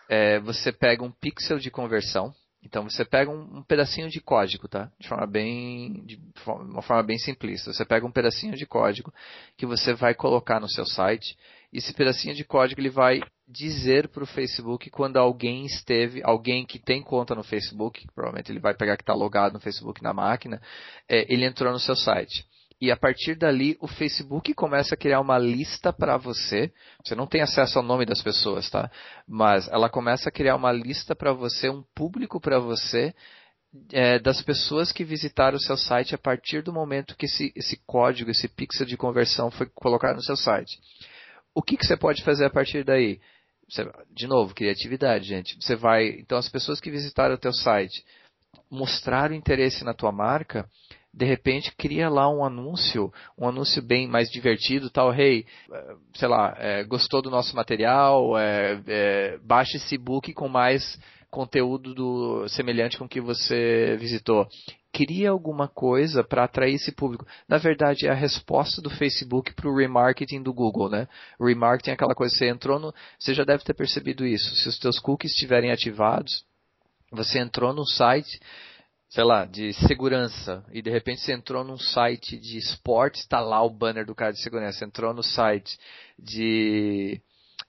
é, 0.09 0.41
você 0.41 0.73
pega 0.73 1.05
um 1.05 1.13
pixel 1.13 1.57
de 1.57 1.71
conversão, 1.71 2.35
então 2.65 2.83
você 2.83 3.05
pega 3.05 3.31
um, 3.31 3.59
um, 3.59 3.63
pedacinho 3.63 4.11
de 4.11 4.21
código, 4.21 4.67
tá? 4.67 4.91
De 4.99 5.07
forma 5.07 5.25
bem, 5.25 6.05
de 6.05 6.21
uma 6.45 6.83
forma 6.83 7.05
bem 7.05 7.17
simplista. 7.17 7.73
Você 7.73 7.85
pega 7.85 8.05
um 8.05 8.11
pedacinho 8.11 8.57
de 8.57 8.67
código 8.67 9.15
que 9.57 9.65
você 9.65 9.95
vai 9.95 10.15
colocar 10.15 10.59
no 10.59 10.69
seu 10.69 10.85
site. 10.85 11.39
E 11.73 11.79
esse 11.79 11.95
pedacinho 11.95 12.35
de 12.35 12.45
código 12.45 12.81
ele 12.81 12.91
vai 12.91 13.21
dizer 13.49 14.09
para 14.09 14.23
o 14.23 14.27
Facebook 14.27 14.91
quando 14.91 15.17
alguém 15.17 15.65
esteve, 15.65 16.21
alguém 16.23 16.67
que 16.67 16.79
tem 16.79 17.03
conta 17.03 17.35
no 17.35 17.43
Facebook, 17.43 18.07
provavelmente 18.15 18.53
ele 18.53 18.61
vai 18.61 18.75
pegar 18.75 18.97
que 18.97 19.03
está 19.03 19.15
logado 19.15 19.55
no 19.55 19.61
Facebook 19.61 20.03
na 20.03 20.13
máquina, 20.13 20.61
é, 21.09 21.27
ele 21.33 21.47
entrou 21.47 21.73
no 21.73 21.79
seu 21.79 21.97
site. 21.97 22.47
e 22.81 22.93
a 22.93 22.97
partir 22.97 23.35
dali 23.35 23.77
o 23.81 23.89
Facebook 23.89 24.55
começa 24.55 24.95
a 24.95 24.99
criar 24.99 25.21
uma 25.21 25.37
lista 25.37 25.93
para 25.93 26.17
você. 26.17 26.73
Você 27.03 27.15
não 27.17 27.27
tem 27.27 27.41
acesso 27.41 27.79
ao 27.79 27.85
nome 27.85 28.07
das 28.07 28.23
pessoas, 28.23 28.71
tá? 28.71 28.89
Mas 29.27 29.67
ela 29.69 29.89
começa 29.89 30.29
a 30.29 30.33
criar 30.33 30.55
uma 30.55 30.71
lista 30.71 31.17
para 31.17 31.33
você, 31.33 31.69
um 31.69 31.83
público 31.95 32.41
para 32.41 32.61
você 32.61 33.13
é, 33.93 34.19
das 34.21 34.43
pessoas 34.43 34.93
que 34.93 35.05
visitaram 35.05 35.57
o 35.57 35.61
seu 35.61 35.77
site 35.77 36.15
a 36.15 36.19
partir 36.19 36.63
do 36.63 36.73
momento 36.73 37.17
que 37.17 37.27
esse, 37.27 37.53
esse 37.57 37.77
código, 37.85 38.31
esse 38.31 38.47
pixel 38.47 38.87
de 38.87 38.97
conversão 38.97 39.51
foi 39.51 39.67
colocado 39.75 40.17
no 40.17 40.23
seu 40.23 40.37
site. 40.37 40.79
O 41.55 41.63
que, 41.63 41.77
que 41.77 41.85
você 41.85 41.97
pode 41.97 42.23
fazer 42.23 42.45
a 42.45 42.51
partir 42.51 42.85
daí? 42.85 43.21
De 44.11 44.27
novo, 44.27 44.55
criatividade, 44.55 45.27
gente. 45.27 45.57
Você 45.61 45.77
vai, 45.77 46.09
então 46.09 46.39
as 46.39 46.49
pessoas 46.49 46.81
que 46.81 46.91
visitaram 46.91 47.35
o 47.35 47.39
teu 47.39 47.53
site 47.53 48.05
mostraram 48.71 49.35
interesse 49.35 49.85
na 49.85 49.95
tua 49.95 50.13
marca, 50.13 50.69
de 51.13 51.25
repente 51.25 51.75
cria 51.77 52.09
lá 52.09 52.29
um 52.31 52.45
anúncio, 52.45 53.13
um 53.37 53.49
anúncio 53.49 53.83
bem 53.83 54.07
mais 54.07 54.31
divertido, 54.31 54.91
tal, 54.91 55.13
hey, 55.13 55.47
eh, 55.73 55.95
sei 56.15 56.29
lá, 56.29 56.55
é, 56.59 56.85
gostou 56.85 57.23
do 57.23 57.31
nosso 57.31 57.57
material, 57.57 58.39
é, 58.39 58.81
é, 58.87 59.39
baixe 59.39 59.79
esse 59.79 59.97
book 59.99 60.33
com 60.33 60.49
mais 60.49 60.99
conteúdo 61.31 61.95
do, 61.95 62.49
semelhante 62.49 62.99
com 62.99 63.05
o 63.05 63.09
que 63.09 63.21
você 63.21 63.97
visitou. 63.99 64.47
Cria 64.93 65.31
alguma 65.31 65.69
coisa 65.69 66.25
para 66.25 66.45
atrair 66.45 66.75
esse 66.75 66.93
público. 66.93 67.27
Na 67.47 67.59
verdade, 67.59 68.07
é 68.07 68.11
a 68.11 68.15
resposta 68.15 68.81
do 68.81 68.91
Facebook 68.91 69.53
para 69.55 69.69
o 69.69 69.77
remarketing 69.77 70.43
do 70.43 70.53
Google, 70.53 70.89
né? 70.89 71.07
Remarketing 71.41 71.91
é 71.91 71.95
aquela 71.95 72.15
coisa, 72.15 72.35
você 72.35 72.49
entrou 72.49 72.79
no. 72.79 72.95
Você 73.19 73.35
já 73.35 73.45
deve 73.45 73.63
ter 73.63 73.75
percebido 73.75 74.27
isso. 74.27 74.55
Se 74.57 74.69
os 74.69 74.79
teus 74.79 74.99
cookies 74.99 75.33
estiverem 75.33 75.71
ativados, 75.71 76.45
você 77.13 77.39
entrou 77.39 77.75
no 77.75 77.87
site, 77.87 78.41
sei 79.11 79.25
lá, 79.25 79.45
de 79.45 79.75
segurança, 79.75 80.65
e 80.73 80.81
de 80.81 80.91
repente 80.91 81.21
você 81.21 81.33
entrou 81.33 81.63
num 81.63 81.79
site 81.79 82.39
de 82.39 82.57
esportes, 82.57 83.21
está 83.21 83.41
lá 83.41 83.63
o 83.63 83.71
banner 83.71 84.07
do 84.07 84.15
cara 84.15 84.33
de 84.33 84.43
segurança. 84.43 84.79
Você 84.79 84.85
entrou 84.87 85.13
no 85.13 85.23
site 85.23 85.79
de 86.19 87.21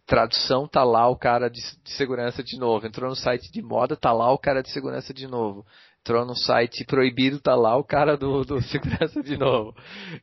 tradução 0.10 0.68
tá 0.68 0.84
lá 0.84 1.08
o 1.08 1.16
cara 1.16 1.50
de, 1.50 1.62
de, 1.84 1.92
segurança 1.92 2.44
de 2.44 2.58
novo. 2.58 2.88
Entrou 2.88 3.12
no 3.12 3.16
site 3.16 3.52
de 3.52 3.62
moda, 3.62 3.96
tá 3.96 4.12
lá 4.12 4.34
o 4.34 4.40
cara 4.40 4.64
de 4.64 4.72
segurança 4.72 5.14
de 5.14 5.28
novo. 5.28 5.64
Entrou 6.02 6.26
no 6.26 6.36
site 6.36 6.84
proibido, 6.84 7.40
tá 7.40 7.54
lá 7.54 7.78
o 7.78 7.84
cara 7.84 8.18
do, 8.18 8.44
do 8.44 8.60
segurança 8.74 9.22
de 9.22 9.38
novo. 9.38 9.76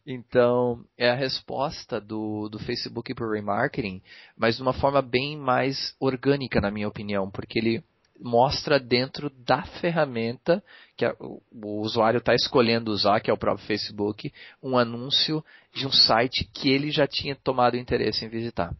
Então, 0.04 0.84
é 0.98 1.08
a 1.08 1.14
resposta 1.14 2.00
do, 2.00 2.48
do 2.48 2.58
Facebook 2.58 3.14
para 3.14 3.28
o 3.28 3.32
remarketing, 3.32 4.02
mas 4.36 4.56
de 4.56 4.62
uma 4.62 4.72
forma 4.72 5.00
bem 5.00 5.36
mais 5.36 5.94
orgânica, 6.00 6.60
na 6.60 6.70
minha 6.72 6.88
opinião, 6.88 7.30
porque 7.30 7.56
ele 7.60 7.84
mostra 8.18 8.80
dentro 8.80 9.30
da 9.30 9.62
ferramenta 9.80 10.64
que 10.96 11.04
a, 11.04 11.14
o, 11.20 11.40
o 11.52 11.80
usuário 11.80 12.18
está 12.18 12.34
escolhendo 12.34 12.90
usar, 12.90 13.20
que 13.20 13.30
é 13.30 13.32
o 13.32 13.38
próprio 13.38 13.66
Facebook, 13.68 14.32
um 14.60 14.76
anúncio 14.76 15.44
de 15.72 15.86
um 15.86 15.92
site 15.92 16.50
que 16.52 16.70
ele 16.70 16.90
já 16.90 17.06
tinha 17.06 17.36
tomado 17.36 17.76
interesse 17.76 18.24
em 18.24 18.28
visitar. 18.28 18.74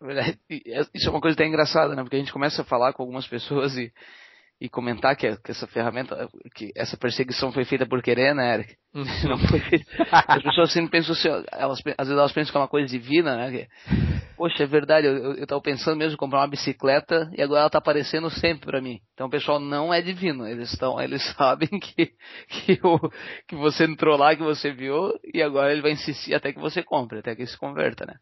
É, 0.50 0.80
isso 0.94 1.08
é 1.08 1.10
uma 1.10 1.20
coisa 1.20 1.34
até 1.34 1.46
engraçada, 1.46 1.94
né? 1.94 2.02
Porque 2.02 2.16
a 2.16 2.18
gente 2.18 2.32
começa 2.32 2.62
a 2.62 2.64
falar 2.64 2.92
com 2.92 3.02
algumas 3.02 3.26
pessoas 3.26 3.76
e, 3.76 3.92
e 4.60 4.68
comentar 4.68 5.16
que, 5.16 5.36
que 5.38 5.50
essa 5.50 5.66
ferramenta, 5.66 6.28
que 6.54 6.72
essa 6.76 6.96
perseguição 6.96 7.52
foi 7.52 7.64
feita 7.64 7.86
por 7.86 8.02
querer, 8.02 8.34
né, 8.34 8.54
Eric? 8.54 8.76
Uhum. 8.94 9.04
Não 9.28 9.38
foi 9.38 9.60
As 10.10 10.42
pessoas 10.42 10.72
sempre 10.72 10.90
pensam 10.90 11.12
assim, 11.12 11.28
elas, 11.52 11.78
às 11.78 12.08
vezes 12.08 12.18
elas 12.18 12.32
pensam 12.32 12.52
que 12.52 12.58
é 12.58 12.60
uma 12.60 12.68
coisa 12.68 12.86
divina, 12.86 13.36
né? 13.36 13.50
Que, 13.50 13.68
Poxa, 14.36 14.64
é 14.64 14.66
verdade, 14.66 15.06
eu, 15.06 15.34
eu 15.34 15.46
tava 15.46 15.62
pensando 15.62 15.96
mesmo 15.96 16.12
em 16.12 16.18
comprar 16.18 16.40
uma 16.40 16.48
bicicleta 16.48 17.30
e 17.34 17.42
agora 17.42 17.60
ela 17.62 17.70
tá 17.70 17.78
aparecendo 17.78 18.28
sempre 18.28 18.66
para 18.66 18.82
mim. 18.82 19.00
Então 19.14 19.28
o 19.28 19.30
pessoal 19.30 19.58
não 19.58 19.92
é 19.92 20.02
divino, 20.02 20.46
eles 20.46 20.70
estão, 20.70 21.00
eles 21.00 21.22
sabem 21.34 21.68
que, 21.80 22.12
que, 22.48 22.78
o, 22.82 22.98
que 23.48 23.56
você 23.56 23.84
entrou 23.84 24.16
lá, 24.16 24.36
que 24.36 24.42
você 24.42 24.72
viu, 24.72 25.10
e 25.32 25.42
agora 25.42 25.72
ele 25.72 25.80
vai 25.80 25.92
insistir 25.92 26.34
até 26.34 26.52
que 26.52 26.60
você 26.60 26.82
compre, 26.82 27.20
até 27.20 27.34
que 27.34 27.46
se 27.46 27.56
converta, 27.56 28.04
né? 28.04 28.14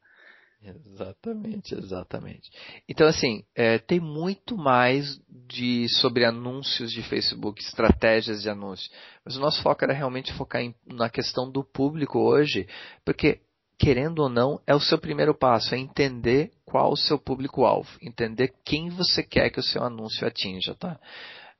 Exatamente, 0.64 1.74
exatamente. 1.74 2.50
Então, 2.88 3.06
assim, 3.06 3.44
é, 3.54 3.78
tem 3.78 4.00
muito 4.00 4.56
mais 4.56 5.20
de 5.46 5.86
sobre 6.00 6.24
anúncios 6.24 6.90
de 6.90 7.02
Facebook, 7.02 7.62
estratégias 7.62 8.42
de 8.42 8.48
anúncios. 8.48 8.90
Mas 9.24 9.36
o 9.36 9.40
nosso 9.40 9.62
foco 9.62 9.84
era 9.84 9.92
realmente 9.92 10.32
focar 10.32 10.62
em, 10.62 10.74
na 10.86 11.10
questão 11.10 11.50
do 11.50 11.62
público 11.62 12.18
hoje, 12.18 12.66
porque, 13.04 13.40
querendo 13.78 14.20
ou 14.20 14.30
não, 14.30 14.58
é 14.66 14.74
o 14.74 14.80
seu 14.80 14.98
primeiro 14.98 15.34
passo, 15.34 15.74
é 15.74 15.78
entender 15.78 16.50
qual 16.64 16.92
o 16.92 16.96
seu 16.96 17.18
público-alvo, 17.18 17.90
entender 18.00 18.54
quem 18.64 18.88
você 18.88 19.22
quer 19.22 19.50
que 19.50 19.60
o 19.60 19.62
seu 19.62 19.82
anúncio 19.84 20.26
atinja, 20.26 20.74
tá? 20.74 20.98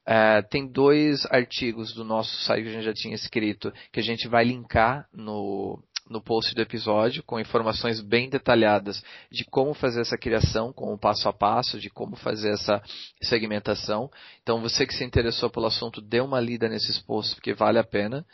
É, 0.06 0.42
tem 0.42 0.66
dois 0.66 1.26
artigos 1.26 1.94
do 1.94 2.04
nosso 2.04 2.34
site 2.44 2.62
que 2.64 2.68
a 2.70 2.72
gente 2.72 2.84
já 2.84 2.94
tinha 2.94 3.14
escrito, 3.14 3.72
que 3.92 4.00
a 4.00 4.02
gente 4.02 4.28
vai 4.28 4.44
linkar 4.44 5.08
no, 5.12 5.82
no 6.08 6.22
post 6.22 6.54
do 6.54 6.60
episódio 6.60 7.22
com 7.22 7.40
informações 7.40 8.00
bem 8.00 8.28
detalhadas 8.28 9.02
de 9.30 9.44
como 9.44 9.72
fazer 9.72 10.02
essa 10.02 10.18
criação, 10.18 10.72
com 10.72 10.92
o 10.92 10.98
passo 10.98 11.28
a 11.28 11.32
passo, 11.32 11.78
de 11.78 11.88
como 11.88 12.14
fazer 12.16 12.50
essa 12.52 12.82
segmentação. 13.22 14.10
Então, 14.42 14.60
você 14.60 14.86
que 14.86 14.94
se 14.94 15.04
interessou 15.04 15.48
pelo 15.48 15.66
assunto, 15.66 16.00
dê 16.00 16.20
uma 16.20 16.40
lida 16.40 16.68
nesses 16.68 16.98
posts, 16.98 17.34
porque 17.34 17.54
vale 17.54 17.78
a 17.78 17.84
pena. 17.84 18.24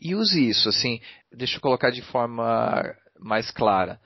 E 0.00 0.14
use 0.14 0.48
isso, 0.48 0.68
assim, 0.68 1.00
deixa 1.32 1.56
eu 1.56 1.60
colocar 1.60 1.90
de 1.90 2.02
forma 2.02 2.82
mais 3.18 3.50
clara. 3.50 4.00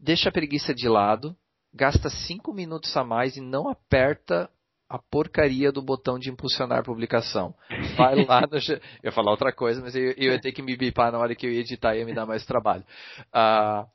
Deixa 0.00 0.28
a 0.28 0.32
preguiça 0.32 0.74
de 0.74 0.88
lado, 0.88 1.36
gasta 1.74 2.08
cinco 2.08 2.52
minutos 2.54 2.96
a 2.96 3.04
mais 3.04 3.36
e 3.36 3.40
não 3.40 3.68
aperta 3.68 4.48
a 4.88 4.98
porcaria 4.98 5.70
do 5.70 5.82
botão 5.82 6.18
de 6.18 6.30
impulsionar 6.30 6.82
publicação. 6.82 7.54
Vai 7.96 8.24
lá 8.24 8.40
no. 8.50 8.56
Eu 8.56 8.80
ia 9.04 9.12
falar 9.12 9.30
outra 9.30 9.52
coisa, 9.52 9.80
mas 9.82 9.94
eu, 9.94 10.12
eu 10.12 10.32
ia 10.32 10.40
ter 10.40 10.52
que 10.52 10.62
me 10.62 10.76
bipar 10.76 11.12
na 11.12 11.18
hora 11.18 11.34
que 11.34 11.46
eu 11.46 11.52
ia 11.52 11.60
editar 11.60 11.94
e 11.94 12.00
ia 12.00 12.06
me 12.06 12.14
dar 12.14 12.24
mais 12.24 12.46
trabalho. 12.46 12.84
Uh, 13.28 13.86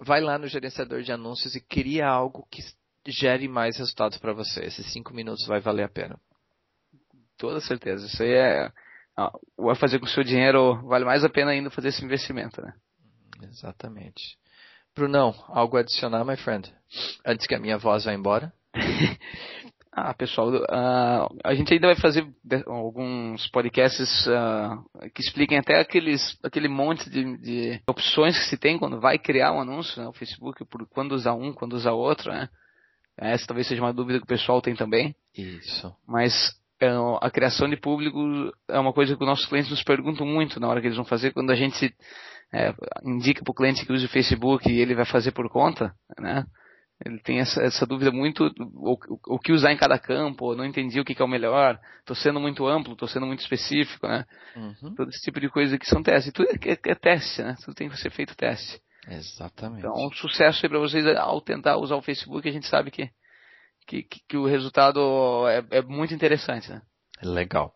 vai 0.00 0.20
lá 0.20 0.38
no 0.38 0.48
gerenciador 0.48 1.02
de 1.02 1.12
anúncios 1.12 1.54
e 1.54 1.60
cria 1.60 2.08
algo 2.08 2.46
que 2.50 2.62
gere 3.06 3.46
mais 3.46 3.78
resultados 3.78 4.18
para 4.18 4.32
você. 4.32 4.64
Esses 4.64 4.92
cinco 4.92 5.14
minutos 5.14 5.46
vai 5.46 5.60
valer 5.60 5.84
a 5.84 5.88
pena. 5.88 6.18
Toda 7.38 7.60
certeza. 7.60 8.06
Isso 8.06 8.22
aí 8.22 8.32
é. 8.32 8.72
Vai 9.56 9.74
fazer 9.76 9.98
com 9.98 10.06
que 10.06 10.10
o 10.10 10.14
seu 10.14 10.24
dinheiro 10.24 10.80
vale 10.86 11.04
mais 11.04 11.24
a 11.24 11.28
pena 11.28 11.50
ainda 11.50 11.70
fazer 11.70 11.88
esse 11.88 12.04
investimento, 12.04 12.60
né? 12.62 12.72
Exatamente. 13.42 14.38
Brunão, 14.94 15.34
algo 15.48 15.76
a 15.76 15.80
adicionar, 15.80 16.24
my 16.24 16.36
friend? 16.36 16.72
Antes 17.24 17.46
que 17.46 17.54
a 17.54 17.60
minha 17.60 17.78
voz 17.78 18.04
vá 18.04 18.12
embora? 18.12 18.52
Ah, 20.02 20.14
pessoal, 20.14 20.48
uh, 20.48 21.38
a 21.44 21.54
gente 21.54 21.74
ainda 21.74 21.88
vai 21.88 21.96
fazer 21.96 22.26
alguns 22.66 23.46
podcasts 23.48 24.26
uh, 24.26 25.10
que 25.14 25.20
expliquem 25.20 25.58
até 25.58 25.78
aqueles, 25.78 26.38
aquele 26.42 26.68
monte 26.68 27.10
de, 27.10 27.36
de, 27.36 27.82
opções 27.86 28.38
que 28.38 28.46
se 28.46 28.56
tem 28.56 28.78
quando 28.78 28.98
vai 28.98 29.18
criar 29.18 29.52
um 29.52 29.60
anúncio 29.60 30.00
no 30.00 30.08
né, 30.08 30.14
Facebook, 30.14 30.64
por 30.64 30.86
quando 30.88 31.12
usar 31.12 31.34
um, 31.34 31.52
quando 31.52 31.74
usar 31.74 31.92
outro, 31.92 32.32
né? 32.32 32.48
Essa 33.16 33.46
talvez 33.46 33.66
seja 33.66 33.82
uma 33.82 33.92
dúvida 33.92 34.18
que 34.18 34.24
o 34.24 34.28
pessoal 34.28 34.62
tem 34.62 34.74
também. 34.74 35.14
Isso. 35.36 35.94
Mas 36.08 36.32
uh, 36.82 37.18
a 37.20 37.30
criação 37.30 37.68
de 37.68 37.76
público 37.76 38.18
é 38.68 38.78
uma 38.78 38.94
coisa 38.94 39.14
que 39.14 39.22
os 39.22 39.28
nossos 39.28 39.46
clientes 39.46 39.70
nos 39.70 39.84
perguntam 39.84 40.26
muito 40.26 40.58
na 40.58 40.68
hora 40.68 40.80
que 40.80 40.86
eles 40.86 40.96
vão 40.96 41.04
fazer, 41.04 41.32
quando 41.32 41.50
a 41.50 41.54
gente 41.54 41.94
é, 42.52 42.72
indica 43.04 43.44
para 43.44 43.52
o 43.52 43.54
cliente 43.54 43.84
que 43.84 43.92
use 43.92 44.06
o 44.06 44.10
Facebook 44.10 44.70
e 44.70 44.80
ele 44.80 44.94
vai 44.94 45.04
fazer 45.04 45.32
por 45.32 45.48
conta, 45.50 45.94
né? 46.18 46.44
Ele 47.04 47.18
tem 47.18 47.40
essa, 47.40 47.62
essa 47.62 47.86
dúvida 47.86 48.10
muito, 48.10 48.52
o, 48.74 48.98
o, 49.26 49.38
que 49.38 49.52
usar 49.52 49.72
em 49.72 49.76
cada 49.76 49.98
campo, 49.98 50.54
não 50.54 50.66
entendi 50.66 51.00
o 51.00 51.04
que, 51.04 51.14
que 51.14 51.22
é 51.22 51.24
o 51.24 51.28
melhor, 51.28 51.80
estou 51.98 52.14
sendo 52.14 52.38
muito 52.38 52.66
amplo, 52.66 52.92
estou 52.92 53.08
sendo 53.08 53.26
muito 53.26 53.40
específico, 53.40 54.06
né? 54.06 54.26
Uhum. 54.54 54.94
Todo 54.94 55.08
esse 55.08 55.22
tipo 55.22 55.40
de 55.40 55.48
coisa 55.48 55.78
que 55.78 55.86
são 55.86 56.02
testes. 56.02 56.32
Tudo 56.32 56.50
é, 56.50 56.72
é, 56.72 56.78
é 56.90 56.94
teste, 56.94 57.42
né? 57.42 57.56
Tudo 57.64 57.74
tem 57.74 57.88
que 57.88 57.98
ser 57.98 58.10
feito 58.10 58.36
teste. 58.36 58.78
Exatamente. 59.08 59.80
Então, 59.80 59.94
um 59.94 60.12
sucesso 60.12 60.60
aí 60.62 60.68
para 60.68 60.78
vocês 60.78 61.06
ao 61.16 61.40
tentar 61.40 61.78
usar 61.78 61.96
o 61.96 62.02
Facebook, 62.02 62.46
a 62.46 62.52
gente 62.52 62.66
sabe 62.66 62.90
que, 62.90 63.08
que, 63.86 64.02
que 64.28 64.36
o 64.36 64.44
resultado 64.44 65.48
é, 65.48 65.78
é 65.78 65.82
muito 65.82 66.12
interessante, 66.12 66.70
né? 66.70 66.82
Legal. 67.22 67.74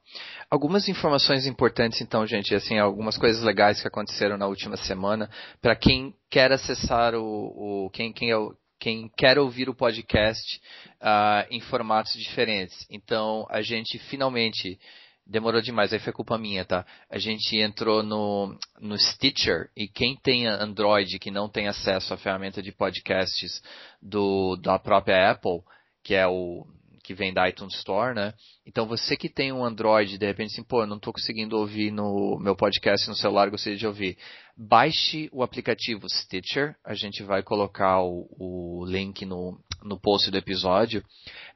Algumas 0.51 0.89
informações 0.89 1.47
importantes, 1.47 2.01
então, 2.01 2.27
gente, 2.27 2.55
assim, 2.55 2.79
algumas 2.79 3.19
coisas 3.19 3.43
legais 3.43 3.81
que 3.81 3.89
aconteceram 3.89 4.39
na 4.39 4.47
última 4.47 4.77
semana 4.77 5.29
para 5.61 5.77
quem 5.77 6.15
quer 6.31 6.51
acessar 6.51 7.15
o, 7.15 7.87
o 7.87 7.91
quem, 7.91 8.13
quem 8.13 8.31
é 8.31 8.37
o, 8.37 8.55
quem 8.85 9.11
quer 9.17 9.39
ouvir 9.39 9.71
o 9.71 9.75
podcast 9.75 10.61
uh, 11.01 11.49
em 11.51 11.59
formatos 11.59 12.13
diferentes. 12.13 12.87
Então, 12.91 13.47
a 13.49 13.63
gente 13.63 13.99
finalmente 14.11 14.79
demorou 15.27 15.63
demais, 15.63 15.91
aí 15.91 15.99
foi 15.99 16.13
culpa 16.13 16.37
minha, 16.37 16.67
tá? 16.67 16.85
A 17.09 17.17
gente 17.17 17.57
entrou 17.57 18.03
no, 18.03 18.55
no 18.79 18.99
Stitcher 18.99 19.71
e 19.75 19.89
quem 19.89 20.15
tem 20.17 20.47
Android 20.47 21.19
que 21.19 21.31
não 21.31 21.49
tem 21.49 21.67
acesso 21.67 22.13
à 22.13 22.19
ferramenta 22.19 22.61
de 22.61 22.73
podcasts 22.73 23.63
do, 24.03 24.55
da 24.57 24.79
própria 24.79 25.31
Apple, 25.31 25.63
que 26.03 26.15
é 26.15 26.27
o 26.27 26.67
que 27.03 27.15
vem 27.15 27.33
da 27.33 27.49
iTunes 27.49 27.75
Store, 27.77 28.15
né? 28.15 28.35
Então 28.67 28.87
você 28.87 29.17
que 29.17 29.31
tem 29.31 29.51
um 29.51 29.65
Android, 29.65 30.19
de 30.19 30.27
repente 30.27 30.53
assim, 30.53 30.63
pô, 30.63 30.83
eu 30.83 30.87
não 30.87 30.97
estou 30.97 31.13
conseguindo 31.13 31.57
ouvir 31.57 31.91
no 31.91 32.39
meu 32.39 32.55
podcast 32.55 33.09
no 33.09 33.17
celular, 33.17 33.49
gostaria 33.49 33.79
de 33.79 33.87
ouvir. 33.87 34.19
Baixe 34.57 35.29
o 35.33 35.43
aplicativo 35.43 36.09
Stitcher, 36.09 36.77
a 36.85 36.95
gente 36.95 37.25
vai 37.25 37.43
colocar 37.43 38.01
o, 38.03 38.29
o 38.39 38.85
link 38.87 39.27
no, 39.27 39.59
no 39.83 39.99
post 39.99 40.31
do 40.31 40.39
episódio. 40.39 41.05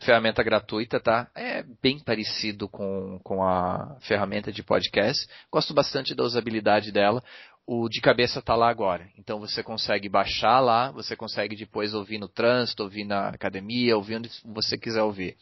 Ferramenta 0.01 0.43
gratuita, 0.43 0.99
tá? 0.99 1.31
É 1.35 1.63
bem 1.81 2.01
parecido 2.01 2.69
com, 2.69 3.21
com 3.23 3.43
a 3.45 3.97
ferramenta 4.01 4.51
de 4.51 4.65
podcast. 4.65 5.29
Gosto 5.51 5.73
bastante 5.73 6.13
da 6.13 6.25
usabilidade 6.25 6.91
dela. 6.91 7.23
o 7.65 7.89
de 7.89 8.01
cabeça 8.01 8.41
está 8.41 8.57
lá 8.57 8.71
agora. 8.71 9.09
Então 9.17 9.39
você 9.39 9.63
consegue 9.63 10.09
baixar 10.09 10.59
lá, 10.59 10.91
você 10.91 11.15
consegue 11.15 11.55
depois 11.55 11.95
ouvir 11.95 12.19
no 12.19 12.27
trânsito, 12.29 12.83
ouvir 12.83 13.05
na 13.05 13.29
academia, 13.29 13.97
ouvir 13.97 14.17
onde 14.17 14.31
você 14.45 14.77
quiser 14.77 15.03
ouvir. 15.03 15.37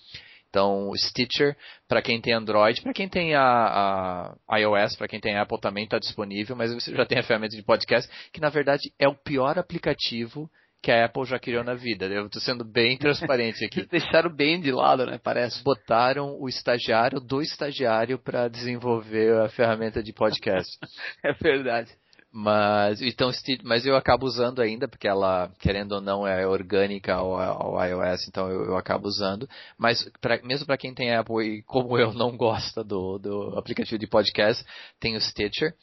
Então, 0.56 0.88
o 0.88 0.96
Stitcher, 0.96 1.54
para 1.86 2.00
quem 2.00 2.18
tem 2.18 2.32
Android, 2.32 2.80
para 2.80 2.94
quem 2.94 3.06
tem 3.06 3.34
a, 3.34 4.34
a 4.48 4.56
iOS, 4.56 4.96
para 4.96 5.06
quem 5.06 5.20
tem 5.20 5.36
Apple 5.36 5.60
também 5.60 5.84
está 5.84 5.98
disponível, 5.98 6.56
mas 6.56 6.72
você 6.72 6.96
já 6.96 7.04
tem 7.04 7.18
a 7.18 7.22
ferramenta 7.22 7.54
de 7.54 7.62
podcast, 7.62 8.10
que 8.32 8.40
na 8.40 8.48
verdade 8.48 8.90
é 8.98 9.06
o 9.06 9.14
pior 9.14 9.58
aplicativo 9.58 10.50
que 10.82 10.90
a 10.90 11.04
Apple 11.04 11.26
já 11.26 11.38
criou 11.38 11.62
na 11.62 11.74
vida. 11.74 12.06
Eu 12.06 12.24
estou 12.24 12.40
sendo 12.40 12.64
bem 12.64 12.96
transparente 12.98 13.66
aqui. 13.66 13.80
Eles 13.80 13.90
deixaram 13.90 14.34
bem 14.34 14.58
de 14.58 14.72
lado, 14.72 15.04
né? 15.04 15.20
Parece. 15.22 15.62
Botaram 15.62 16.40
o 16.40 16.48
estagiário 16.48 17.20
do 17.20 17.42
estagiário 17.42 18.18
para 18.18 18.48
desenvolver 18.48 19.38
a 19.42 19.50
ferramenta 19.50 20.02
de 20.02 20.14
podcast. 20.14 20.74
é 21.22 21.34
verdade. 21.34 21.90
Mas, 22.38 23.00
então, 23.00 23.30
mas 23.64 23.86
eu 23.86 23.96
acabo 23.96 24.26
usando 24.26 24.60
ainda, 24.60 24.86
porque 24.86 25.08
ela, 25.08 25.50
querendo 25.58 25.92
ou 25.92 26.02
não, 26.02 26.26
é 26.26 26.46
orgânica 26.46 27.14
ao, 27.14 27.34
ao 27.34 27.82
iOS, 27.82 28.28
então 28.28 28.50
eu, 28.50 28.66
eu, 28.66 28.76
acabo 28.76 29.08
usando. 29.08 29.48
Mas, 29.78 30.06
pra, 30.20 30.38
mesmo 30.42 30.66
para 30.66 30.76
quem 30.76 30.92
tem 30.92 31.14
Apple 31.14 31.42
e 31.42 31.62
como 31.62 31.96
eu 31.98 32.12
não 32.12 32.36
gosta 32.36 32.84
do, 32.84 33.18
do 33.18 33.58
aplicativo 33.58 33.98
de 33.98 34.06
podcast, 34.06 34.62
tem 35.00 35.16
o 35.16 35.20
Stitcher. 35.20 35.74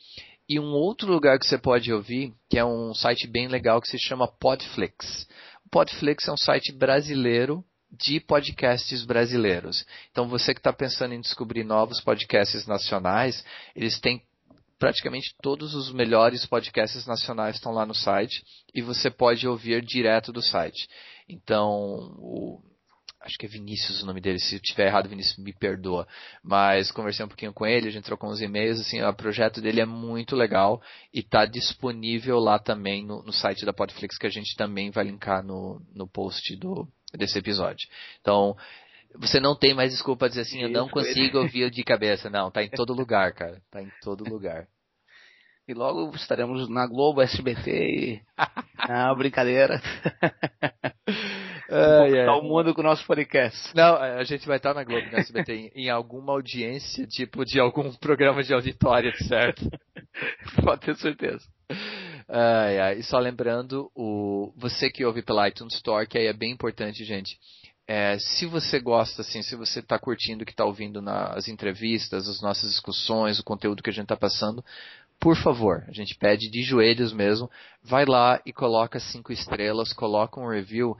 E 0.48 0.60
um 0.60 0.74
outro 0.74 1.12
lugar 1.12 1.40
que 1.40 1.48
você 1.48 1.58
pode 1.58 1.92
ouvir, 1.92 2.32
que 2.48 2.60
é 2.60 2.64
um 2.64 2.94
site 2.94 3.26
bem 3.26 3.48
legal 3.48 3.82
que 3.82 3.88
se 3.88 3.98
chama 3.98 4.28
Podflix. 4.28 5.28
O 5.66 5.70
Podflix 5.72 6.28
é 6.28 6.32
um 6.32 6.38
site 6.38 6.72
brasileiro 6.72 7.66
de 7.92 8.20
podcasts 8.20 9.04
brasileiros. 9.04 9.84
Então, 10.12 10.28
você 10.28 10.54
que 10.54 10.60
está 10.60 10.72
pensando 10.72 11.16
em 11.16 11.20
descobrir 11.20 11.64
novos 11.64 12.00
podcasts 12.00 12.68
nacionais, 12.68 13.44
eles 13.76 14.00
têm 14.00 14.22
praticamente 14.80 15.36
todos 15.42 15.74
os 15.74 15.92
melhores 15.92 16.46
podcasts 16.46 17.06
nacionais 17.06 17.56
estão 17.56 17.72
lá 17.72 17.86
no 17.86 17.94
site 17.94 18.44
e 18.74 18.82
você 18.82 19.10
pode 19.10 19.48
ouvir 19.48 19.84
direto 19.84 20.32
do 20.32 20.42
site. 20.42 20.88
Então, 21.28 22.16
o, 22.20 22.62
acho 23.24 23.38
que 23.38 23.46
é 23.46 23.50
Vinícius 23.50 24.04
o 24.04 24.06
nome 24.06 24.20
dele, 24.20 24.40
se 24.40 24.56
eu 24.56 24.60
estiver 24.60 24.88
errado, 24.88 25.10
Vinícius 25.10 25.38
me 25.38 25.54
perdoa, 25.54 26.08
mas 26.44 26.92
conversei 26.92 27.26
um 27.26 27.30
pouquinho 27.30 27.54
com 27.54 27.66
ele, 27.66 27.88
a 27.88 27.92
gente 27.92 28.04
trocou 28.04 28.30
uns 28.30 28.42
e-mails, 28.42 28.80
assim, 28.80 29.02
o 29.02 29.14
projeto 29.14 29.62
dele 29.62 29.82
é 29.82 29.86
muito 29.86 30.36
legal 30.36 30.82
e 31.14 31.20
está 31.20 31.46
disponível 31.46 32.38
lá 32.40 32.60
também 32.60 33.06
no, 33.06 33.24
no, 33.24 33.32
site 33.32 33.66
da 33.66 33.74
Podflix, 33.74 34.18
que 34.18 34.28
a 34.28 34.32
gente 34.32 34.56
também 34.56 34.92
vai 34.92 35.06
linkar 35.06 35.44
no, 35.44 35.82
no 35.94 36.08
post 36.08 36.56
do, 36.58 36.88
desse 37.14 37.38
episódio. 37.40 37.88
Então, 38.20 38.56
você 39.16 39.40
não 39.40 39.56
tem 39.56 39.74
mais 39.74 39.92
desculpa 39.92 40.28
dizer 40.28 40.42
assim, 40.42 40.62
eu 40.62 40.70
não 40.70 40.90
consigo 40.90 41.40
ouvir 41.40 41.70
de 41.70 41.84
cabeça. 41.84 42.30
Não, 42.30 42.52
tá 42.52 42.64
em 42.64 42.70
todo 42.70 42.94
lugar, 42.94 43.34
cara. 43.34 43.62
Tá 43.72 43.82
em 43.82 43.92
todo 44.02 44.24
lugar. 44.30 44.68
E 45.68 45.74
logo 45.74 46.14
estaremos 46.16 46.70
na 46.70 46.86
Globo, 46.86 47.22
SBT 47.22 47.72
e. 47.72 48.22
ah, 48.78 49.16
brincadeira. 49.16 49.82
Ai, 51.70 52.20
ai. 52.20 52.28
o 52.28 52.42
mundo 52.42 52.74
com 52.74 52.82
o 52.82 52.84
nosso 52.84 53.06
podcast. 53.08 53.74
Não, 53.74 53.96
a 53.96 54.24
gente 54.26 54.46
vai 54.46 54.58
estar 54.58 54.74
na 54.74 54.84
Globo, 54.84 55.10
na 55.10 55.20
SBT, 55.20 55.54
em, 55.54 55.72
em 55.86 55.90
alguma 55.90 56.34
audiência, 56.34 57.08
tipo 57.08 57.46
de 57.46 57.60
algum 57.60 57.92
programa 57.98 58.44
de 58.44 58.54
auditório, 58.54 59.12
certo? 59.26 59.70
Pode 60.62 60.82
ter 60.82 60.96
certeza. 60.98 61.46
Ai, 62.28 62.80
ai. 62.80 63.00
E 63.00 63.04
só 63.04 63.18
lembrando, 63.18 63.90
o, 63.96 64.54
você 64.58 64.90
que 64.90 65.06
ouve 65.06 65.22
pela 65.22 65.48
iTunes 65.48 65.76
Store, 65.76 66.06
que 66.06 66.18
aí 66.18 66.28
é 66.28 66.34
bem 66.34 66.52
importante, 66.52 67.04
gente. 67.06 67.38
É, 67.86 68.18
se 68.18 68.46
você 68.46 68.80
gosta, 68.80 69.22
assim, 69.22 69.42
se 69.42 69.56
você 69.56 69.80
está 69.80 70.00
curtindo 70.00 70.44
o 70.44 70.46
que 70.46 70.54
está 70.54 70.64
ouvindo 70.64 71.02
nas 71.02 71.48
entrevistas, 71.48 72.30
as 72.30 72.42
nossas 72.42 72.70
discussões, 72.70 73.40
o 73.40 73.44
conteúdo 73.44 73.84
que 73.84 73.90
a 73.90 73.94
gente 73.94 74.04
está 74.04 74.16
passando, 74.16 74.64
por 75.20 75.36
favor, 75.38 75.84
a 75.88 75.92
gente 75.92 76.16
pede 76.16 76.50
de 76.50 76.64
joelhos 76.64 77.14
mesmo, 77.14 77.50
vai 77.82 78.06
lá 78.06 78.42
e 78.46 78.54
coloca 78.54 79.00
cinco 79.00 79.32
estrelas, 79.32 79.94
coloca 79.94 80.40
um 80.40 80.50
review. 80.50 80.98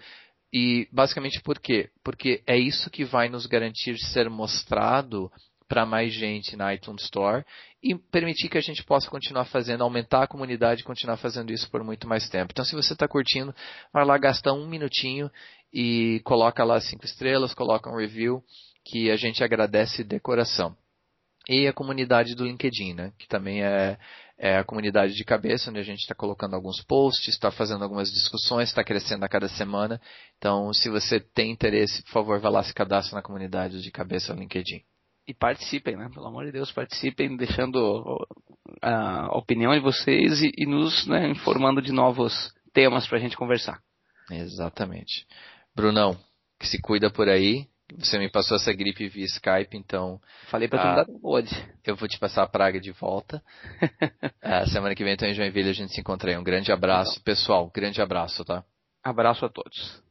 E 0.52 0.88
basicamente 0.92 1.42
por 1.42 1.60
quê? 1.60 1.90
Porque 2.04 2.44
é 2.46 2.58
isso 2.58 2.90
que 2.90 3.04
vai 3.04 3.28
nos 3.28 3.46
garantir 3.46 3.98
ser 3.98 4.30
mostrado 4.30 5.32
para 5.68 5.86
mais 5.86 6.14
gente 6.14 6.56
na 6.56 6.74
iTunes 6.74 7.04
Store 7.04 7.44
e 7.84 7.96
permitir 7.96 8.48
que 8.48 8.58
a 8.58 8.62
gente 8.62 8.82
possa 8.84 9.10
continuar 9.10 9.44
fazendo, 9.46 9.84
aumentar 9.84 10.24
a 10.24 10.28
comunidade 10.28 10.82
e 10.82 10.86
continuar 10.86 11.18
fazendo 11.18 11.52
isso 11.52 11.70
por 11.70 11.84
muito 11.84 12.08
mais 12.08 12.30
tempo. 12.30 12.52
Então, 12.52 12.64
se 12.64 12.76
você 12.76 12.94
está 12.94 13.08
curtindo, 13.10 13.54
vai 13.92 14.06
lá, 14.06 14.18
gasta 14.18 14.54
um 14.54 14.66
minutinho 14.66 15.30
e 15.74 16.22
coloca 16.24 16.64
lá 16.64 16.80
cinco 16.80 17.04
estrelas, 17.04 17.54
coloca 17.54 17.90
um 17.90 17.98
review, 17.98 18.42
que 18.86 19.12
a 19.12 19.18
gente 19.18 19.44
agradece 19.44 20.04
de 20.04 20.20
coração 20.20 20.76
e 21.50 21.68
a 21.68 21.74
comunidade 21.74 22.36
do 22.36 22.46
LinkedIn, 22.46 22.94
né? 22.94 23.12
que 23.18 23.28
também 23.28 23.64
é, 23.64 23.98
é 24.38 24.58
a 24.58 24.64
comunidade 24.64 25.14
de 25.14 25.26
cabeça, 25.26 25.70
onde 25.70 25.80
a 25.80 25.84
gente 25.84 26.00
está 26.00 26.16
colocando 26.16 26.56
alguns 26.56 26.82
posts, 26.84 27.28
está 27.28 27.52
fazendo 27.52 27.84
algumas 27.84 28.10
discussões, 28.10 28.70
está 28.70 28.84
crescendo 28.84 29.26
a 29.26 29.30
cada 29.30 29.50
semana. 29.50 30.00
Então, 30.38 30.74
se 30.74 30.90
você 30.90 31.20
tem 31.20 31.52
interesse, 31.52 32.02
por 32.04 32.12
favor, 32.12 32.40
vá 32.40 32.50
lá 32.50 32.64
se 32.64 32.74
cadastre 32.74 33.14
na 33.14 33.22
comunidade 33.22 33.82
de 33.82 33.92
cabeça 33.92 34.34
do 34.34 34.40
LinkedIn. 34.40 34.84
E 35.28 35.34
participem, 35.34 35.96
né? 35.96 36.10
Pelo 36.14 36.28
amor 36.28 36.46
de 36.46 36.52
Deus, 36.52 36.72
participem, 36.72 37.38
deixando 37.38 38.28
a 38.82 39.38
opinião 39.38 39.74
de 39.74 39.80
vocês 39.80 40.42
e, 40.42 40.52
e 40.58 40.66
nos 40.66 41.08
né, 41.08 41.30
informando 41.30 41.82
de 41.82 41.94
novos 41.94 42.54
temas 42.74 43.08
para 43.08 43.18
a 43.18 43.22
gente 43.22 43.38
conversar. 43.38 43.80
Exatamente. 44.30 45.26
Brunão, 45.76 46.18
que 46.60 46.68
se 46.68 46.82
cuida 46.82 47.10
por 47.10 47.30
aí. 47.30 47.68
Você 47.98 48.18
me 48.18 48.30
passou 48.30 48.58
essa 48.58 48.74
gripe 48.74 49.08
via 49.08 49.26
Skype, 49.26 49.78
então. 49.78 50.20
Falei 50.48 50.68
pra 50.68 50.80
tu 50.80 50.88
ah, 50.88 50.96
dar 50.96 51.06
hoje. 51.22 51.54
Eu 51.86 51.96
vou 51.96 52.08
te 52.08 52.18
passar 52.18 52.44
a 52.44 52.48
praga 52.48 52.80
de 52.80 52.92
volta. 52.92 53.42
a 54.42 54.66
semana 54.72 54.96
que 54.96 55.04
vem, 55.04 55.14
então, 55.14 55.28
em 55.28 55.34
Joinville, 55.34 55.70
a 55.70 55.74
gente 55.74 55.94
se 55.94 56.02
encontra 56.02 56.32
aí. 56.32 56.38
Um 56.38 56.44
grande 56.44 56.72
abraço. 56.72 57.22
Pessoal, 57.24 57.70
grande 57.74 58.02
abraço, 58.02 58.44
tá? 58.44 58.64
Abraço 59.04 59.46
a 59.46 59.50
todos. 59.50 60.02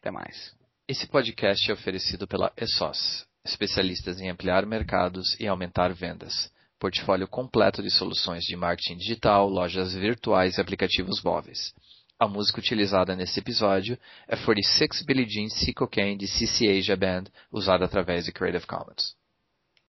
Até 0.00 0.10
mais. 0.10 0.56
Esse 0.88 1.06
podcast 1.06 1.70
é 1.70 1.74
oferecido 1.74 2.26
pela 2.26 2.52
ESOS, 2.56 3.24
especialistas 3.50 4.20
em 4.20 4.30
ampliar 4.30 4.64
mercados 4.64 5.38
e 5.38 5.46
aumentar 5.46 5.92
vendas. 5.92 6.50
Portfólio 6.78 7.28
completo 7.28 7.82
de 7.82 7.90
soluções 7.90 8.44
de 8.44 8.56
marketing 8.56 8.96
digital, 8.96 9.48
lojas 9.48 9.92
virtuais 9.92 10.56
e 10.56 10.60
aplicativos 10.60 11.22
móveis. 11.22 11.74
A 12.18 12.26
música 12.26 12.58
utilizada 12.58 13.14
nesse 13.14 13.40
episódio 13.40 13.98
é 14.28 14.36
46 14.36 15.02
Billie 15.04 15.28
Jean 15.28 15.48
Sea 15.48 15.74
Cocaine 15.74 16.16
de 16.16 16.26
CC 16.26 16.68
Asia 16.78 16.96
Band, 16.96 17.24
usada 17.52 17.84
através 17.84 18.24
de 18.24 18.32
Creative 18.32 18.66
Commons. 18.66 19.19